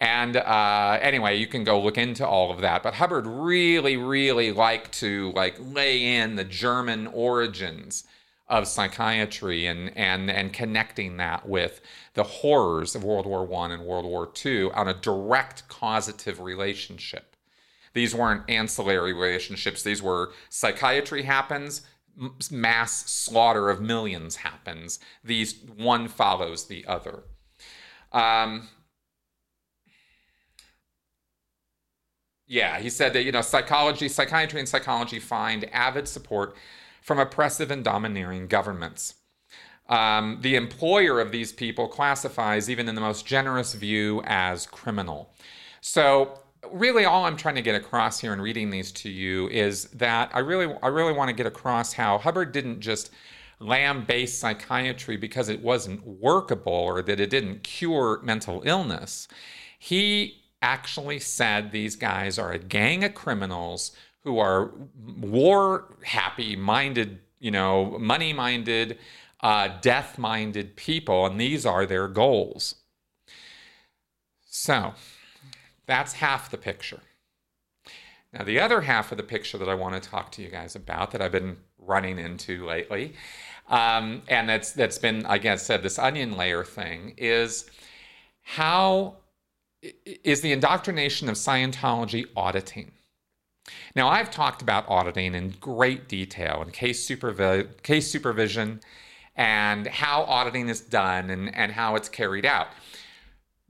And 0.00 0.36
uh, 0.36 0.98
anyway, 1.02 1.38
you 1.38 1.46
can 1.48 1.64
go 1.64 1.80
look 1.80 1.98
into 1.98 2.26
all 2.26 2.52
of 2.52 2.60
that. 2.60 2.82
But 2.82 2.94
Hubbard 2.94 3.26
really, 3.26 3.96
really 3.96 4.52
liked 4.52 4.92
to 5.00 5.32
like 5.32 5.56
lay 5.58 6.16
in 6.16 6.36
the 6.36 6.44
German 6.44 7.08
origins 7.08 8.04
of 8.46 8.66
psychiatry 8.66 9.66
and 9.66 9.94
and 9.96 10.30
and 10.30 10.52
connecting 10.52 11.18
that 11.18 11.48
with 11.48 11.80
the 12.14 12.22
horrors 12.22 12.94
of 12.94 13.04
World 13.04 13.26
War 13.26 13.44
One 13.44 13.70
and 13.70 13.84
World 13.84 14.04
War 14.04 14.30
II 14.44 14.70
on 14.70 14.88
a 14.88 14.94
direct 14.94 15.68
causative 15.68 16.40
relationship. 16.40 17.36
These 17.92 18.14
weren't 18.14 18.48
ancillary 18.48 19.12
relationships. 19.12 19.82
These 19.82 20.02
were 20.02 20.32
psychiatry 20.48 21.24
happens, 21.24 21.82
mass 22.50 23.10
slaughter 23.10 23.70
of 23.70 23.80
millions 23.80 24.36
happens. 24.36 24.98
These 25.24 25.56
one 25.76 26.08
follows 26.08 26.66
the 26.66 26.86
other. 26.86 27.24
Um, 28.12 28.68
yeah, 32.48 32.80
he 32.80 32.88
said 32.88 33.12
that 33.12 33.24
you 33.24 33.32
know 33.32 33.42
psychology, 33.42 34.08
psychiatry, 34.08 34.58
and 34.58 34.68
psychology 34.68 35.20
find 35.20 35.64
avid 35.72 36.08
support 36.08 36.56
from 37.02 37.18
oppressive 37.18 37.70
and 37.70 37.84
domineering 37.84 38.48
governments. 38.48 39.14
Um, 39.88 40.38
the 40.40 40.56
employer 40.56 41.20
of 41.20 41.30
these 41.30 41.52
people 41.52 41.88
classifies, 41.88 42.68
even 42.68 42.88
in 42.88 42.94
the 42.94 43.00
most 43.00 43.26
generous 43.26 43.74
view, 43.74 44.22
as 44.24 44.66
criminal. 44.66 45.32
So, 45.80 46.40
really, 46.72 47.04
all 47.04 47.24
I'm 47.24 47.36
trying 47.36 47.54
to 47.54 47.62
get 47.62 47.74
across 47.74 48.18
here 48.18 48.32
in 48.32 48.40
reading 48.40 48.70
these 48.70 48.92
to 48.92 49.10
you 49.10 49.48
is 49.48 49.84
that 49.86 50.30
I 50.34 50.40
really, 50.40 50.74
I 50.82 50.88
really 50.88 51.12
want 51.12 51.28
to 51.28 51.34
get 51.34 51.46
across 51.46 51.92
how 51.92 52.18
Hubbard 52.18 52.52
didn't 52.52 52.80
just 52.80 53.10
lambaste 53.60 54.38
psychiatry 54.38 55.16
because 55.16 55.48
it 55.48 55.62
wasn't 55.62 56.06
workable 56.06 56.72
or 56.72 57.02
that 57.02 57.20
it 57.20 57.30
didn't 57.30 57.62
cure 57.62 58.20
mental 58.22 58.62
illness. 58.64 59.28
He 59.78 60.42
actually 60.62 61.20
said 61.20 61.70
these 61.70 61.96
guys 61.96 62.38
are 62.38 62.52
a 62.52 62.58
gang 62.58 63.04
of 63.04 63.14
criminals 63.14 63.92
who 64.24 64.38
are 64.38 64.72
war 65.20 65.96
happy 66.04 66.56
minded, 66.56 67.20
you 67.38 67.50
know, 67.50 67.96
money 67.98 68.32
minded, 68.32 68.98
uh, 69.40 69.68
death 69.80 70.18
minded 70.18 70.76
people, 70.76 71.26
and 71.26 71.40
these 71.40 71.64
are 71.64 71.86
their 71.86 72.08
goals. 72.08 72.76
So 74.42 74.94
that's 75.86 76.14
half 76.14 76.50
the 76.50 76.58
picture. 76.58 77.00
Now, 78.32 78.44
the 78.44 78.60
other 78.60 78.82
half 78.82 79.10
of 79.10 79.16
the 79.16 79.24
picture 79.24 79.56
that 79.56 79.68
I 79.68 79.74
want 79.74 80.02
to 80.02 80.10
talk 80.10 80.30
to 80.32 80.42
you 80.42 80.48
guys 80.48 80.76
about 80.76 81.12
that 81.12 81.22
I've 81.22 81.32
been 81.32 81.56
running 81.78 82.18
into 82.18 82.66
lately, 82.66 83.14
um, 83.68 84.22
and 84.28 84.48
that's 84.48 84.72
that's 84.72 84.98
been, 84.98 85.24
I 85.24 85.38
guess, 85.38 85.64
said 85.64 85.82
this 85.82 85.98
onion 85.98 86.36
layer 86.36 86.64
thing 86.64 87.14
is 87.16 87.70
how 88.42 89.16
is 89.82 90.40
the 90.40 90.52
indoctrination 90.52 91.28
of 91.28 91.36
Scientology 91.36 92.26
auditing. 92.36 92.92
Now, 93.94 94.08
I've 94.08 94.30
talked 94.30 94.62
about 94.62 94.88
auditing 94.88 95.34
in 95.34 95.54
great 95.60 96.08
detail 96.08 96.62
in 96.62 96.70
case, 96.70 97.06
supervi- 97.06 97.82
case 97.82 98.10
supervision 98.10 98.80
and 99.36 99.86
how 99.86 100.22
auditing 100.24 100.68
is 100.68 100.80
done 100.80 101.30
and, 101.30 101.54
and 101.54 101.72
how 101.72 101.94
it's 101.94 102.08
carried 102.08 102.44
out. 102.44 102.68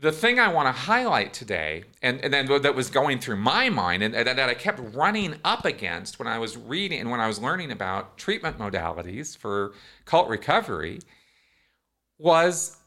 The 0.00 0.12
thing 0.12 0.38
I 0.38 0.52
want 0.52 0.66
to 0.68 0.72
highlight 0.72 1.32
today, 1.32 1.82
and, 2.02 2.22
and 2.24 2.32
then 2.32 2.46
that 2.62 2.74
was 2.74 2.88
going 2.88 3.18
through 3.18 3.36
my 3.36 3.68
mind 3.68 4.04
and, 4.04 4.14
and 4.14 4.26
that 4.26 4.48
I 4.48 4.54
kept 4.54 4.80
running 4.94 5.34
up 5.44 5.64
against 5.64 6.20
when 6.20 6.28
I 6.28 6.38
was 6.38 6.56
reading 6.56 7.00
and 7.00 7.10
when 7.10 7.20
I 7.20 7.26
was 7.26 7.40
learning 7.40 7.72
about 7.72 8.16
treatment 8.16 8.58
modalities 8.58 9.36
for 9.36 9.72
cult 10.04 10.28
recovery, 10.28 11.00
was 12.16 12.77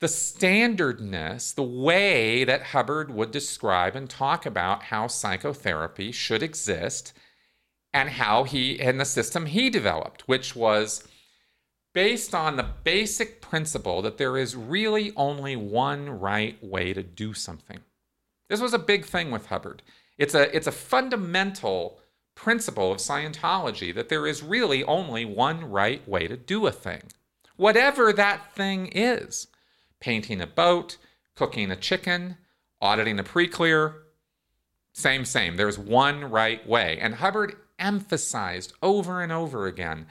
the 0.00 0.08
standardness, 0.08 1.52
the 1.52 1.62
way 1.62 2.42
that 2.44 2.62
Hubbard 2.62 3.10
would 3.10 3.30
describe 3.30 3.94
and 3.94 4.08
talk 4.08 4.46
about 4.46 4.84
how 4.84 5.06
psychotherapy 5.06 6.10
should 6.10 6.42
exist 6.42 7.12
and 7.92 8.08
how 8.08 8.44
he 8.44 8.80
and 8.80 8.98
the 8.98 9.04
system 9.04 9.46
he 9.46 9.68
developed, 9.68 10.22
which 10.26 10.56
was 10.56 11.06
based 11.92 12.34
on 12.34 12.56
the 12.56 12.66
basic 12.84 13.42
principle 13.42 14.00
that 14.00 14.16
there 14.16 14.38
is 14.38 14.56
really 14.56 15.12
only 15.16 15.54
one 15.54 16.08
right 16.08 16.62
way 16.64 16.94
to 16.94 17.02
do 17.02 17.34
something. 17.34 17.80
This 18.48 18.60
was 18.60 18.72
a 18.72 18.78
big 18.78 19.04
thing 19.04 19.30
with 19.30 19.46
Hubbard. 19.46 19.82
It's 20.16 20.34
a 20.34 20.54
it's 20.54 20.66
a 20.66 20.72
fundamental 20.72 22.00
principle 22.34 22.90
of 22.90 22.98
Scientology 22.98 23.94
that 23.94 24.08
there 24.08 24.26
is 24.26 24.42
really 24.42 24.82
only 24.84 25.26
one 25.26 25.70
right 25.70 26.06
way 26.08 26.26
to 26.26 26.38
do 26.38 26.66
a 26.66 26.72
thing. 26.72 27.02
Whatever 27.56 28.14
that 28.14 28.54
thing 28.54 28.86
is 28.94 29.48
painting 30.00 30.40
a 30.40 30.46
boat, 30.46 30.96
cooking 31.36 31.70
a 31.70 31.76
chicken, 31.76 32.36
auditing 32.80 33.18
a 33.18 33.24
pre-clear. 33.24 34.02
Same, 34.92 35.24
same. 35.24 35.56
There's 35.56 35.78
one 35.78 36.30
right 36.30 36.66
way. 36.66 36.98
And 37.00 37.14
Hubbard 37.14 37.56
emphasized 37.78 38.72
over 38.82 39.22
and 39.22 39.30
over 39.30 39.66
again 39.66 40.06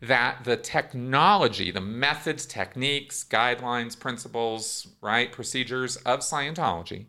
that 0.00 0.44
the 0.44 0.56
technology, 0.56 1.70
the 1.70 1.80
methods, 1.80 2.44
techniques, 2.44 3.24
guidelines, 3.24 3.98
principles, 3.98 4.88
right, 5.00 5.30
procedures 5.32 5.96
of 5.98 6.20
Scientology 6.20 7.06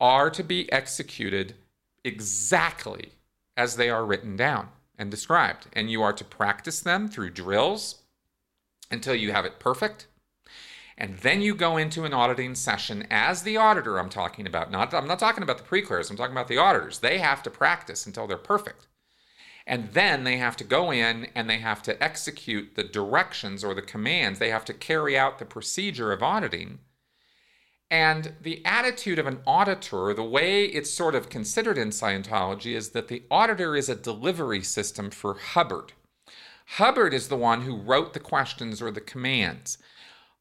are 0.00 0.30
to 0.30 0.44
be 0.44 0.70
executed 0.70 1.54
exactly 2.04 3.12
as 3.56 3.76
they 3.76 3.88
are 3.88 4.04
written 4.04 4.36
down 4.36 4.68
and 4.98 5.10
described. 5.10 5.66
And 5.72 5.90
you 5.90 6.02
are 6.02 6.12
to 6.12 6.24
practice 6.24 6.80
them 6.80 7.08
through 7.08 7.30
drills 7.30 8.02
until 8.90 9.14
you 9.14 9.32
have 9.32 9.44
it 9.44 9.58
perfect 9.58 10.06
and 10.98 11.18
then 11.18 11.42
you 11.42 11.54
go 11.54 11.76
into 11.76 12.04
an 12.04 12.14
auditing 12.14 12.54
session 12.54 13.06
as 13.10 13.42
the 13.42 13.56
auditor 13.56 13.98
I'm 13.98 14.08
talking 14.08 14.46
about. 14.46 14.70
Not 14.70 14.94
I'm 14.94 15.06
not 15.06 15.18
talking 15.18 15.42
about 15.42 15.58
the 15.58 15.64
pre-clears, 15.64 16.10
I'm 16.10 16.16
talking 16.16 16.34
about 16.34 16.48
the 16.48 16.58
auditors. 16.58 17.00
They 17.00 17.18
have 17.18 17.42
to 17.42 17.50
practice 17.50 18.06
until 18.06 18.26
they're 18.26 18.38
perfect. 18.38 18.86
And 19.66 19.90
then 19.92 20.24
they 20.24 20.36
have 20.36 20.56
to 20.58 20.64
go 20.64 20.92
in 20.92 21.26
and 21.34 21.50
they 21.50 21.58
have 21.58 21.82
to 21.82 22.02
execute 22.02 22.76
the 22.76 22.84
directions 22.84 23.64
or 23.64 23.74
the 23.74 23.82
commands. 23.82 24.38
They 24.38 24.50
have 24.50 24.64
to 24.66 24.72
carry 24.72 25.18
out 25.18 25.38
the 25.38 25.44
procedure 25.44 26.12
of 26.12 26.22
auditing. 26.22 26.78
And 27.90 28.34
the 28.40 28.64
attitude 28.64 29.18
of 29.18 29.26
an 29.26 29.40
auditor, 29.46 30.14
the 30.14 30.24
way 30.24 30.64
it's 30.64 30.90
sort 30.90 31.14
of 31.14 31.28
considered 31.28 31.78
in 31.78 31.90
Scientology, 31.90 32.74
is 32.74 32.90
that 32.90 33.08
the 33.08 33.24
auditor 33.30 33.76
is 33.76 33.88
a 33.88 33.94
delivery 33.94 34.62
system 34.62 35.10
for 35.10 35.34
Hubbard. 35.34 35.92
Hubbard 36.66 37.14
is 37.14 37.28
the 37.28 37.36
one 37.36 37.62
who 37.62 37.76
wrote 37.76 38.12
the 38.12 38.20
questions 38.20 38.80
or 38.82 38.90
the 38.90 39.00
commands. 39.00 39.78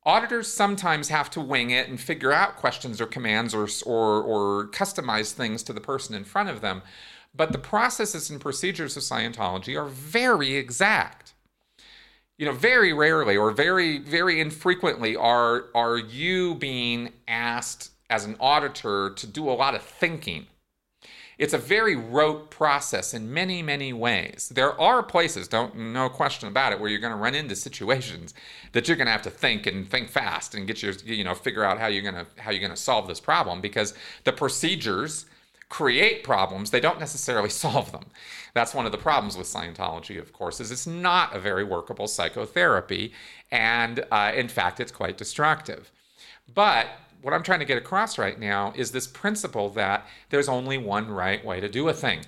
Auditors 0.06 0.52
sometimes 0.52 1.10
have 1.10 1.32
to 1.32 1.42
wing 1.42 1.72
it 1.72 1.90
and 1.90 2.00
figure 2.00 2.32
out 2.32 2.58
questions 2.58 3.02
or 3.02 3.08
commands 3.08 3.56
or, 3.56 3.68
or, 3.86 4.22
or 4.22 4.68
customize 4.68 5.32
things 5.32 5.64
to 5.64 5.74
the 5.74 5.82
person 5.82 6.14
in 6.14 6.24
front 6.24 6.50
of 6.50 6.62
them. 6.62 6.84
But 7.34 7.52
the 7.52 7.58
processes 7.58 8.30
and 8.30 8.40
procedures 8.40 8.96
of 8.96 9.04
Scientology 9.04 9.76
are 9.80 9.88
very 9.88 10.56
exact. 10.56 11.34
You 12.38 12.46
know, 12.46 12.52
very 12.52 12.94
rarely 12.94 13.36
or 13.36 13.52
very, 13.52 13.98
very 13.98 14.40
infrequently 14.40 15.16
are, 15.16 15.66
are 15.74 15.98
you 15.98 16.56
being 16.56 17.12
asked 17.28 17.92
as 18.10 18.26
an 18.26 18.38
auditor 18.40 19.10
to 19.10 19.26
do 19.26 19.50
a 19.50 19.54
lot 19.54 19.74
of 19.74 19.82
thinking 19.82 20.46
it's 21.38 21.54
a 21.54 21.58
very 21.58 21.96
rote 21.96 22.50
process 22.50 23.14
in 23.14 23.34
many, 23.34 23.62
many 23.62 23.92
ways. 23.92 24.52
There 24.54 24.80
are 24.80 25.04
places, 25.04 25.48
don't 25.48 25.76
no 25.76 26.10
question 26.10 26.48
about 26.48 26.72
it, 26.72 26.80
where 26.80 26.90
you're 26.90 27.00
going 27.00 27.14
to 27.14 27.20
run 27.20 27.36
into 27.36 27.56
situations 27.56 28.34
that 28.72 28.88
you're 28.88 28.98
going 28.98 29.08
to 29.08 29.12
have 29.12 29.22
to 29.24 29.30
think 29.30 29.68
and 29.68 29.90
think 29.90 30.10
fast 30.10 30.56
and 30.56 30.68
get 30.68 30.84
your 30.84 30.94
you 31.06 31.24
know 31.24 31.34
figure 31.34 31.64
out 31.64 31.80
how 31.80 31.88
you're 31.88 32.04
going 32.04 32.16
to 32.16 32.26
how 32.42 32.52
you're 32.52 32.60
going 32.60 32.72
to 32.72 32.78
solve 32.78 33.08
this 33.08 33.20
problem 33.20 33.62
because 33.62 33.94
the 34.24 34.32
procedures 34.32 35.26
create 35.70 36.24
problems 36.24 36.72
they 36.72 36.80
don't 36.80 37.00
necessarily 37.00 37.50
solve 37.64 37.92
them 37.92 38.06
that's 38.54 38.74
one 38.74 38.86
of 38.86 38.92
the 38.92 38.98
problems 38.98 39.38
with 39.38 39.48
scientology 39.48 40.20
of 40.20 40.32
course 40.34 40.60
is 40.60 40.72
it's 40.72 40.86
not 40.86 41.36
a 41.36 41.40
very 41.40 41.64
workable 41.64 42.08
psychotherapy 42.08 43.14
and 43.52 44.06
uh, 44.12 44.32
in 44.36 44.48
fact 44.48 44.80
it's 44.80 44.92
quite 44.92 45.18
destructive 45.18 45.92
but 46.54 46.88
what 47.26 47.34
I'm 47.34 47.42
trying 47.42 47.58
to 47.58 47.66
get 47.66 47.80
across 47.80 48.20
right 48.20 48.40
now 48.40 48.72
is 48.76 48.92
this 48.92 49.08
principle 49.08 49.70
that 49.70 50.06
there's 50.30 50.48
only 50.48 50.78
one 50.78 51.10
right 51.10 51.44
way 51.44 51.60
to 51.60 51.68
do 51.68 51.90
a 51.90 51.94
thing. 51.94 52.20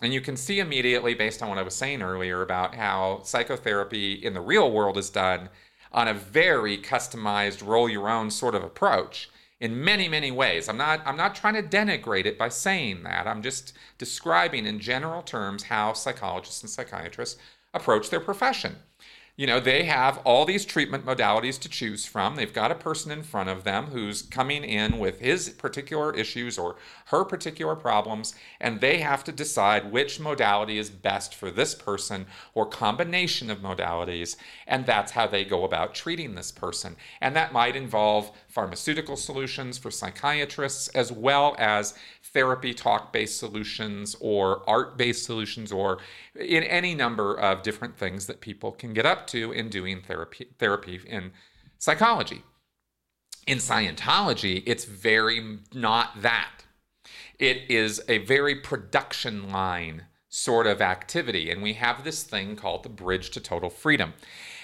And 0.00 0.14
you 0.14 0.20
can 0.20 0.36
see 0.36 0.60
immediately, 0.60 1.14
based 1.14 1.42
on 1.42 1.48
what 1.48 1.58
I 1.58 1.62
was 1.62 1.74
saying 1.74 2.00
earlier, 2.00 2.42
about 2.42 2.76
how 2.76 3.22
psychotherapy 3.24 4.12
in 4.12 4.34
the 4.34 4.40
real 4.40 4.70
world 4.70 4.98
is 4.98 5.10
done 5.10 5.48
on 5.90 6.06
a 6.06 6.14
very 6.14 6.78
customized, 6.78 7.66
roll 7.66 7.88
your 7.88 8.08
own 8.08 8.30
sort 8.30 8.54
of 8.54 8.62
approach 8.62 9.30
in 9.58 9.82
many, 9.82 10.08
many 10.08 10.30
ways. 10.30 10.68
I'm 10.68 10.76
not, 10.76 11.04
I'm 11.04 11.16
not 11.16 11.34
trying 11.34 11.54
to 11.54 11.76
denigrate 11.76 12.26
it 12.26 12.38
by 12.38 12.48
saying 12.48 13.02
that. 13.02 13.26
I'm 13.26 13.42
just 13.42 13.72
describing 13.98 14.64
in 14.64 14.78
general 14.78 15.22
terms 15.22 15.64
how 15.64 15.92
psychologists 15.92 16.62
and 16.62 16.70
psychiatrists 16.70 17.40
approach 17.74 18.10
their 18.10 18.20
profession. 18.20 18.76
You 19.36 19.46
know, 19.46 19.60
they 19.60 19.84
have 19.84 20.18
all 20.24 20.46
these 20.46 20.64
treatment 20.64 21.04
modalities 21.04 21.60
to 21.60 21.68
choose 21.68 22.06
from. 22.06 22.36
They've 22.36 22.52
got 22.52 22.70
a 22.70 22.74
person 22.74 23.12
in 23.12 23.22
front 23.22 23.50
of 23.50 23.64
them 23.64 23.86
who's 23.86 24.22
coming 24.22 24.64
in 24.64 24.98
with 24.98 25.20
his 25.20 25.50
particular 25.50 26.14
issues 26.14 26.56
or 26.56 26.76
her 27.06 27.22
particular 27.22 27.76
problems, 27.76 28.34
and 28.58 28.80
they 28.80 28.98
have 28.98 29.22
to 29.24 29.32
decide 29.32 29.92
which 29.92 30.18
modality 30.18 30.78
is 30.78 30.88
best 30.88 31.34
for 31.34 31.50
this 31.50 31.74
person 31.74 32.26
or 32.54 32.64
combination 32.64 33.50
of 33.50 33.58
modalities, 33.58 34.36
and 34.66 34.86
that's 34.86 35.12
how 35.12 35.26
they 35.26 35.44
go 35.44 35.64
about 35.64 35.94
treating 35.94 36.34
this 36.34 36.50
person. 36.50 36.96
And 37.20 37.36
that 37.36 37.52
might 37.52 37.76
involve 37.76 38.32
pharmaceutical 38.48 39.16
solutions 39.16 39.76
for 39.76 39.90
psychiatrists 39.90 40.88
as 40.88 41.12
well 41.12 41.54
as 41.58 41.92
therapy 42.22 42.74
talk 42.74 43.12
based 43.12 43.38
solutions 43.38 44.16
or 44.20 44.68
art 44.68 44.96
based 44.96 45.24
solutions 45.24 45.70
or 45.70 45.98
in 46.34 46.62
any 46.64 46.94
number 46.94 47.34
of 47.34 47.62
different 47.62 47.96
things 47.96 48.26
that 48.26 48.40
people 48.40 48.72
can 48.72 48.92
get 48.92 49.06
up 49.06 49.25
to 49.28 49.52
in 49.52 49.68
doing 49.68 50.02
therapy, 50.02 50.48
therapy 50.58 51.00
in 51.06 51.32
psychology. 51.78 52.42
In 53.46 53.58
Scientology, 53.58 54.62
it's 54.66 54.84
very 54.84 55.58
not 55.72 56.22
that. 56.22 56.64
It 57.38 57.70
is 57.70 58.02
a 58.08 58.18
very 58.18 58.56
production 58.56 59.50
line 59.50 60.06
sort 60.28 60.66
of 60.66 60.82
activity. 60.82 61.50
And 61.50 61.62
we 61.62 61.74
have 61.74 62.04
this 62.04 62.22
thing 62.22 62.56
called 62.56 62.82
the 62.82 62.88
Bridge 62.88 63.30
to 63.30 63.40
Total 63.40 63.70
Freedom. 63.70 64.12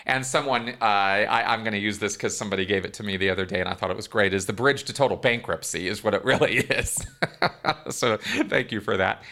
And 0.05 0.27
someone, 0.27 0.71
uh, 0.81 0.85
I, 0.85 1.55
am 1.55 1.61
going 1.61 1.73
to 1.73 1.79
use 1.79 1.99
this 1.99 2.15
because 2.15 2.37
somebody 2.37 2.67
gave 2.67 2.85
it 2.85 2.93
to 2.95 3.03
me 3.03 3.17
the 3.17 3.31
other 3.31 3.47
day 3.47 3.61
and 3.61 3.69
I 3.69 3.75
thought 3.75 3.91
it 3.91 3.97
was 3.97 4.09
great, 4.09 4.35
is 4.35 4.47
the 4.47 4.53
bridge 4.53 4.83
to 4.85 4.93
total 4.93 5.17
bankruptcy, 5.17 5.87
is 5.87 6.03
what 6.03 6.13
it 6.13 6.25
really 6.25 6.57
is. 6.71 7.07
so 7.89 8.17
thank 8.17 8.73
you 8.73 8.81
for 8.81 8.97
that. 8.97 9.23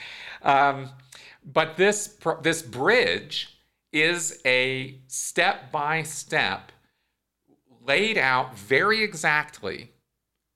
Um, 0.43 0.91
but 1.45 1.77
this, 1.77 2.17
this 2.43 2.63
bridge 2.63 3.60
is 3.93 4.41
a 4.45 5.01
step 5.07 5.73
by 5.73 6.03
step, 6.03 6.73
laid 7.85 8.17
out 8.17 8.57
very 8.57 9.03
exactly 9.03 9.93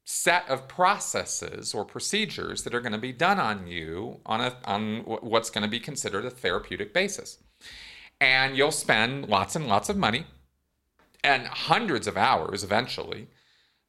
set 0.04 0.48
of 0.48 0.68
processes 0.68 1.72
or 1.72 1.84
procedures 1.84 2.62
that 2.62 2.74
are 2.74 2.80
going 2.80 2.92
to 2.92 2.98
be 2.98 3.12
done 3.12 3.40
on 3.40 3.66
you 3.66 4.20
on 4.26 4.40
a 4.40 4.54
on 4.66 4.98
what's 5.22 5.48
going 5.48 5.64
to 5.64 5.70
be 5.70 5.80
considered 5.80 6.26
a 6.26 6.30
therapeutic 6.30 6.92
basis 6.92 7.38
and 8.20 8.56
you'll 8.56 8.70
spend 8.70 9.28
lots 9.28 9.56
and 9.56 9.66
lots 9.66 9.88
of 9.88 9.96
money 9.96 10.26
and 11.22 11.46
hundreds 11.46 12.06
of 12.06 12.16
hours 12.16 12.62
eventually 12.62 13.28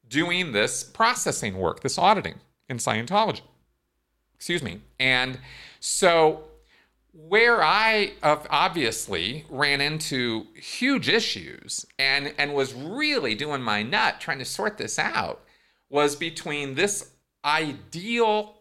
doing 0.08 0.52
this 0.52 0.84
processing 0.84 1.58
work, 1.58 1.82
this 1.82 1.98
auditing 1.98 2.36
in 2.70 2.78
Scientology. 2.78 3.42
Excuse 4.36 4.64
me. 4.64 4.82
And 5.00 5.40
so, 5.80 6.44
where 7.18 7.64
I 7.64 8.12
obviously 8.22 9.46
ran 9.50 9.80
into 9.80 10.48
huge 10.54 11.08
issues 11.08 11.86
and, 11.98 12.34
and 12.38 12.54
was 12.54 12.74
really 12.74 13.36
doing 13.36 13.62
my 13.62 13.84
nut 13.84 14.20
trying 14.20 14.40
to 14.40 14.46
sort 14.46 14.78
this 14.78 15.00
out 15.00 15.42
was 15.90 16.16
between 16.18 16.76
this 16.76 17.12
ideal 17.46 18.56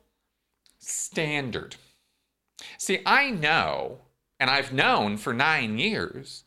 standard. 0.79 1.75
See, 2.79 3.01
I 3.05 3.31
know 3.31 3.99
and 4.39 4.51
I've 4.51 4.73
known 4.73 5.17
for 5.17 5.33
nine 5.33 5.79
years 5.79 6.45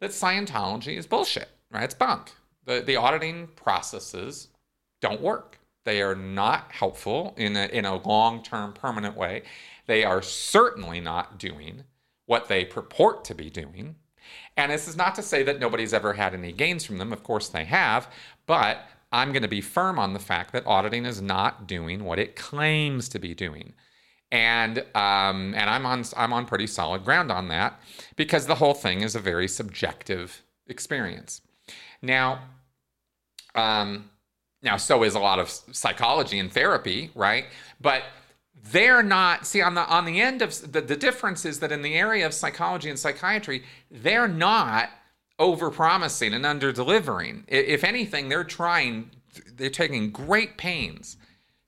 that 0.00 0.10
Scientology 0.10 0.96
is 0.96 1.06
bullshit, 1.06 1.48
right? 1.70 1.84
It's 1.84 1.94
bunk. 1.94 2.32
The, 2.64 2.80
the 2.80 2.96
auditing 2.96 3.48
processes 3.56 4.48
don't 5.00 5.20
work. 5.20 5.58
They 5.84 6.02
are 6.02 6.14
not 6.14 6.70
helpful 6.70 7.34
in 7.36 7.56
a, 7.56 7.66
in 7.66 7.84
a 7.86 7.96
long 8.06 8.42
term, 8.42 8.72
permanent 8.72 9.16
way. 9.16 9.42
They 9.90 10.04
are 10.04 10.22
certainly 10.22 11.00
not 11.00 11.36
doing 11.36 11.82
what 12.26 12.46
they 12.46 12.64
purport 12.64 13.24
to 13.24 13.34
be 13.34 13.50
doing. 13.50 13.96
And 14.56 14.70
this 14.70 14.86
is 14.86 14.96
not 14.96 15.16
to 15.16 15.22
say 15.22 15.42
that 15.42 15.58
nobody's 15.58 15.92
ever 15.92 16.12
had 16.12 16.32
any 16.32 16.52
gains 16.52 16.84
from 16.84 16.98
them. 16.98 17.12
Of 17.12 17.24
course, 17.24 17.48
they 17.48 17.64
have. 17.64 18.08
But 18.46 18.86
I'm 19.10 19.32
going 19.32 19.42
to 19.42 19.48
be 19.48 19.60
firm 19.60 19.98
on 19.98 20.12
the 20.12 20.20
fact 20.20 20.52
that 20.52 20.64
auditing 20.64 21.06
is 21.06 21.20
not 21.20 21.66
doing 21.66 22.04
what 22.04 22.20
it 22.20 22.36
claims 22.36 23.08
to 23.08 23.18
be 23.18 23.34
doing 23.34 23.74
and 24.30 24.78
um, 24.94 25.54
and 25.56 25.68
I'm 25.68 25.84
on 25.84 26.04
I'm 26.16 26.32
on 26.32 26.46
pretty 26.46 26.68
solid 26.68 27.04
ground 27.04 27.32
on 27.32 27.48
that 27.48 27.80
because 28.14 28.46
the 28.46 28.54
whole 28.54 28.74
thing 28.74 29.00
is 29.00 29.16
a 29.16 29.20
very 29.20 29.48
subjective 29.48 30.44
experience. 30.68 31.40
Now, 32.00 32.42
um, 33.56 34.08
now 34.62 34.76
so 34.76 35.02
is 35.02 35.16
a 35.16 35.18
lot 35.18 35.40
of 35.40 35.50
psychology 35.50 36.38
and 36.38 36.52
therapy, 36.52 37.10
right? 37.16 37.46
But 37.80 38.04
they're 38.62 39.02
not 39.02 39.46
see 39.46 39.62
on 39.62 39.74
the 39.74 39.86
on 39.86 40.04
the 40.04 40.20
end 40.20 40.42
of 40.42 40.72
the, 40.72 40.80
the 40.80 40.96
difference 40.96 41.44
is 41.44 41.60
that 41.60 41.72
in 41.72 41.82
the 41.82 41.94
area 41.94 42.26
of 42.26 42.34
psychology 42.34 42.90
and 42.90 42.98
psychiatry, 42.98 43.64
they're 43.90 44.28
not 44.28 44.90
over 45.38 45.70
promising 45.70 46.34
and 46.34 46.44
under 46.44 46.70
delivering. 46.70 47.44
If 47.48 47.82
anything, 47.82 48.28
they're 48.28 48.44
trying, 48.44 49.10
they're 49.56 49.70
taking 49.70 50.10
great 50.10 50.58
pains 50.58 51.16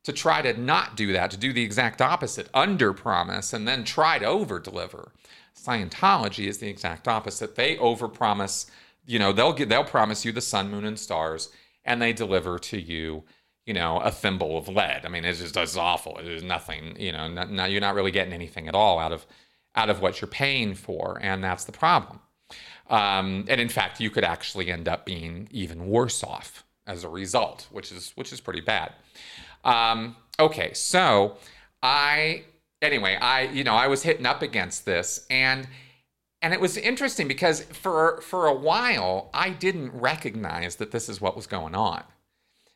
to 0.04 0.12
try 0.12 0.42
to 0.42 0.60
not 0.60 0.96
do 0.96 1.12
that, 1.12 1.30
to 1.30 1.36
do 1.36 1.52
the 1.52 1.62
exact 1.62 2.02
opposite, 2.02 2.48
under 2.52 2.92
promise, 2.92 3.52
and 3.52 3.66
then 3.66 3.84
try 3.84 4.18
to 4.18 4.26
over 4.26 4.58
deliver. 4.58 5.12
Scientology 5.56 6.46
is 6.46 6.58
the 6.58 6.68
exact 6.68 7.08
opposite. 7.08 7.54
They 7.54 7.78
over 7.78 8.08
promise, 8.08 8.66
you 9.06 9.18
know, 9.18 9.32
they'll 9.32 9.52
get, 9.52 9.68
they'll 9.68 9.84
promise 9.84 10.24
you 10.24 10.32
the 10.32 10.40
sun, 10.40 10.70
moon, 10.70 10.84
and 10.84 10.98
stars, 10.98 11.50
and 11.84 12.02
they 12.02 12.12
deliver 12.12 12.58
to 12.58 12.80
you, 12.80 13.24
you 13.66 13.74
know, 13.74 14.00
a 14.00 14.10
thimble 14.10 14.58
of 14.58 14.68
lead. 14.68 15.04
I 15.04 15.08
mean, 15.08 15.24
it's 15.24 15.38
just 15.38 15.56
it's 15.56 15.76
awful. 15.76 16.18
There's 16.22 16.42
nothing, 16.42 16.96
you 16.98 17.12
know, 17.12 17.28
not, 17.28 17.50
not, 17.50 17.70
you're 17.70 17.80
not 17.80 17.94
really 17.94 18.10
getting 18.10 18.32
anything 18.32 18.68
at 18.68 18.74
all 18.74 18.98
out 18.98 19.12
of 19.12 19.26
out 19.74 19.88
of 19.88 20.00
what 20.00 20.20
you're 20.20 20.28
paying 20.28 20.74
for, 20.74 21.18
and 21.22 21.42
that's 21.42 21.64
the 21.64 21.72
problem. 21.72 22.20
Um, 22.90 23.46
and 23.48 23.60
in 23.60 23.68
fact, 23.68 24.00
you 24.00 24.10
could 24.10 24.24
actually 24.24 24.70
end 24.70 24.88
up 24.88 25.06
being 25.06 25.48
even 25.50 25.86
worse 25.86 26.22
off 26.22 26.64
as 26.86 27.04
a 27.04 27.08
result, 27.08 27.68
which 27.70 27.92
is 27.92 28.12
which 28.16 28.32
is 28.32 28.40
pretty 28.40 28.60
bad. 28.60 28.92
Um, 29.64 30.16
okay, 30.38 30.72
so 30.74 31.36
I 31.82 32.44
anyway, 32.80 33.16
I 33.20 33.42
you 33.42 33.64
know 33.64 33.74
I 33.74 33.86
was 33.86 34.02
hitting 34.02 34.26
up 34.26 34.42
against 34.42 34.84
this 34.84 35.26
and 35.30 35.68
and 36.42 36.52
it 36.52 36.60
was 36.60 36.76
interesting 36.76 37.28
because 37.28 37.62
for 37.62 38.20
for 38.20 38.46
a 38.46 38.54
while 38.54 39.30
I 39.32 39.50
didn't 39.50 39.92
recognize 39.92 40.76
that 40.76 40.90
this 40.90 41.08
is 41.08 41.20
what 41.20 41.36
was 41.36 41.46
going 41.46 41.74
on. 41.74 42.02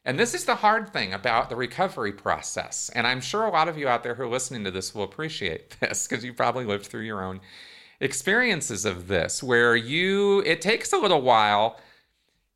And 0.06 0.18
this 0.18 0.32
is 0.32 0.46
the 0.46 0.54
hard 0.54 0.90
thing 0.92 1.12
about 1.12 1.50
the 1.50 1.56
recovery 1.56 2.12
process. 2.12 2.90
And 2.94 3.06
I'm 3.06 3.20
sure 3.20 3.44
a 3.44 3.50
lot 3.50 3.68
of 3.68 3.76
you 3.76 3.88
out 3.88 4.02
there 4.02 4.14
who 4.14 4.22
are 4.22 4.28
listening 4.28 4.64
to 4.64 4.70
this 4.70 4.94
will 4.94 5.02
appreciate 5.02 5.76
this 5.80 6.06
because 6.06 6.24
you 6.24 6.32
probably 6.32 6.64
lived 6.64 6.86
through 6.86 7.02
your 7.02 7.22
own 7.22 7.40
experiences 8.00 8.84
of 8.84 9.08
this 9.08 9.42
where 9.42 9.74
you 9.74 10.40
it 10.42 10.60
takes 10.60 10.92
a 10.92 10.98
little 10.98 11.22
while 11.22 11.78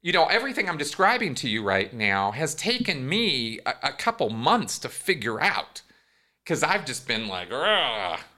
you 0.02 0.12
know, 0.12 0.26
everything 0.26 0.68
I'm 0.68 0.78
describing 0.78 1.34
to 1.36 1.48
you 1.48 1.62
right 1.62 1.92
now 1.92 2.30
has 2.30 2.54
taken 2.54 3.06
me 3.06 3.60
a, 3.66 3.74
a 3.82 3.92
couple 3.92 4.30
months 4.30 4.78
to 4.80 4.88
figure 4.88 5.40
out 5.40 5.82
because 6.42 6.62
I've 6.62 6.86
just 6.86 7.06
been 7.06 7.28
like, 7.28 7.50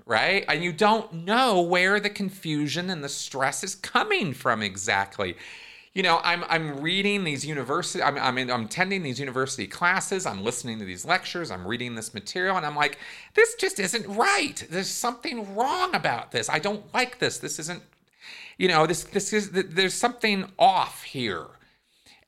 right? 0.04 0.44
And 0.48 0.64
you 0.64 0.72
don't 0.72 1.24
know 1.24 1.62
where 1.62 2.00
the 2.00 2.10
confusion 2.10 2.90
and 2.90 3.02
the 3.04 3.08
stress 3.08 3.62
is 3.62 3.76
coming 3.76 4.34
from 4.34 4.60
exactly. 4.60 5.36
You 5.94 6.02
know, 6.02 6.20
I'm 6.24 6.44
I'm 6.48 6.80
reading 6.80 7.24
these 7.24 7.44
university. 7.44 8.02
I'm 8.02 8.16
I'm, 8.16 8.38
in, 8.38 8.50
I'm 8.50 8.64
attending 8.64 9.02
these 9.02 9.20
university 9.20 9.66
classes. 9.66 10.24
I'm 10.24 10.42
listening 10.42 10.78
to 10.78 10.86
these 10.86 11.04
lectures. 11.04 11.50
I'm 11.50 11.66
reading 11.66 11.94
this 11.94 12.14
material, 12.14 12.56
and 12.56 12.64
I'm 12.64 12.76
like, 12.76 12.98
this 13.34 13.54
just 13.56 13.78
isn't 13.78 14.06
right. 14.08 14.66
There's 14.70 14.88
something 14.88 15.54
wrong 15.54 15.94
about 15.94 16.32
this. 16.32 16.48
I 16.48 16.58
don't 16.60 16.82
like 16.94 17.18
this. 17.18 17.38
This 17.38 17.58
isn't 17.58 17.82
you 18.58 18.68
know, 18.68 18.86
this 18.86 19.04
this 19.04 19.32
is 19.32 19.50
there's 19.50 19.94
something 19.94 20.50
off 20.58 21.02
here. 21.02 21.46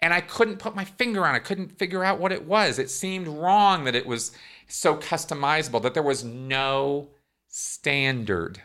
And 0.01 0.13
I 0.13 0.21
couldn't 0.21 0.59
put 0.59 0.75
my 0.75 0.85
finger 0.85 1.25
on 1.25 1.35
it. 1.35 1.39
I 1.39 1.41
couldn't 1.41 1.79
figure 1.79 2.05
out 2.05 2.19
what 2.19 2.33
it 2.33 2.45
was. 2.45 2.79
It 2.79 2.91
seemed 2.91 3.27
wrong 3.27 3.85
that 3.85 3.95
it 3.95 4.05
was 4.05 4.33
so 4.69 4.97
customizable, 4.97 5.81
that 5.83 5.95
there 5.95 6.03
was 6.03 6.25
no 6.25 7.09
standard 7.49 8.61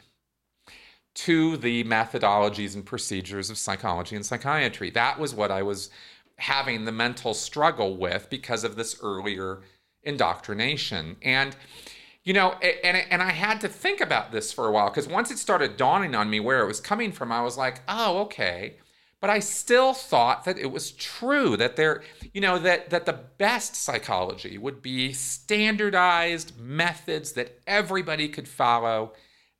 to 1.26 1.58
the 1.58 1.84
methodologies 1.84 2.76
and 2.76 2.86
procedures 2.86 3.50
of 3.50 3.58
psychology 3.58 4.16
and 4.16 4.26
psychiatry. 4.26 4.90
That 4.90 5.20
was 5.20 5.36
what 5.36 5.52
I 5.52 5.62
was 5.64 5.90
having 6.38 6.86
the 6.86 6.94
mental 6.94 7.34
struggle 7.34 7.98
with 7.98 8.30
because 8.30 8.64
of 8.64 8.78
this 8.78 8.98
earlier 9.04 9.60
indoctrination. 10.04 11.18
And 11.22 11.58
you 12.24 12.32
know, 12.32 12.52
and 12.62 12.96
and 12.96 13.22
I 13.22 13.32
had 13.32 13.60
to 13.62 13.68
think 13.68 14.00
about 14.00 14.32
this 14.32 14.54
for 14.54 14.68
a 14.68 14.72
while 14.72 14.90
because 14.90 15.10
once 15.10 15.30
it 15.30 15.40
started 15.40 15.76
dawning 15.76 16.16
on 16.16 16.30
me 16.30 16.40
where 16.40 16.62
it 16.62 16.68
was 16.68 16.80
coming 16.80 17.12
from, 17.12 17.34
I 17.34 17.42
was 17.42 17.58
like, 17.58 17.82
oh, 17.90 18.20
okay. 18.20 18.78
But 19.20 19.30
I 19.30 19.40
still 19.40 19.94
thought 19.94 20.46
that 20.46 20.58
it 20.58 20.72
was 20.72 20.92
true 20.92 21.58
that 21.58 21.76
there, 21.76 22.02
you 22.34 22.40
know, 22.40 22.60
that 22.60 22.92
that 22.92 23.06
the 23.06 23.20
best 23.38 23.76
psychology 23.76 24.58
would 24.58 24.82
be 24.82 25.12
standardized 25.12 26.58
methods 26.58 27.34
that 27.34 27.60
everybody 27.68 28.30
could 28.30 28.48
follow 28.48 29.12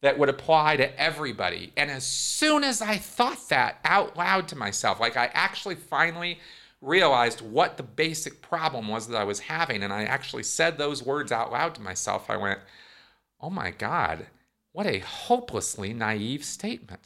that 0.02 0.18
would 0.18 0.30
apply 0.30 0.78
to 0.78 1.00
everybody. 1.00 1.74
And 1.76 1.92
as 1.92 2.06
soon 2.06 2.64
as 2.64 2.82
I 2.82 2.98
thought 2.98 3.50
that 3.50 3.80
out 3.84 4.16
loud 4.18 4.48
to 4.50 4.56
myself, 4.56 5.00
like 5.00 5.18
I 5.18 5.30
actually 5.34 5.76
finally 5.76 6.40
realized 6.82 7.42
what 7.42 7.78
the 7.78 7.84
basic 7.84 8.42
problem 8.42 8.88
was 8.88 9.08
that 9.08 9.18
I 9.18 9.26
was 9.26 9.42
having, 9.42 9.84
and 9.84 9.92
I 9.92 10.04
actually 10.04 10.44
said 10.44 10.78
those 10.78 11.04
words 11.04 11.32
out 11.32 11.52
loud 11.52 11.76
to 11.76 11.82
myself, 11.82 12.30
I 12.30 12.38
went, 12.38 12.60
oh 13.42 13.50
my 13.50 13.72
God, 13.72 14.28
what 14.72 14.88
a 14.88 15.00
hopelessly 15.00 15.94
naive 15.94 16.46
statement. 16.46 17.02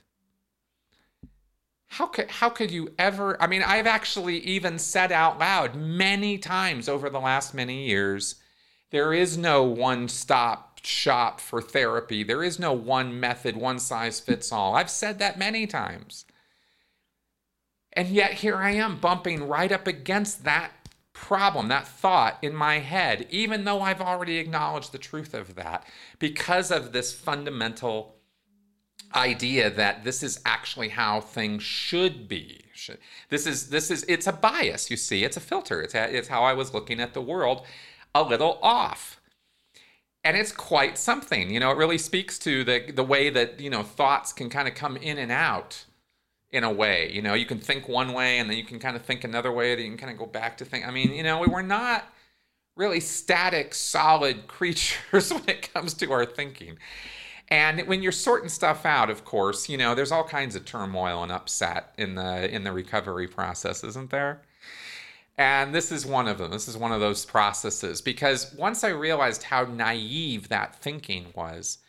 how 1.87 2.07
could 2.07 2.29
how 2.29 2.49
could 2.49 2.71
you 2.71 2.93
ever 2.97 3.41
I 3.41 3.47
mean 3.47 3.63
I've 3.63 3.87
actually 3.87 4.39
even 4.39 4.79
said 4.79 5.11
out 5.11 5.39
loud 5.39 5.75
many 5.75 6.37
times 6.37 6.89
over 6.89 7.09
the 7.09 7.19
last 7.19 7.53
many 7.53 7.85
years 7.87 8.35
there 8.91 9.13
is 9.13 9.37
no 9.37 9.63
one 9.63 10.07
stop 10.07 10.72
shop 10.83 11.39
for 11.39 11.61
therapy 11.61 12.23
there 12.23 12.43
is 12.43 12.59
no 12.59 12.73
one 12.73 13.19
method 13.19 13.55
one 13.55 13.79
size 13.79 14.19
fits 14.19 14.51
all 14.51 14.75
I've 14.75 14.89
said 14.89 15.19
that 15.19 15.39
many 15.39 15.65
times 15.65 16.25
and 17.93 18.09
yet 18.09 18.33
here 18.33 18.57
I 18.57 18.71
am 18.71 18.97
bumping 18.97 19.47
right 19.47 19.71
up 19.71 19.87
against 19.87 20.43
that 20.43 20.71
problem 21.13 21.67
that 21.67 21.87
thought 21.87 22.37
in 22.41 22.55
my 22.55 22.79
head 22.79 23.25
even 23.29 23.63
though 23.63 23.81
I've 23.81 24.01
already 24.01 24.37
acknowledged 24.37 24.91
the 24.91 24.97
truth 24.97 25.33
of 25.33 25.55
that 25.55 25.85
because 26.19 26.71
of 26.71 26.91
this 26.91 27.13
fundamental 27.13 28.15
idea 29.15 29.69
that 29.69 30.03
this 30.03 30.23
is 30.23 30.39
actually 30.45 30.89
how 30.89 31.21
things 31.21 31.63
should 31.63 32.27
be. 32.27 32.65
This 33.29 33.45
is 33.45 33.69
this 33.69 33.91
is 33.91 34.03
it's 34.07 34.27
a 34.27 34.33
bias. 34.33 34.89
You 34.89 34.97
see, 34.97 35.23
it's 35.23 35.37
a 35.37 35.41
filter. 35.41 35.81
It's 35.81 35.95
it's 35.95 36.27
how 36.27 36.43
I 36.43 36.53
was 36.53 36.73
looking 36.73 36.99
at 36.99 37.13
the 37.13 37.21
world, 37.21 37.65
a 38.13 38.23
little 38.23 38.59
off, 38.61 39.21
and 40.23 40.37
it's 40.37 40.51
quite 40.51 40.97
something. 40.97 41.51
You 41.51 41.59
know, 41.59 41.71
it 41.71 41.77
really 41.77 41.97
speaks 41.97 42.39
to 42.39 42.63
the 42.63 42.91
the 42.91 43.03
way 43.03 43.29
that 43.29 43.59
you 43.59 43.69
know 43.69 43.83
thoughts 43.83 44.33
can 44.33 44.49
kind 44.49 44.67
of 44.67 44.75
come 44.75 44.97
in 44.97 45.17
and 45.17 45.31
out. 45.31 45.85
In 46.51 46.63
a 46.63 46.71
way, 46.71 47.11
you 47.11 47.23
know, 47.23 47.33
you 47.33 47.47
can 47.47 47.57
think 47.57 47.89
one 47.89 48.13
way 48.13 48.37
and 48.37 48.47
then 48.47 48.57
you 48.57 48.63
can 48.63 48.77
kind 48.77 48.95
of 48.95 49.03
think 49.03 49.23
another 49.23 49.51
way. 49.51 49.73
Then 49.73 49.85
you 49.85 49.91
can 49.93 49.97
kind 49.97 50.11
of 50.11 50.19
go 50.19 50.27
back 50.27 50.55
to 50.57 50.65
think. 50.65 50.87
I 50.87 50.91
mean, 50.91 51.11
you 51.11 51.23
know, 51.23 51.43
we're 51.47 51.63
not 51.63 52.05
really 52.75 52.99
static, 52.99 53.73
solid 53.73 54.45
creatures 54.47 55.33
when 55.33 55.43
it 55.47 55.73
comes 55.73 55.95
to 55.95 56.11
our 56.11 56.25
thinking. 56.25 56.77
And 57.49 57.81
when 57.87 58.03
you're 58.03 58.11
sorting 58.11 58.49
stuff 58.49 58.85
out, 58.85 59.09
of 59.09 59.25
course, 59.25 59.67
you 59.67 59.77
know, 59.77 59.95
there's 59.95 60.11
all 60.11 60.23
kinds 60.23 60.55
of 60.55 60.63
turmoil 60.63 61.23
and 61.23 61.31
upset 61.31 61.93
in 61.97 62.15
the 62.15 62.53
in 62.53 62.63
the 62.63 62.71
recovery 62.71 63.27
process, 63.27 63.83
isn't 63.83 64.11
there? 64.11 64.41
And 65.37 65.73
this 65.73 65.91
is 65.91 66.05
one 66.05 66.27
of 66.27 66.37
them. 66.37 66.51
This 66.51 66.67
is 66.67 66.77
one 66.77 66.91
of 66.91 66.99
those 66.99 67.25
processes 67.25 68.01
because 68.01 68.53
once 68.53 68.83
I 68.83 68.89
realized 68.89 69.43
how 69.43 69.63
naive 69.63 70.49
that 70.49 70.75
thinking 70.75 71.27
was, 71.35 71.79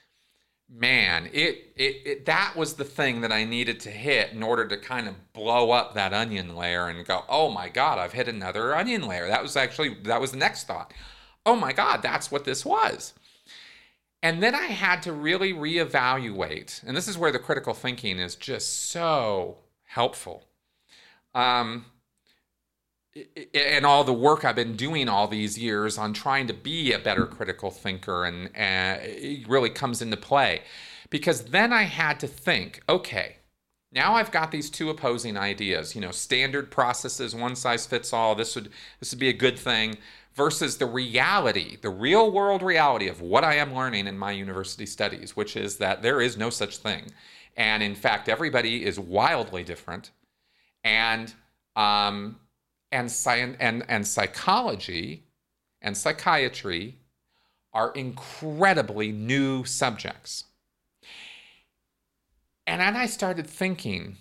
man, 0.69 1.29
it, 1.33 1.73
it, 1.77 1.97
it 2.07 2.27
that 2.27 2.55
was 2.57 2.75
the 2.75 2.85
thing 2.85 3.21
that 3.21 3.33
I 3.33 3.45
needed 3.45 3.81
to 3.81 3.91
hit 3.91 4.33
in 4.33 4.43
order 4.43 4.67
to 4.69 4.77
kind 4.79 5.09
of 5.09 5.33
blow 5.35 5.73
up 5.73 5.95
that 5.95 6.15
onion 6.15 6.57
layer 6.57 6.89
and 6.89 7.07
go, 7.07 7.25
"Oh 7.29 7.51
my 7.51 7.69
god, 7.69 7.99
I've 7.99 8.15
hit 8.15 8.29
another 8.29 8.75
onion 8.75 9.03
layer." 9.07 9.29
That 9.29 9.43
was 9.43 9.57
actually 9.57 9.95
that 10.05 10.21
was 10.21 10.31
the 10.33 10.39
next 10.39 10.67
thought. 10.67 10.93
"Oh 11.45 11.57
my 11.57 11.73
god, 11.73 12.03
that's 12.03 12.31
what 12.31 12.45
this 12.45 12.65
was." 12.65 13.13
And 14.23 14.43
then 14.43 14.55
I 14.55 14.67
had 14.69 15.03
to 15.03 15.13
really 15.13 15.53
reevaluate, 15.53 16.83
and 16.85 16.97
this 16.97 17.09
is 17.09 17.19
where 17.19 17.33
the 17.33 17.39
critical 17.39 17.75
thinking 17.75 18.19
is 18.19 18.37
just 18.37 18.89
so 18.89 19.59
helpful. 19.85 20.47
Um, 21.35 21.85
and 23.55 23.87
all 23.87 24.05
the 24.05 24.13
work 24.13 24.45
I've 24.45 24.57
been 24.57 24.77
doing 24.77 25.09
all 25.09 25.29
these 25.29 25.59
years 25.59 25.99
on 25.99 26.13
trying 26.13 26.47
to 26.49 26.55
be 26.55 26.93
a 26.93 26.99
better 26.99 27.27
critical 27.27 27.71
thinker, 27.71 28.25
and, 28.25 28.51
and 28.55 29.03
it 29.03 29.49
really 29.49 29.71
comes 29.71 30.03
into 30.03 30.17
play. 30.17 30.63
Because 31.11 31.45
then 31.45 31.73
I 31.73 31.83
had 31.83 32.19
to 32.21 32.27
think, 32.27 32.83
okay, 32.89 33.37
now 33.93 34.15
I've 34.15 34.33
got 34.33 34.51
these 34.51 34.69
two 34.69 34.91
opposing 34.91 35.37
ideas. 35.37 35.95
You 35.95 36.01
know, 36.01 36.11
standard 36.11 36.71
processes, 36.71 37.35
one 37.35 37.55
size 37.55 37.87
fits 37.87 38.13
all. 38.13 38.35
This 38.35 38.57
would 38.57 38.71
this 38.99 39.13
would 39.13 39.21
be 39.21 39.29
a 39.29 39.35
good 39.35 39.59
thing 39.59 39.97
versus 40.35 40.79
the 40.79 40.87
reality, 40.87 41.77
the 41.81 41.91
real 41.91 42.33
world 42.33 42.63
reality 42.63 43.07
of 43.07 43.21
what 43.21 43.45
I 43.45 43.55
am 43.55 43.73
learning 43.73 44.09
in 44.09 44.19
my 44.19 44.33
university 44.33 44.87
studies, 44.87 45.37
which 45.37 45.57
is 45.57 45.77
that 45.77 46.03
there 46.03 46.21
is 46.21 46.37
no 46.37 46.51
such 46.51 46.79
thing. 46.79 47.05
And 47.57 47.85
in 47.85 47.95
fact, 47.95 48.29
everybody 48.29 48.85
is 48.85 48.99
wildly 48.99 49.63
different. 49.63 50.11
And 50.83 51.33
um, 51.77 52.41
and 52.95 53.11
science 53.11 53.57
and, 53.61 53.85
and 53.89 54.07
psychology 54.07 55.25
and 55.83 55.97
psychiatry 55.97 56.97
are 57.73 57.91
incredibly 57.93 59.11
new 59.11 59.65
subjects. 59.65 60.45
And 62.67 62.81
then 62.81 62.97
I 62.97 63.07
started 63.07 63.47
thinking, 63.49 64.17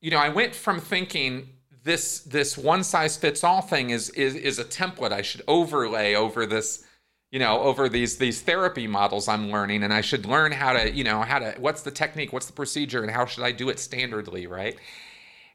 you 0.00 0.10
know, 0.10 0.18
I 0.18 0.28
went 0.28 0.54
from 0.54 0.80
thinking 0.80 1.48
this 1.82 2.20
this 2.20 2.56
one 2.56 2.84
size 2.84 3.16
fits 3.16 3.42
all 3.42 3.60
thing 3.60 3.90
is 3.90 4.10
is 4.10 4.34
is 4.34 4.58
a 4.58 4.64
template 4.64 5.12
I 5.12 5.22
should 5.22 5.42
overlay 5.48 6.14
over 6.14 6.44
this 6.44 6.84
you 7.30 7.38
know 7.38 7.60
over 7.60 7.88
these 7.88 8.18
these 8.18 8.42
therapy 8.42 8.86
models 8.86 9.26
I'm 9.26 9.50
learning 9.50 9.82
and 9.84 9.94
I 9.94 10.02
should 10.02 10.26
learn 10.26 10.52
how 10.52 10.72
to 10.74 10.90
you 10.90 11.04
know 11.04 11.22
how 11.22 11.38
to 11.38 11.54
what's 11.58 11.82
the 11.82 11.90
technique 11.90 12.32
what's 12.32 12.46
the 12.46 12.52
procedure 12.52 13.02
and 13.02 13.10
how 13.10 13.24
should 13.26 13.44
I 13.44 13.52
do 13.52 13.70
it 13.70 13.76
standardly 13.76 14.48
right 14.48 14.76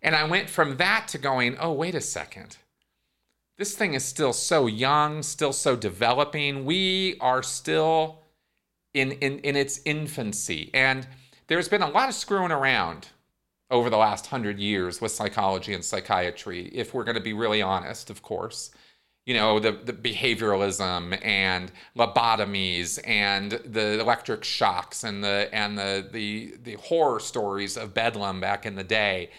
and 0.03 0.15
I 0.15 0.25
went 0.25 0.49
from 0.49 0.77
that 0.77 1.07
to 1.09 1.17
going 1.17 1.57
oh 1.59 1.73
wait 1.73 1.95
a 1.95 2.01
second 2.01 2.57
this 3.57 3.75
thing 3.75 3.93
is 3.93 4.05
still 4.05 4.33
so 4.33 4.67
young 4.67 5.23
still 5.23 5.53
so 5.53 5.75
developing 5.75 6.65
we 6.65 7.17
are 7.19 7.41
still 7.41 8.19
in 8.93 9.13
in 9.13 9.39
in 9.39 9.55
its 9.55 9.81
infancy 9.85 10.69
and 10.73 11.07
there's 11.47 11.67
been 11.67 11.81
a 11.81 11.89
lot 11.89 12.09
of 12.09 12.15
screwing 12.15 12.51
around 12.51 13.07
over 13.73 13.89
the 13.89 13.97
last 13.97 14.27
hundred 14.27 14.59
years 14.59 15.01
with 15.01 15.11
psychology 15.11 15.73
and 15.73 15.83
psychiatry, 15.83 16.69
if 16.73 16.93
we're 16.93 17.03
going 17.03 17.15
to 17.15 17.21
be 17.21 17.33
really 17.33 17.61
honest, 17.61 18.09
of 18.09 18.21
course. 18.21 18.71
You 19.25 19.33
know, 19.33 19.59
the, 19.59 19.71
the 19.71 19.93
behavioralism 19.93 21.17
and 21.25 21.71
lobotomies 21.97 22.99
and 23.07 23.51
the 23.51 23.99
electric 23.99 24.43
shocks 24.43 25.03
and 25.03 25.23
the 25.23 25.49
and 25.53 25.77
the, 25.77 26.07
the 26.11 26.55
the 26.61 26.73
horror 26.73 27.21
stories 27.21 27.77
of 27.77 27.93
Bedlam 27.93 28.41
back 28.41 28.65
in 28.65 28.75
the 28.75 28.83
day. 28.83 29.29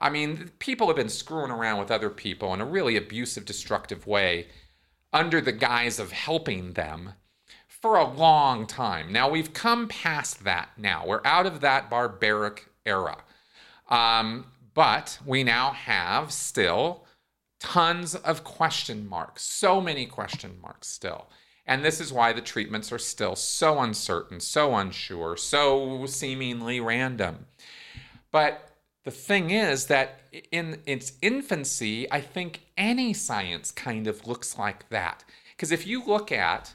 I 0.00 0.10
mean, 0.10 0.50
people 0.58 0.86
have 0.86 0.96
been 0.96 1.08
screwing 1.08 1.50
around 1.50 1.78
with 1.78 1.90
other 1.90 2.10
people 2.10 2.54
in 2.54 2.60
a 2.60 2.64
really 2.64 2.96
abusive, 2.96 3.44
destructive 3.44 4.06
way 4.06 4.46
under 5.12 5.40
the 5.40 5.52
guise 5.52 5.98
of 5.98 6.12
helping 6.12 6.72
them 6.72 7.14
for 7.68 7.96
a 7.96 8.08
long 8.08 8.66
time. 8.66 9.12
Now, 9.12 9.28
we've 9.28 9.52
come 9.52 9.88
past 9.88 10.44
that 10.44 10.70
now. 10.76 11.04
We're 11.06 11.24
out 11.24 11.46
of 11.46 11.60
that 11.60 11.90
barbaric 11.90 12.66
era. 12.86 13.18
Um, 13.88 14.46
but 14.74 15.18
we 15.26 15.44
now 15.44 15.72
have 15.72 16.32
still 16.32 17.04
tons 17.58 18.14
of 18.14 18.44
question 18.44 19.06
marks, 19.06 19.42
so 19.42 19.80
many 19.80 20.06
question 20.06 20.58
marks 20.62 20.88
still. 20.88 21.28
And 21.66 21.84
this 21.84 22.00
is 22.00 22.12
why 22.12 22.32
the 22.32 22.40
treatments 22.40 22.90
are 22.90 22.98
still 22.98 23.36
so 23.36 23.80
uncertain, 23.80 24.40
so 24.40 24.74
unsure, 24.74 25.36
so 25.36 26.06
seemingly 26.06 26.80
random. 26.80 27.46
But 28.32 28.69
the 29.04 29.10
thing 29.10 29.50
is 29.50 29.86
that 29.86 30.20
in 30.52 30.80
its 30.86 31.12
infancy, 31.22 32.10
I 32.10 32.20
think 32.20 32.60
any 32.76 33.12
science 33.12 33.70
kind 33.70 34.06
of 34.06 34.26
looks 34.26 34.58
like 34.58 34.88
that. 34.90 35.24
Because 35.56 35.72
if 35.72 35.86
you 35.86 36.04
look 36.04 36.30
at, 36.30 36.74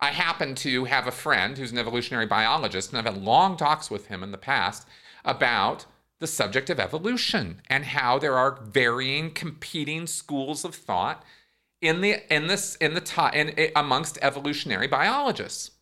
I 0.00 0.10
happen 0.10 0.54
to 0.56 0.84
have 0.84 1.06
a 1.06 1.12
friend 1.12 1.58
who's 1.58 1.72
an 1.72 1.78
evolutionary 1.78 2.26
biologist, 2.26 2.90
and 2.90 2.98
I've 2.98 3.12
had 3.12 3.22
long 3.22 3.56
talks 3.56 3.90
with 3.90 4.06
him 4.06 4.22
in 4.22 4.30
the 4.30 4.38
past 4.38 4.86
about 5.24 5.86
the 6.20 6.26
subject 6.26 6.70
of 6.70 6.80
evolution 6.80 7.60
and 7.68 7.86
how 7.86 8.18
there 8.18 8.36
are 8.36 8.58
varying 8.62 9.32
competing 9.32 10.06
schools 10.06 10.64
of 10.64 10.74
thought 10.74 11.24
in 11.80 12.00
the 12.00 12.34
in 12.34 12.48
this 12.48 12.74
in 12.76 12.94
the 12.94 13.30
in, 13.34 13.70
amongst 13.76 14.18
evolutionary 14.20 14.88
biologists 14.88 15.72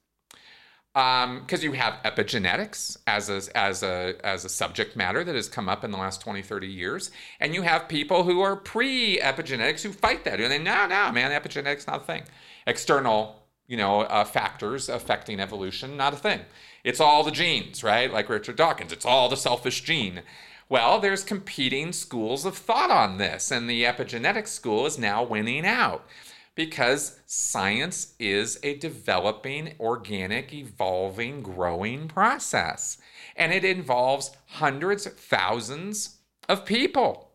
because 0.97 1.61
um, 1.61 1.63
you 1.63 1.73
have 1.73 2.01
epigenetics 2.07 2.97
as 3.07 3.29
a, 3.29 3.43
as 3.55 3.83
a 3.83 4.15
as 4.25 4.47
a 4.47 4.49
subject 4.49 4.97
matter 4.97 5.23
that 5.25 5.35
has 5.35 5.47
come 5.47 5.69
up 5.69 5.85
in 5.85 5.91
the 5.91 5.99
last 5.99 6.23
20 6.23 6.41
30 6.41 6.67
years. 6.67 7.11
And 7.39 7.55
you 7.55 7.61
have 7.61 7.87
people 7.87 8.25
who 8.25 8.41
are 8.41 8.57
pre-epigenetics 8.57 9.83
who 9.83 9.93
fight 9.93 10.25
that. 10.25 10.41
And 10.41 10.51
they 10.51 10.59
no 10.59 10.87
no 10.87 11.13
man 11.13 11.39
epigenetics 11.39 11.87
not 11.87 12.01
a 12.01 12.05
thing. 12.05 12.23
External 12.67 13.43
you 13.67 13.77
know 13.77 14.03
uh, 14.03 14.25
factors 14.25 14.89
affecting 14.89 15.39
evolution 15.39 15.99
not 15.99 16.15
a 16.15 16.17
thing. 16.17 16.41
It's 16.83 17.01
all 17.01 17.23
the 17.23 17.31
genes, 17.31 17.85
right? 17.85 18.11
Like 18.11 18.31
Richard 18.31 18.57
Dawkins, 18.57 18.91
it's 18.91 19.05
all 19.05 19.29
the 19.29 19.37
selfish 19.37 19.83
gene. 19.83 20.23
Well, 20.71 20.99
there's 20.99 21.25
competing 21.25 21.93
schools 21.93 22.47
of 22.47 22.57
thought 22.57 22.91
on 22.91 23.19
this, 23.19 23.51
and 23.51 23.69
the 23.69 23.85
epigenetic 23.85 24.49
school 24.49 24.87
is 24.87 24.99
now 24.99 25.23
winning 25.23 25.67
out 25.67 26.09
because 26.57 27.21
science 27.27 28.15
is 28.19 28.59
a 28.65 28.77
developing, 28.79 29.75
organic, 29.79 30.53
evolving, 30.53 31.43
growing 31.43 32.09
process. 32.09 32.99
And 33.37 33.53
it 33.53 33.65
involves 33.65 34.33
hundreds, 34.47 35.07
thousands 35.07 36.17
of 36.49 36.65
people. 36.65 37.31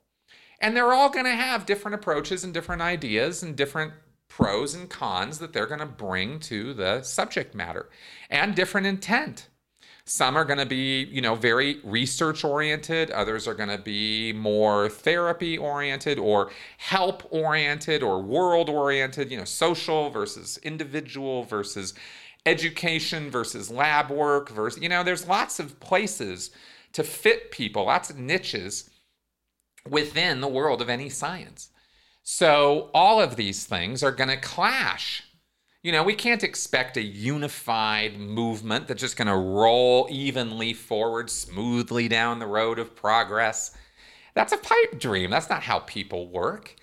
And 0.59 0.75
they're 0.75 0.91
all 0.91 1.09
going 1.09 1.25
to 1.25 1.31
have 1.31 1.65
different 1.65 1.95
approaches 1.95 2.43
and 2.43 2.53
different 2.53 2.81
ideas 2.81 3.41
and 3.41 3.55
different 3.55 3.93
pros 4.27 4.73
and 4.73 4.89
cons 4.89 5.39
that 5.39 5.53
they're 5.53 5.67
going 5.67 5.79
to 5.79 5.85
bring 5.85 6.39
to 6.39 6.73
the 6.73 7.01
subject 7.03 7.53
matter 7.53 7.89
and 8.29 8.55
different 8.55 8.87
intent. 8.87 9.47
Some 10.11 10.35
are 10.35 10.43
going 10.43 10.59
to 10.59 10.65
be, 10.65 11.05
you 11.05 11.21
know, 11.21 11.35
very 11.35 11.79
research 11.85 12.43
oriented. 12.43 13.11
Others 13.11 13.47
are 13.47 13.53
going 13.53 13.69
to 13.69 13.77
be 13.77 14.33
more 14.33 14.89
therapy 14.89 15.57
oriented 15.57 16.19
or 16.19 16.51
help 16.79 17.23
oriented 17.31 18.03
or 18.03 18.21
world 18.21 18.69
oriented, 18.69 19.31
you 19.31 19.37
know, 19.37 19.45
social 19.45 20.09
versus 20.09 20.57
individual 20.63 21.45
versus 21.45 21.93
education 22.45 23.31
versus 23.31 23.71
lab 23.71 24.09
work 24.09 24.49
versus, 24.49 24.83
you 24.83 24.89
know, 24.89 25.01
there's 25.01 25.29
lots 25.29 25.61
of 25.61 25.79
places 25.79 26.51
to 26.91 27.03
fit 27.05 27.49
people, 27.49 27.85
lots 27.85 28.09
of 28.09 28.17
niches 28.17 28.89
within 29.89 30.41
the 30.41 30.47
world 30.49 30.81
of 30.81 30.89
any 30.89 31.07
science. 31.07 31.69
So 32.21 32.91
all 32.93 33.21
of 33.21 33.37
these 33.37 33.65
things 33.65 34.03
are 34.03 34.11
going 34.11 34.29
to 34.29 34.35
clash. 34.35 35.23
You 35.83 35.91
know, 35.91 36.03
we 36.03 36.13
can't 36.13 36.43
expect 36.43 36.95
a 36.97 37.01
unified 37.01 38.19
movement 38.19 38.87
that's 38.87 39.01
just 39.01 39.17
going 39.17 39.27
to 39.27 39.35
roll 39.35 40.07
evenly 40.11 40.73
forward, 40.73 41.31
smoothly 41.31 42.07
down 42.07 42.37
the 42.37 42.45
road 42.45 42.77
of 42.77 42.95
progress. 42.95 43.75
That's 44.35 44.53
a 44.53 44.57
pipe 44.57 44.99
dream. 44.99 45.31
That's 45.31 45.49
not 45.49 45.63
how 45.63 45.79
people 45.79 46.27
work. 46.27 46.75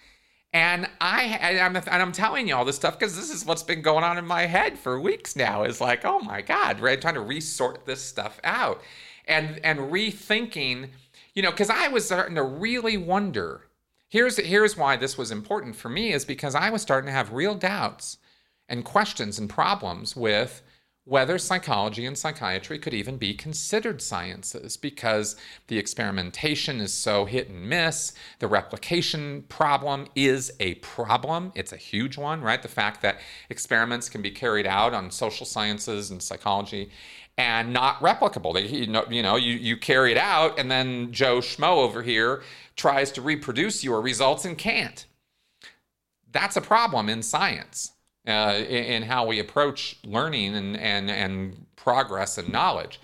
And 0.52 0.88
I, 1.00 1.60
I'm, 1.60 1.76
and 1.76 1.88
I'm 1.88 2.10
telling 2.10 2.48
you 2.48 2.56
all 2.56 2.64
this 2.64 2.74
stuff 2.74 2.98
because 2.98 3.14
this 3.14 3.30
is 3.30 3.46
what's 3.46 3.62
been 3.62 3.82
going 3.82 4.02
on 4.02 4.18
in 4.18 4.26
my 4.26 4.46
head 4.46 4.76
for 4.76 5.00
weeks 5.00 5.36
now. 5.36 5.62
Is 5.62 5.80
like, 5.80 6.04
oh 6.04 6.18
my 6.18 6.42
God, 6.42 6.80
right? 6.80 7.00
Trying 7.00 7.14
to 7.14 7.20
resort 7.20 7.86
this 7.86 8.00
stuff 8.00 8.40
out, 8.42 8.82
and 9.26 9.60
and 9.62 9.78
rethinking, 9.78 10.88
you 11.34 11.42
know, 11.42 11.50
because 11.50 11.70
I 11.70 11.86
was 11.88 12.06
starting 12.06 12.34
to 12.34 12.42
really 12.42 12.96
wonder. 12.96 13.66
Here's 14.08 14.38
here's 14.38 14.76
why 14.76 14.96
this 14.96 15.18
was 15.18 15.30
important 15.30 15.76
for 15.76 15.90
me 15.90 16.12
is 16.12 16.24
because 16.24 16.54
I 16.54 16.70
was 16.70 16.80
starting 16.80 17.08
to 17.08 17.12
have 17.12 17.32
real 17.32 17.54
doubts 17.54 18.16
and 18.68 18.84
questions 18.84 19.38
and 19.38 19.48
problems 19.48 20.14
with 20.14 20.62
whether 21.08 21.38
psychology 21.38 22.04
and 22.04 22.18
psychiatry 22.18 22.78
could 22.78 22.92
even 22.92 23.16
be 23.16 23.32
considered 23.32 24.02
sciences 24.02 24.76
because 24.76 25.36
the 25.68 25.78
experimentation 25.78 26.80
is 26.80 26.92
so 26.92 27.24
hit 27.24 27.48
and 27.48 27.66
miss. 27.66 28.12
The 28.40 28.46
replication 28.46 29.44
problem 29.48 30.08
is 30.14 30.52
a 30.60 30.74
problem. 30.76 31.50
It's 31.54 31.72
a 31.72 31.78
huge 31.78 32.18
one, 32.18 32.42
right? 32.42 32.60
The 32.60 32.68
fact 32.68 33.00
that 33.00 33.20
experiments 33.48 34.10
can 34.10 34.20
be 34.20 34.30
carried 34.30 34.66
out 34.66 34.92
on 34.92 35.10
social 35.10 35.46
sciences 35.46 36.10
and 36.10 36.22
psychology 36.22 36.90
and 37.38 37.72
not 37.72 37.98
replicable. 38.00 38.52
They, 38.52 38.66
you 38.66 38.88
know, 38.88 39.06
you, 39.08 39.22
know 39.22 39.36
you, 39.36 39.54
you 39.54 39.78
carry 39.78 40.12
it 40.12 40.18
out, 40.18 40.58
and 40.58 40.70
then 40.70 41.10
Joe 41.10 41.38
Schmo 41.38 41.78
over 41.78 42.02
here 42.02 42.42
tries 42.76 43.10
to 43.12 43.22
reproduce 43.22 43.82
your 43.82 44.02
results 44.02 44.44
and 44.44 44.58
can't. 44.58 45.06
That's 46.30 46.56
a 46.56 46.60
problem 46.60 47.08
in 47.08 47.22
science 47.22 47.92
uh, 48.28 48.62
in, 48.68 49.02
how 49.02 49.26
we 49.26 49.40
approach 49.40 49.96
learning 50.04 50.54
and, 50.54 50.76
and, 50.76 51.10
and 51.10 51.66
progress 51.76 52.38
and 52.38 52.52
knowledge. 52.52 53.00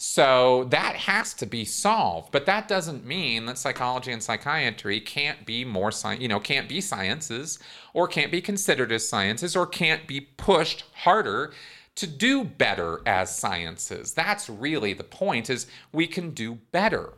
So 0.00 0.64
that 0.70 0.94
has 0.94 1.34
to 1.34 1.46
be 1.46 1.64
solved, 1.64 2.30
but 2.30 2.46
that 2.46 2.68
doesn't 2.68 3.04
mean 3.04 3.46
that 3.46 3.58
psychology 3.58 4.12
and 4.12 4.22
psychiatry 4.22 5.00
can't 5.00 5.44
be 5.44 5.64
more 5.64 5.90
science, 5.90 6.22
you 6.22 6.28
know, 6.28 6.38
can't 6.38 6.68
be 6.68 6.80
sciences 6.80 7.58
or 7.92 8.06
can't 8.06 8.30
be 8.30 8.40
considered 8.40 8.92
as 8.92 9.08
sciences 9.08 9.56
or 9.56 9.66
can't 9.66 10.06
be 10.06 10.20
pushed 10.20 10.84
harder 10.94 11.52
to 11.96 12.06
do 12.06 12.44
better 12.44 13.00
as 13.06 13.36
sciences. 13.36 14.14
That's 14.14 14.48
really 14.48 14.92
the 14.92 15.02
point 15.02 15.50
is 15.50 15.66
we 15.92 16.06
can 16.06 16.30
do 16.30 16.60
better. 16.70 17.14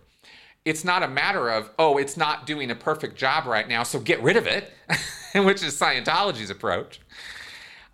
It's 0.65 0.85
not 0.85 1.03
a 1.03 1.09
matter 1.09 1.51
of, 1.51 1.71
oh, 1.79 1.99
it's 1.99 2.17
not 2.17 2.47
doing 2.47 2.71
a 2.71 2.75
perfect 2.75 3.17
job 3.17 3.45
right 3.45 3.69
now, 3.69 3.83
so 3.83 3.99
get 4.01 4.23
rid 4.23 4.39
of 4.39 4.47
it, 4.47 4.73
which 5.35 5.63
is 5.63 5.79
Scientology's 5.79 6.49
approach. 6.49 6.99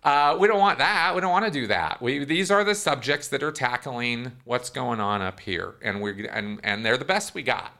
Uh, 0.03 0.37
we 0.39 0.47
don't 0.47 0.59
want 0.59 0.77
that. 0.77 1.13
We 1.15 1.21
don't 1.21 1.31
want 1.31 1.45
to 1.45 1.51
do 1.51 1.67
that. 1.67 2.01
We, 2.01 2.23
these 2.23 2.51
are 2.51 2.63
the 2.63 2.75
subjects 2.75 3.27
that 3.29 3.43
are 3.43 3.51
tackling 3.51 4.31
what's 4.45 4.69
going 4.69 4.99
on 4.99 5.21
up 5.21 5.39
here, 5.39 5.75
and 5.81 6.01
we 6.01 6.27
and 6.27 6.59
and 6.63 6.85
they're 6.85 6.97
the 6.97 7.05
best 7.05 7.33
we 7.33 7.43
got. 7.43 7.73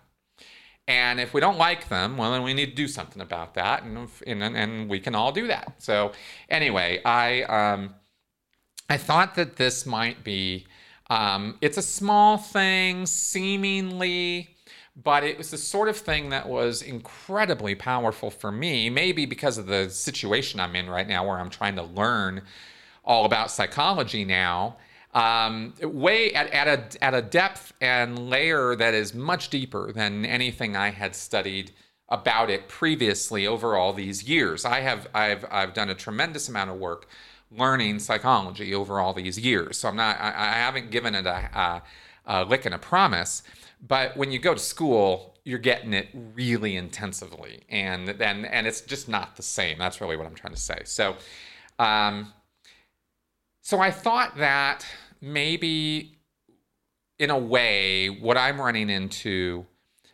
And 0.88 1.20
if 1.20 1.34
we 1.34 1.41
don't 1.41 1.57
like 1.57 1.89
them, 1.89 2.18
well, 2.18 2.32
then 2.32 2.43
we 2.43 2.53
need 2.53 2.68
to 2.68 2.76
do 2.76 2.88
something 2.88 3.22
about 3.22 3.53
that, 3.55 3.84
and 3.84 4.09
and, 4.26 4.43
and 4.43 4.89
we 4.89 4.99
can 4.99 5.15
all 5.15 5.32
do 5.32 5.47
that. 5.47 5.76
So 5.78 6.11
anyway, 6.49 7.01
I 7.05 7.43
um, 7.43 7.95
I 8.89 8.97
thought 8.97 9.36
that 9.36 9.55
this 9.57 9.86
might 9.86 10.24
be. 10.24 10.65
Um, 11.09 11.57
it's 11.61 11.78
a 11.78 11.82
small 11.82 12.38
thing, 12.38 13.05
seemingly 13.05 14.57
but 15.04 15.24
it 15.24 15.38
was 15.38 15.52
the 15.52 15.58
sort 15.58 15.89
of 15.89 15.98
thing 15.98 16.30
that 16.30 16.48
was 16.48 16.82
incredibly 16.82 17.76
powerful 17.76 18.32
for 18.32 18.52
me, 18.52 18.89
maybe 18.89 19.26
because 19.26 19.58
of 19.58 19.68
the 19.68 19.89
situation 19.89 20.60
I'm 20.60 20.76
in 20.76 20.89
right 20.89 21.08
now 21.08 21.28
where 21.28 21.38
I'm 21.38 21.50
trying 21.50 21.76
to 21.76 21.84
learn 21.84 22.41
all 23.06 23.26
about 23.26 23.52
psychology 23.52 24.26
now. 24.26 24.78
Um, 25.14 25.74
way 25.82 26.34
at, 26.34 26.52
at, 26.52 26.68
a, 26.68 27.04
at 27.04 27.14
a 27.14 27.22
depth 27.22 27.74
and 27.80 28.30
layer 28.30 28.76
that 28.76 28.93
is 28.93 29.14
much 29.14 29.50
deeper 29.50 29.91
than 29.91 30.26
anything 30.26 30.76
I 30.76 30.89
had 30.89 31.16
studied 31.16 31.72
about 32.10 32.50
it 32.50 32.68
previously 32.68 33.45
over 33.48 33.76
all 33.76 33.93
these 33.93 34.24
years. 34.24 34.66
I 34.66 34.80
have 34.82 35.08
I've 35.14 35.45
I've 35.52 35.74
done 35.74 35.89
a 35.89 35.95
tremendous 35.95 36.50
amount 36.50 36.70
of 36.70 36.78
work 36.78 37.08
learning 37.52 38.00
psychology 38.00 38.74
over 38.74 39.00
all 39.00 39.14
these 39.14 39.39
years. 39.39 39.78
So 39.78 39.89
I'm 39.89 39.95
not 39.95 40.18
I, 40.20 40.30
I 40.30 40.54
haven't 40.54 40.91
given 40.91 41.16
it 41.16 41.26
a, 41.26 41.36
a, 41.36 41.84
a 42.28 42.43
lick 42.45 42.65
and 42.65 42.75
a 42.75 42.78
promise. 42.78 43.41
But 43.86 44.15
when 44.17 44.32
you 44.32 44.39
go 44.39 44.53
to 44.53 44.59
school, 44.59 45.36
you're 45.43 45.59
getting 45.59 45.93
it 45.93 46.09
really 46.13 46.75
intensively, 46.75 47.63
and 47.69 48.09
then 48.09 48.45
and 48.45 48.67
it's 48.67 48.82
just 48.82 49.07
not 49.07 49.36
the 49.38 49.43
same. 49.43 49.78
That's 49.78 50.01
really 50.01 50.17
what 50.17 50.28
I'm 50.28 50.36
trying 50.36 50.53
to 50.53 50.59
say. 50.59 50.82
So, 50.84 51.15
um, 51.80 52.34
so 53.61 53.80
I 53.80 53.91
thought 53.91 54.38
that 54.38 54.86
maybe, 55.21 56.17
in 57.17 57.30
a 57.30 57.38
way, 57.38 58.09
what 58.09 58.38
I'm 58.38 58.59
running 58.59 58.89
into 58.89 59.65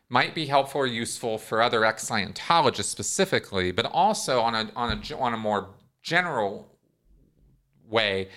might 0.07 0.36
be 0.36 0.45
helpful 0.45 0.82
or 0.82 0.88
useful 0.88 1.39
for 1.39 1.64
other 1.64 1.84
ex-Scientologists 1.84 2.84
specifically, 2.84 3.72
but 3.72 3.86
also 3.88 4.39
on 4.39 4.53
a 4.53 4.70
on 4.76 5.01
a 5.01 5.16
on 5.18 5.34
a 5.34 5.38
more 5.38 5.70
general 6.03 6.70
way 7.89 8.30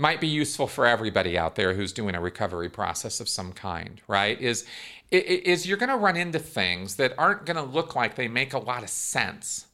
might 0.00 0.20
be 0.20 0.26
useful 0.26 0.66
for 0.66 0.86
everybody 0.86 1.36
out 1.36 1.56
there 1.56 1.74
who's 1.74 1.92
doing 1.92 2.14
a 2.14 2.20
recovery 2.20 2.70
process 2.70 3.20
of 3.20 3.28
some 3.28 3.52
kind, 3.52 4.00
right? 4.08 4.40
Is 4.40 4.64
is 5.10 5.66
you're 5.66 5.76
going 5.76 5.90
to 5.90 5.96
run 5.96 6.16
into 6.16 6.38
things 6.38 6.96
that 6.96 7.12
aren't 7.18 7.44
going 7.44 7.56
to 7.56 7.62
look 7.62 7.94
like 7.94 8.14
they 8.14 8.28
make 8.28 8.54
a 8.54 8.58
lot 8.58 8.82
of 8.82 8.88
sense. 8.88 9.66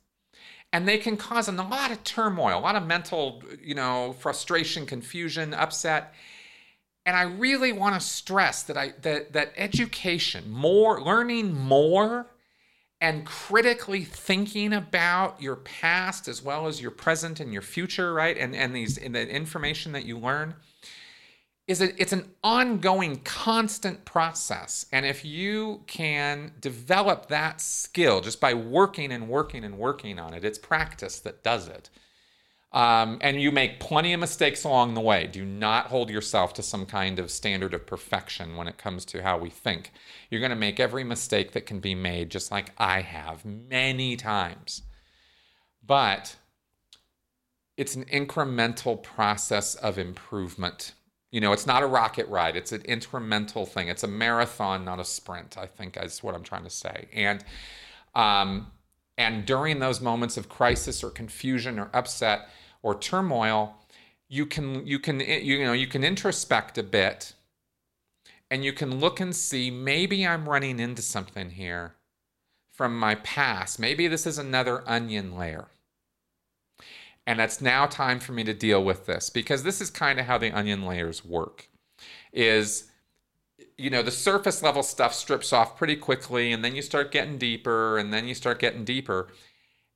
And 0.72 0.88
they 0.88 0.98
can 0.98 1.16
cause 1.16 1.46
a 1.46 1.52
lot 1.52 1.92
of 1.92 2.02
turmoil, 2.02 2.58
a 2.58 2.60
lot 2.60 2.74
of 2.74 2.86
mental, 2.86 3.42
you 3.62 3.74
know, 3.74 4.16
frustration, 4.18 4.84
confusion, 4.84 5.54
upset. 5.54 6.12
And 7.04 7.14
I 7.14 7.22
really 7.22 7.72
want 7.72 7.94
to 7.94 8.00
stress 8.00 8.64
that 8.64 8.76
I 8.76 8.94
that 9.02 9.32
that 9.32 9.52
education, 9.56 10.50
more 10.50 11.00
learning 11.00 11.54
more 11.54 12.26
and 13.00 13.26
critically 13.26 14.04
thinking 14.04 14.72
about 14.72 15.40
your 15.40 15.56
past 15.56 16.28
as 16.28 16.42
well 16.42 16.66
as 16.66 16.80
your 16.80 16.90
present 16.90 17.40
and 17.40 17.52
your 17.52 17.62
future, 17.62 18.12
right? 18.14 18.36
And 18.36 18.54
and 18.54 18.74
these 18.74 18.96
and 18.98 19.14
the 19.14 19.28
information 19.28 19.92
that 19.92 20.04
you 20.04 20.18
learn 20.18 20.54
is 21.66 21.80
it 21.80 21.94
it's 21.98 22.12
an 22.12 22.30
ongoing 22.42 23.20
constant 23.20 24.04
process. 24.04 24.86
And 24.92 25.04
if 25.04 25.24
you 25.24 25.82
can 25.86 26.52
develop 26.60 27.28
that 27.28 27.60
skill 27.60 28.20
just 28.20 28.40
by 28.40 28.54
working 28.54 29.12
and 29.12 29.28
working 29.28 29.64
and 29.64 29.78
working 29.78 30.18
on 30.18 30.32
it, 30.32 30.44
it's 30.44 30.58
practice 30.58 31.18
that 31.20 31.42
does 31.42 31.68
it. 31.68 31.90
Um, 32.72 33.18
and 33.20 33.40
you 33.40 33.52
make 33.52 33.80
plenty 33.80 34.12
of 34.12 34.20
mistakes 34.20 34.64
along 34.64 34.94
the 34.94 35.00
way. 35.00 35.26
Do 35.26 35.44
not 35.44 35.86
hold 35.86 36.10
yourself 36.10 36.52
to 36.54 36.62
some 36.62 36.84
kind 36.84 37.18
of 37.18 37.30
standard 37.30 37.72
of 37.72 37.86
perfection 37.86 38.56
when 38.56 38.68
it 38.68 38.76
comes 38.76 39.04
to 39.06 39.22
how 39.22 39.38
we 39.38 39.50
think. 39.50 39.92
You're 40.30 40.40
going 40.40 40.50
to 40.50 40.56
make 40.56 40.78
every 40.78 41.04
mistake 41.04 41.52
that 41.52 41.64
can 41.64 41.80
be 41.80 41.94
made, 41.94 42.30
just 42.30 42.50
like 42.50 42.72
I 42.76 43.00
have 43.00 43.44
many 43.44 44.16
times. 44.16 44.82
But 45.84 46.36
it's 47.76 47.94
an 47.94 48.04
incremental 48.06 49.02
process 49.02 49.74
of 49.76 49.98
improvement. 49.98 50.92
You 51.30 51.40
know, 51.40 51.52
it's 51.52 51.66
not 51.66 51.82
a 51.82 51.86
rocket 51.86 52.28
ride, 52.28 52.56
it's 52.56 52.72
an 52.72 52.82
incremental 52.82 53.66
thing. 53.66 53.88
It's 53.88 54.02
a 54.02 54.08
marathon, 54.08 54.84
not 54.84 55.00
a 55.00 55.04
sprint, 55.04 55.56
I 55.56 55.66
think 55.66 55.96
is 55.96 56.22
what 56.22 56.34
I'm 56.34 56.42
trying 56.42 56.64
to 56.64 56.70
say. 56.70 57.08
And, 57.12 57.44
um, 58.14 58.72
and 59.18 59.46
during 59.46 59.78
those 59.78 60.00
moments 60.00 60.36
of 60.36 60.48
crisis 60.48 61.02
or 61.02 61.10
confusion 61.10 61.78
or 61.78 61.90
upset, 61.92 62.48
or 62.82 62.98
turmoil, 62.98 63.74
you 64.28 64.46
can 64.46 64.86
you 64.86 64.98
can 64.98 65.20
eh, 65.20 65.38
you 65.38 65.64
know 65.64 65.72
you 65.72 65.86
can 65.86 66.02
introspect 66.02 66.78
a 66.78 66.82
bit 66.82 67.34
and 68.50 68.64
you 68.64 68.72
can 68.72 69.00
look 69.00 69.20
and 69.20 69.34
see 69.34 69.70
maybe 69.70 70.26
I'm 70.26 70.48
running 70.48 70.78
into 70.78 71.02
something 71.02 71.50
here 71.50 71.94
from 72.72 72.98
my 72.98 73.16
past. 73.16 73.78
Maybe 73.78 74.06
this 74.06 74.26
is 74.26 74.38
another 74.38 74.88
onion 74.88 75.36
layer. 75.36 75.68
And 77.26 77.40
it's 77.40 77.60
now 77.60 77.86
time 77.86 78.20
for 78.20 78.32
me 78.32 78.44
to 78.44 78.54
deal 78.54 78.84
with 78.84 79.06
this 79.06 79.30
because 79.30 79.64
this 79.64 79.80
is 79.80 79.90
kind 79.90 80.20
of 80.20 80.26
how 80.26 80.38
the 80.38 80.52
onion 80.52 80.86
layers 80.86 81.24
work. 81.24 81.68
Is 82.32 82.90
you 83.78 83.90
know, 83.90 84.02
the 84.02 84.10
surface 84.10 84.62
level 84.62 84.82
stuff 84.82 85.12
strips 85.14 85.52
off 85.52 85.76
pretty 85.76 85.96
quickly 85.96 86.52
and 86.52 86.64
then 86.64 86.74
you 86.74 86.82
start 86.82 87.12
getting 87.12 87.38
deeper 87.38 87.98
and 87.98 88.12
then 88.12 88.26
you 88.26 88.34
start 88.34 88.58
getting 88.58 88.84
deeper. 88.84 89.28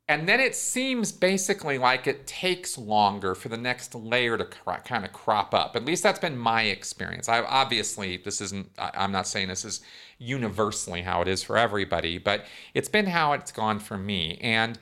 And 0.07 0.28
then 0.28 0.41
it 0.41 0.57
seems 0.57 1.12
basically 1.12 1.78
like 1.78 2.09
it 2.09 2.26
takes 2.26 2.76
longer 2.76 3.37
for 3.37 3.49
the 3.49 3.57
next 3.57 3.95
layer 3.95 4.37
to 4.37 4.45
kind 4.45 5.05
of 5.05 5.12
crop 5.12 5.55
up. 5.55 5.76
At 5.76 5.85
least 5.85 6.03
that's 6.03 6.18
been 6.18 6.37
my 6.37 6.62
experience. 6.62 7.28
I 7.28 7.43
obviously 7.43 8.16
this 8.16 8.41
isn't. 8.41 8.70
I, 8.76 8.91
I'm 8.95 9.12
not 9.12 9.28
saying 9.28 9.47
this 9.47 9.64
is 9.64 9.81
universally 10.18 11.03
how 11.03 11.22
it 11.22 11.28
is 11.28 11.45
for 11.45 11.57
everybody, 11.57 12.18
but 12.18 12.45
it's 12.74 12.89
been 12.89 13.07
how 13.07 13.35
it's 13.35 13.53
gone 13.53 13.78
for 13.78 13.97
me. 13.97 14.37
And 14.43 14.81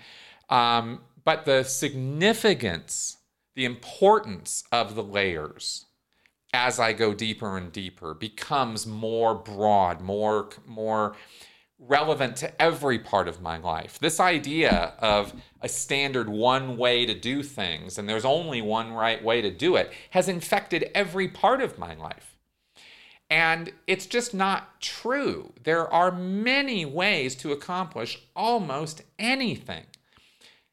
um, 0.49 1.03
but 1.25 1.45
the 1.45 1.63
significance, 1.63 3.19
the 3.55 3.67
importance 3.67 4.65
of 4.73 4.95
the 4.95 5.05
layers 5.05 5.85
as 6.53 6.81
I 6.81 6.93
go 6.93 7.15
deeper 7.15 7.57
and 7.57 7.71
deeper 7.73 8.15
becomes 8.15 8.87
more 8.87 9.35
broad, 9.35 10.01
more 10.01 10.51
more 10.67 11.15
relevant 11.79 12.37
to 12.37 12.61
every 12.61 12.99
part 12.99 13.29
of 13.29 13.41
my 13.41 13.57
life. 13.57 13.99
This 14.01 14.19
idea 14.19 14.95
of 14.99 15.33
a 15.61 15.69
standard 15.69 16.29
one 16.29 16.77
way 16.77 17.07
to 17.07 17.15
do 17.15 17.43
things 17.43 17.99
and 17.99 18.09
there's 18.09 18.25
only 18.25 18.61
one 18.61 18.93
right 18.93 19.23
way 19.23 19.41
to 19.43 19.51
do 19.51 19.77
it 19.77 19.93
has 20.11 20.29
infected 20.29 20.91
every 20.95 21.29
part 21.29 21.61
of 21.61 21.79
my 21.79 21.95
life. 21.95 22.37
And 23.31 23.73
it's 23.87 24.07
just 24.07 24.35
not 24.35 24.81
true. 24.81 25.53
There 25.63 25.93
are 25.93 26.11
many 26.11 26.85
ways 26.85 27.37
to 27.37 27.53
accomplish 27.53 28.23
almost 28.35 29.03
anything. 29.19 29.85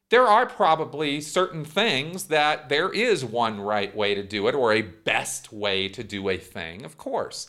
There 0.08 0.26
are 0.26 0.46
probably 0.46 1.20
certain 1.20 1.64
things 1.64 2.24
that 2.26 2.68
there 2.68 2.92
is 2.92 3.24
one 3.24 3.60
right 3.60 3.94
way 3.94 4.14
to 4.14 4.22
do 4.22 4.46
it 4.46 4.54
or 4.54 4.72
a 4.72 4.82
best 4.82 5.52
way 5.52 5.88
to 5.88 6.04
do 6.04 6.28
a 6.28 6.36
thing, 6.36 6.84
of 6.84 6.96
course. 6.96 7.48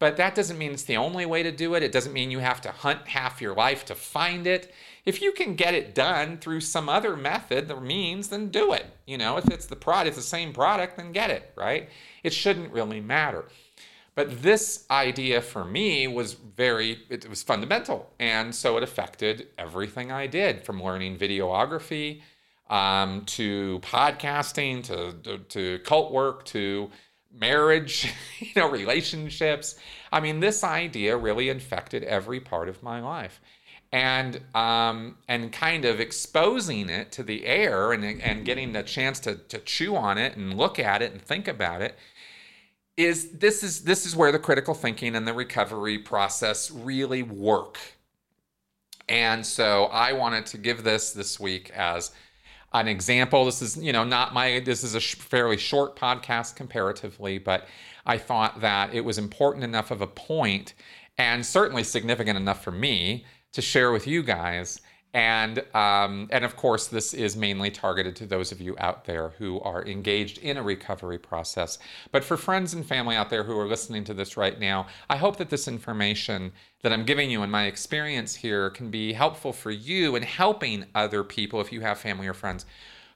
But 0.00 0.16
that 0.16 0.34
doesn't 0.34 0.58
mean 0.58 0.72
it's 0.72 0.82
the 0.82 0.96
only 0.96 1.26
way 1.26 1.44
to 1.44 1.52
do 1.52 1.74
it. 1.74 1.82
It 1.84 1.92
doesn't 1.92 2.12
mean 2.12 2.32
you 2.32 2.40
have 2.40 2.60
to 2.62 2.72
hunt 2.72 3.06
half 3.06 3.40
your 3.40 3.54
life 3.54 3.84
to 3.84 3.94
find 3.94 4.48
it. 4.48 4.74
If 5.04 5.22
you 5.22 5.30
can 5.30 5.54
get 5.54 5.74
it 5.74 5.94
done 5.94 6.38
through 6.38 6.62
some 6.62 6.88
other 6.88 7.16
method 7.16 7.70
or 7.70 7.80
means, 7.80 8.26
then 8.26 8.48
do 8.48 8.72
it. 8.72 8.86
You 9.06 9.16
know, 9.16 9.36
if 9.36 9.46
it's 9.46 9.66
the 9.66 9.76
product, 9.76 10.08
it's 10.08 10.16
the 10.16 10.22
same 10.22 10.52
product, 10.52 10.96
then 10.96 11.12
get 11.12 11.30
it, 11.30 11.52
right? 11.56 11.88
It 12.24 12.32
shouldn't 12.32 12.72
really 12.72 13.00
matter. 13.00 13.44
But 14.14 14.42
this 14.42 14.84
idea 14.90 15.40
for 15.40 15.64
me 15.64 16.06
was 16.06 16.34
very, 16.34 16.98
it 17.08 17.28
was 17.28 17.42
fundamental. 17.42 18.12
And 18.18 18.54
so 18.54 18.76
it 18.76 18.82
affected 18.82 19.48
everything 19.56 20.12
I 20.12 20.26
did 20.26 20.64
from 20.64 20.82
learning 20.82 21.16
videography 21.16 22.20
um, 22.68 23.24
to 23.26 23.80
podcasting 23.82 24.84
to, 24.84 25.14
to, 25.22 25.38
to 25.38 25.78
cult 25.80 26.12
work 26.12 26.44
to 26.46 26.90
marriage, 27.32 28.12
you 28.38 28.52
know, 28.56 28.70
relationships. 28.70 29.76
I 30.12 30.20
mean, 30.20 30.40
this 30.40 30.62
idea 30.62 31.16
really 31.16 31.48
infected 31.48 32.02
every 32.04 32.40
part 32.40 32.68
of 32.68 32.82
my 32.82 33.00
life. 33.00 33.40
And 33.94 34.40
um, 34.54 35.18
and 35.28 35.52
kind 35.52 35.84
of 35.84 36.00
exposing 36.00 36.88
it 36.88 37.12
to 37.12 37.22
the 37.22 37.44
air 37.44 37.92
and, 37.92 38.02
and 38.22 38.42
getting 38.42 38.72
the 38.72 38.82
chance 38.82 39.20
to, 39.20 39.34
to 39.34 39.58
chew 39.58 39.96
on 39.96 40.16
it 40.16 40.34
and 40.34 40.56
look 40.56 40.78
at 40.78 41.02
it 41.02 41.12
and 41.12 41.20
think 41.20 41.46
about 41.46 41.82
it 41.82 41.94
is 42.96 43.30
this 43.30 43.62
is 43.62 43.84
this 43.84 44.04
is 44.06 44.14
where 44.14 44.32
the 44.32 44.38
critical 44.38 44.74
thinking 44.74 45.16
and 45.16 45.26
the 45.26 45.32
recovery 45.32 45.98
process 45.98 46.70
really 46.70 47.22
work. 47.22 47.78
And 49.08 49.44
so 49.44 49.84
I 49.86 50.12
wanted 50.12 50.46
to 50.46 50.58
give 50.58 50.84
this 50.84 51.12
this 51.12 51.40
week 51.40 51.70
as 51.70 52.12
an 52.72 52.88
example. 52.88 53.44
This 53.44 53.62
is, 53.62 53.76
you 53.76 53.92
know, 53.92 54.04
not 54.04 54.32
my, 54.32 54.60
this 54.60 54.82
is 54.82 54.94
a 54.94 55.00
sh- 55.00 55.16
fairly 55.16 55.56
short 55.56 55.96
podcast 55.96 56.56
comparatively, 56.56 57.38
but 57.38 57.66
I 58.06 58.18
thought 58.18 58.60
that 58.60 58.94
it 58.94 59.02
was 59.02 59.18
important 59.18 59.64
enough 59.64 59.90
of 59.90 60.00
a 60.00 60.06
point 60.06 60.74
and 61.18 61.44
certainly 61.44 61.84
significant 61.84 62.36
enough 62.38 62.64
for 62.64 62.70
me 62.70 63.26
to 63.52 63.60
share 63.60 63.92
with 63.92 64.06
you 64.06 64.22
guys. 64.22 64.80
And 65.14 65.62
um, 65.74 66.28
and 66.30 66.42
of 66.44 66.56
course, 66.56 66.86
this 66.86 67.12
is 67.12 67.36
mainly 67.36 67.70
targeted 67.70 68.16
to 68.16 68.26
those 68.26 68.50
of 68.50 68.62
you 68.62 68.74
out 68.78 69.04
there 69.04 69.30
who 69.38 69.60
are 69.60 69.84
engaged 69.84 70.38
in 70.38 70.56
a 70.56 70.62
recovery 70.62 71.18
process. 71.18 71.78
But 72.10 72.24
for 72.24 72.38
friends 72.38 72.72
and 72.72 72.84
family 72.84 73.14
out 73.14 73.28
there 73.28 73.44
who 73.44 73.58
are 73.58 73.66
listening 73.66 74.04
to 74.04 74.14
this 74.14 74.38
right 74.38 74.58
now, 74.58 74.86
I 75.10 75.18
hope 75.18 75.36
that 75.36 75.50
this 75.50 75.68
information 75.68 76.52
that 76.80 76.92
I'm 76.92 77.04
giving 77.04 77.30
you 77.30 77.42
and 77.42 77.52
my 77.52 77.64
experience 77.64 78.36
here 78.36 78.70
can 78.70 78.90
be 78.90 79.12
helpful 79.12 79.52
for 79.52 79.70
you 79.70 80.16
in 80.16 80.22
helping 80.22 80.86
other 80.94 81.22
people 81.22 81.60
if 81.60 81.72
you 81.72 81.82
have 81.82 81.98
family 81.98 82.26
or 82.26 82.34
friends 82.34 82.64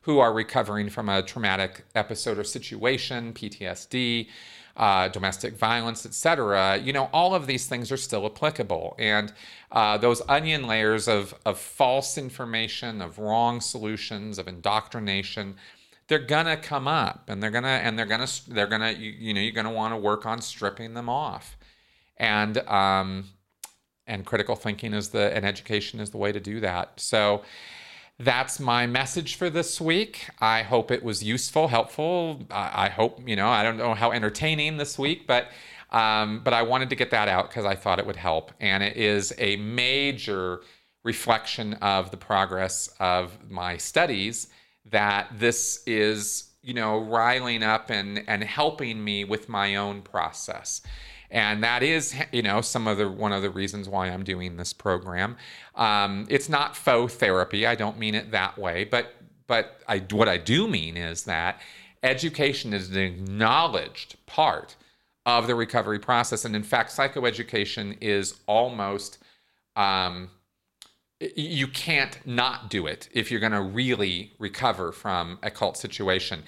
who 0.03 0.19
are 0.19 0.33
recovering 0.33 0.89
from 0.89 1.09
a 1.09 1.23
traumatic 1.23 1.85
episode 1.95 2.39
or 2.39 2.45
situation, 2.45 3.33
PTSD 3.33 4.29
uh, 4.77 5.09
domestic 5.09 5.57
violence, 5.57 6.05
etc. 6.05 6.79
You 6.79 6.93
know, 6.93 7.09
all 7.12 7.35
of 7.35 7.47
these 7.47 7.66
things 7.66 7.91
are 7.91 7.97
still 7.97 8.27
applicable, 8.27 8.95
and 8.99 9.33
uh, 9.72 9.97
those 9.99 10.22
onion 10.29 10.66
layers 10.66 11.09
of 11.09 11.35
of 11.45 11.59
false 11.59 12.18
information, 12.18 13.01
of 13.01 13.18
wrong 13.18 13.61
solutions, 13.61 14.39
of 14.39 14.49
indoctrination, 14.49 15.57
they're 16.09 16.18
gonna 16.18 16.57
come 16.57 16.87
up, 16.87 17.29
and 17.29 17.43
they're 17.43 17.51
gonna 17.51 17.68
and 17.68 17.99
they're 17.99 18.07
gonna 18.07 18.29
they're 18.49 18.66
gonna 18.66 18.93
you, 18.93 19.11
you 19.11 19.35
know 19.35 19.41
you're 19.41 19.53
gonna 19.53 19.72
want 19.72 19.93
to 19.93 19.99
work 19.99 20.27
on 20.27 20.41
stripping 20.41 20.95
them 20.95 21.09
off, 21.09 21.57
and 22.18 22.59
um, 22.68 23.31
and 24.07 24.24
critical 24.27 24.57
thinking 24.57 24.93
is 24.93 25.09
the 25.09 25.35
and 25.35 25.45
education 25.45 26.01
is 26.01 26.11
the 26.11 26.18
way 26.18 26.33
to 26.33 26.41
do 26.41 26.61
that. 26.61 27.01
So 27.01 27.43
that's 28.19 28.59
my 28.59 28.87
message 28.87 29.35
for 29.35 29.51
this 29.51 29.81
week. 29.81 30.29
I 30.41 30.62
hope 30.62 30.91
it 30.91 31.03
was 31.03 31.23
useful, 31.23 31.69
helpful. 31.69 32.47
I, 32.51 32.87
I 32.87 32.89
hope, 32.89 33.21
you 33.29 33.37
know, 33.37 33.49
I 33.49 33.62
don't 33.62 33.77
know 33.77 33.95
how 33.95 34.12
entertaining 34.12 34.79
this 34.79 34.99
week, 34.99 35.27
but 35.27 35.49
um, 35.91 36.41
but 36.43 36.53
I 36.53 36.62
wanted 36.62 36.91
to 36.91 36.97
get 36.97 37.11
that 37.11 37.29
out 37.29 37.49
because 37.49 37.64
I 37.64 37.75
thought 37.75 37.99
it 37.99 38.07
would 38.07 38.17
help. 38.17 38.53
And 38.61 38.83
it 38.83 38.97
is 38.97 39.33
a 39.39 39.57
major 39.57 40.62
reflection 41.05 41.75
of 41.75 42.11
the 42.11 42.17
progress 42.17 42.93
of 42.99 43.33
my 43.49 43.77
studies 43.77 44.49
that 44.91 45.29
this 45.39 45.83
is, 45.87 46.51
you 46.62 46.75
know, 46.75 46.99
riling 46.99 47.62
up 47.62 47.91
and, 47.91 48.25
and 48.27 48.43
helping 48.43 49.03
me 49.03 49.25
with 49.25 49.49
my 49.49 49.77
own 49.77 50.03
process 50.03 50.83
and 51.31 51.62
that 51.64 51.83
is 51.83 52.14
you 52.33 52.43
know 52.43 52.61
some 52.61 52.87
of 52.87 52.99
the 52.99 53.09
one 53.09 53.33
of 53.33 53.43
the 53.43 53.51
reasons 53.51 53.89
why 53.89 54.09
i'm 54.09 54.24
doing 54.24 54.57
this 54.57 54.72
program. 54.72 55.37
Um, 55.74 56.27
it's 56.29 56.49
not 56.49 56.77
faux 56.77 57.14
therapy. 57.14 57.66
I 57.66 57.74
don't 57.74 57.99
mean 57.99 58.14
it 58.14 58.31
that 58.31 58.59
way. 58.59 58.85
But 58.85 59.14
but 59.47 59.81
I, 59.89 59.99
what 60.11 60.29
i 60.29 60.39
do 60.39 60.68
mean 60.68 60.97
is 60.97 61.24
that 61.24 61.61
education 62.03 62.72
is 62.72 62.91
an 62.91 62.99
acknowledged 62.99 64.16
part 64.27 64.77
of 65.24 65.47
the 65.47 65.55
recovery 65.55 65.99
process. 65.99 66.45
And 66.45 66.55
in 66.55 66.62
fact 66.62 66.91
psychoeducation 66.91 67.97
is 68.01 68.37
almost 68.47 69.18
um, 69.74 70.31
you 71.20 71.66
can't 71.66 72.18
not 72.27 72.70
do 72.70 72.87
it 72.87 73.09
if 73.12 73.31
you're 73.31 73.41
going 73.41 73.53
to 73.53 73.62
really 73.62 74.33
recover 74.39 74.93
from 74.93 75.39
a 75.43 75.51
cult 75.51 75.77
situation. 75.77 76.43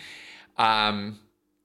Um, 0.59 1.19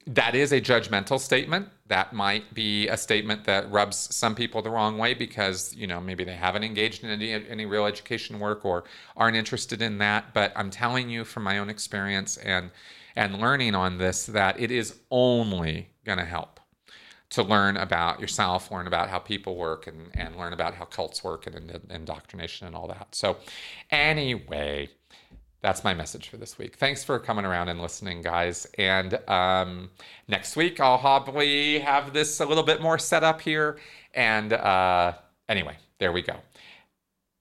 that 0.07 0.35
is 0.35 0.51
a 0.51 0.61
judgmental 0.61 1.19
statement. 1.19 1.69
That 1.93 2.11
might 2.11 2.55
be 2.55 2.87
a 2.87 2.97
statement 2.97 3.43
that 3.43 3.71
rubs 3.71 4.15
some 4.15 4.33
people 4.33 4.63
the 4.63 4.71
wrong 4.71 4.97
way 4.97 5.13
because 5.13 5.75
you 5.75 5.85
know 5.85 6.01
maybe 6.01 6.23
they 6.23 6.33
haven't 6.33 6.63
engaged 6.63 7.03
in 7.03 7.11
any, 7.11 7.31
any 7.31 7.67
real 7.67 7.85
education 7.85 8.39
work 8.39 8.65
or 8.65 8.85
aren't 9.15 9.37
interested 9.37 9.79
in 9.79 9.99
that. 9.99 10.33
But 10.33 10.53
I'm 10.55 10.71
telling 10.71 11.07
you 11.11 11.23
from 11.23 11.43
my 11.43 11.59
own 11.59 11.69
experience 11.69 12.37
and 12.37 12.71
and 13.15 13.39
learning 13.39 13.75
on 13.75 13.99
this 13.99 14.25
that 14.25 14.59
it 14.59 14.71
is 14.71 14.95
only 15.11 15.89
going 16.03 16.17
to 16.17 16.25
help 16.25 16.59
to 17.29 17.43
learn 17.43 17.77
about 17.77 18.19
yourself, 18.19 18.71
learn 18.71 18.87
about 18.87 19.09
how 19.09 19.19
people 19.19 19.55
work, 19.55 19.85
and 19.85 20.09
and 20.15 20.35
learn 20.35 20.51
about 20.51 20.73
how 20.73 20.85
cults 20.85 21.23
work 21.23 21.45
and, 21.45 21.55
and 21.69 21.91
indoctrination 21.91 22.65
and 22.65 22.75
all 22.75 22.87
that. 22.87 23.13
So 23.13 23.37
anyway 23.91 24.89
that's 25.63 25.83
my 25.83 25.93
message 25.93 26.27
for 26.27 26.35
this 26.35 26.57
week. 26.57 26.75
Thanks 26.75 27.05
for 27.05 27.17
coming 27.17 27.45
around 27.45 27.69
and 27.69 27.81
listening, 27.81 28.21
guys. 28.21 28.67
And 28.77 29.17
um, 29.29 29.89
next 30.27 30.57
week, 30.57 30.81
I'll 30.81 30.99
probably 30.99 31.79
have 31.79 32.11
this 32.11 32.41
a 32.41 32.45
little 32.45 32.65
bit 32.65 32.81
more 32.81 32.99
set 32.99 33.23
up 33.23 33.39
here. 33.39 33.77
And 34.13 34.51
uh, 34.51 35.13
anyway, 35.47 35.77
there 35.99 36.11
we 36.11 36.21
go. 36.21 36.35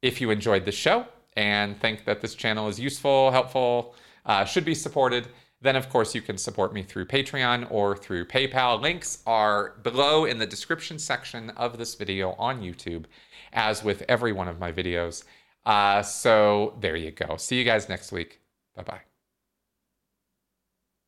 If 0.02 0.20
you 0.20 0.30
enjoyed 0.30 0.64
the 0.64 0.72
show 0.72 1.04
and 1.36 1.78
think 1.80 2.04
that 2.04 2.20
this 2.20 2.36
channel 2.36 2.68
is 2.68 2.78
useful, 2.78 3.32
helpful, 3.32 3.96
uh, 4.24 4.44
should 4.44 4.64
be 4.64 4.74
supported, 4.76 5.26
then 5.60 5.74
of 5.74 5.88
course 5.88 6.14
you 6.14 6.22
can 6.22 6.38
support 6.38 6.72
me 6.72 6.84
through 6.84 7.06
Patreon 7.06 7.66
or 7.72 7.96
through 7.96 8.26
PayPal. 8.26 8.80
Links 8.80 9.20
are 9.26 9.74
below 9.82 10.26
in 10.26 10.38
the 10.38 10.46
description 10.46 10.96
section 11.00 11.50
of 11.50 11.76
this 11.76 11.96
video 11.96 12.32
on 12.38 12.62
YouTube, 12.62 13.06
as 13.52 13.82
with 13.82 14.04
every 14.08 14.32
one 14.32 14.46
of 14.46 14.60
my 14.60 14.70
videos. 14.70 15.24
Uh, 15.64 16.02
so 16.02 16.76
there 16.80 16.96
you 16.96 17.10
go. 17.12 17.36
See 17.36 17.58
you 17.58 17.64
guys 17.64 17.88
next 17.88 18.12
week. 18.12 18.40
Bye 18.74 18.82
bye. 18.82 19.11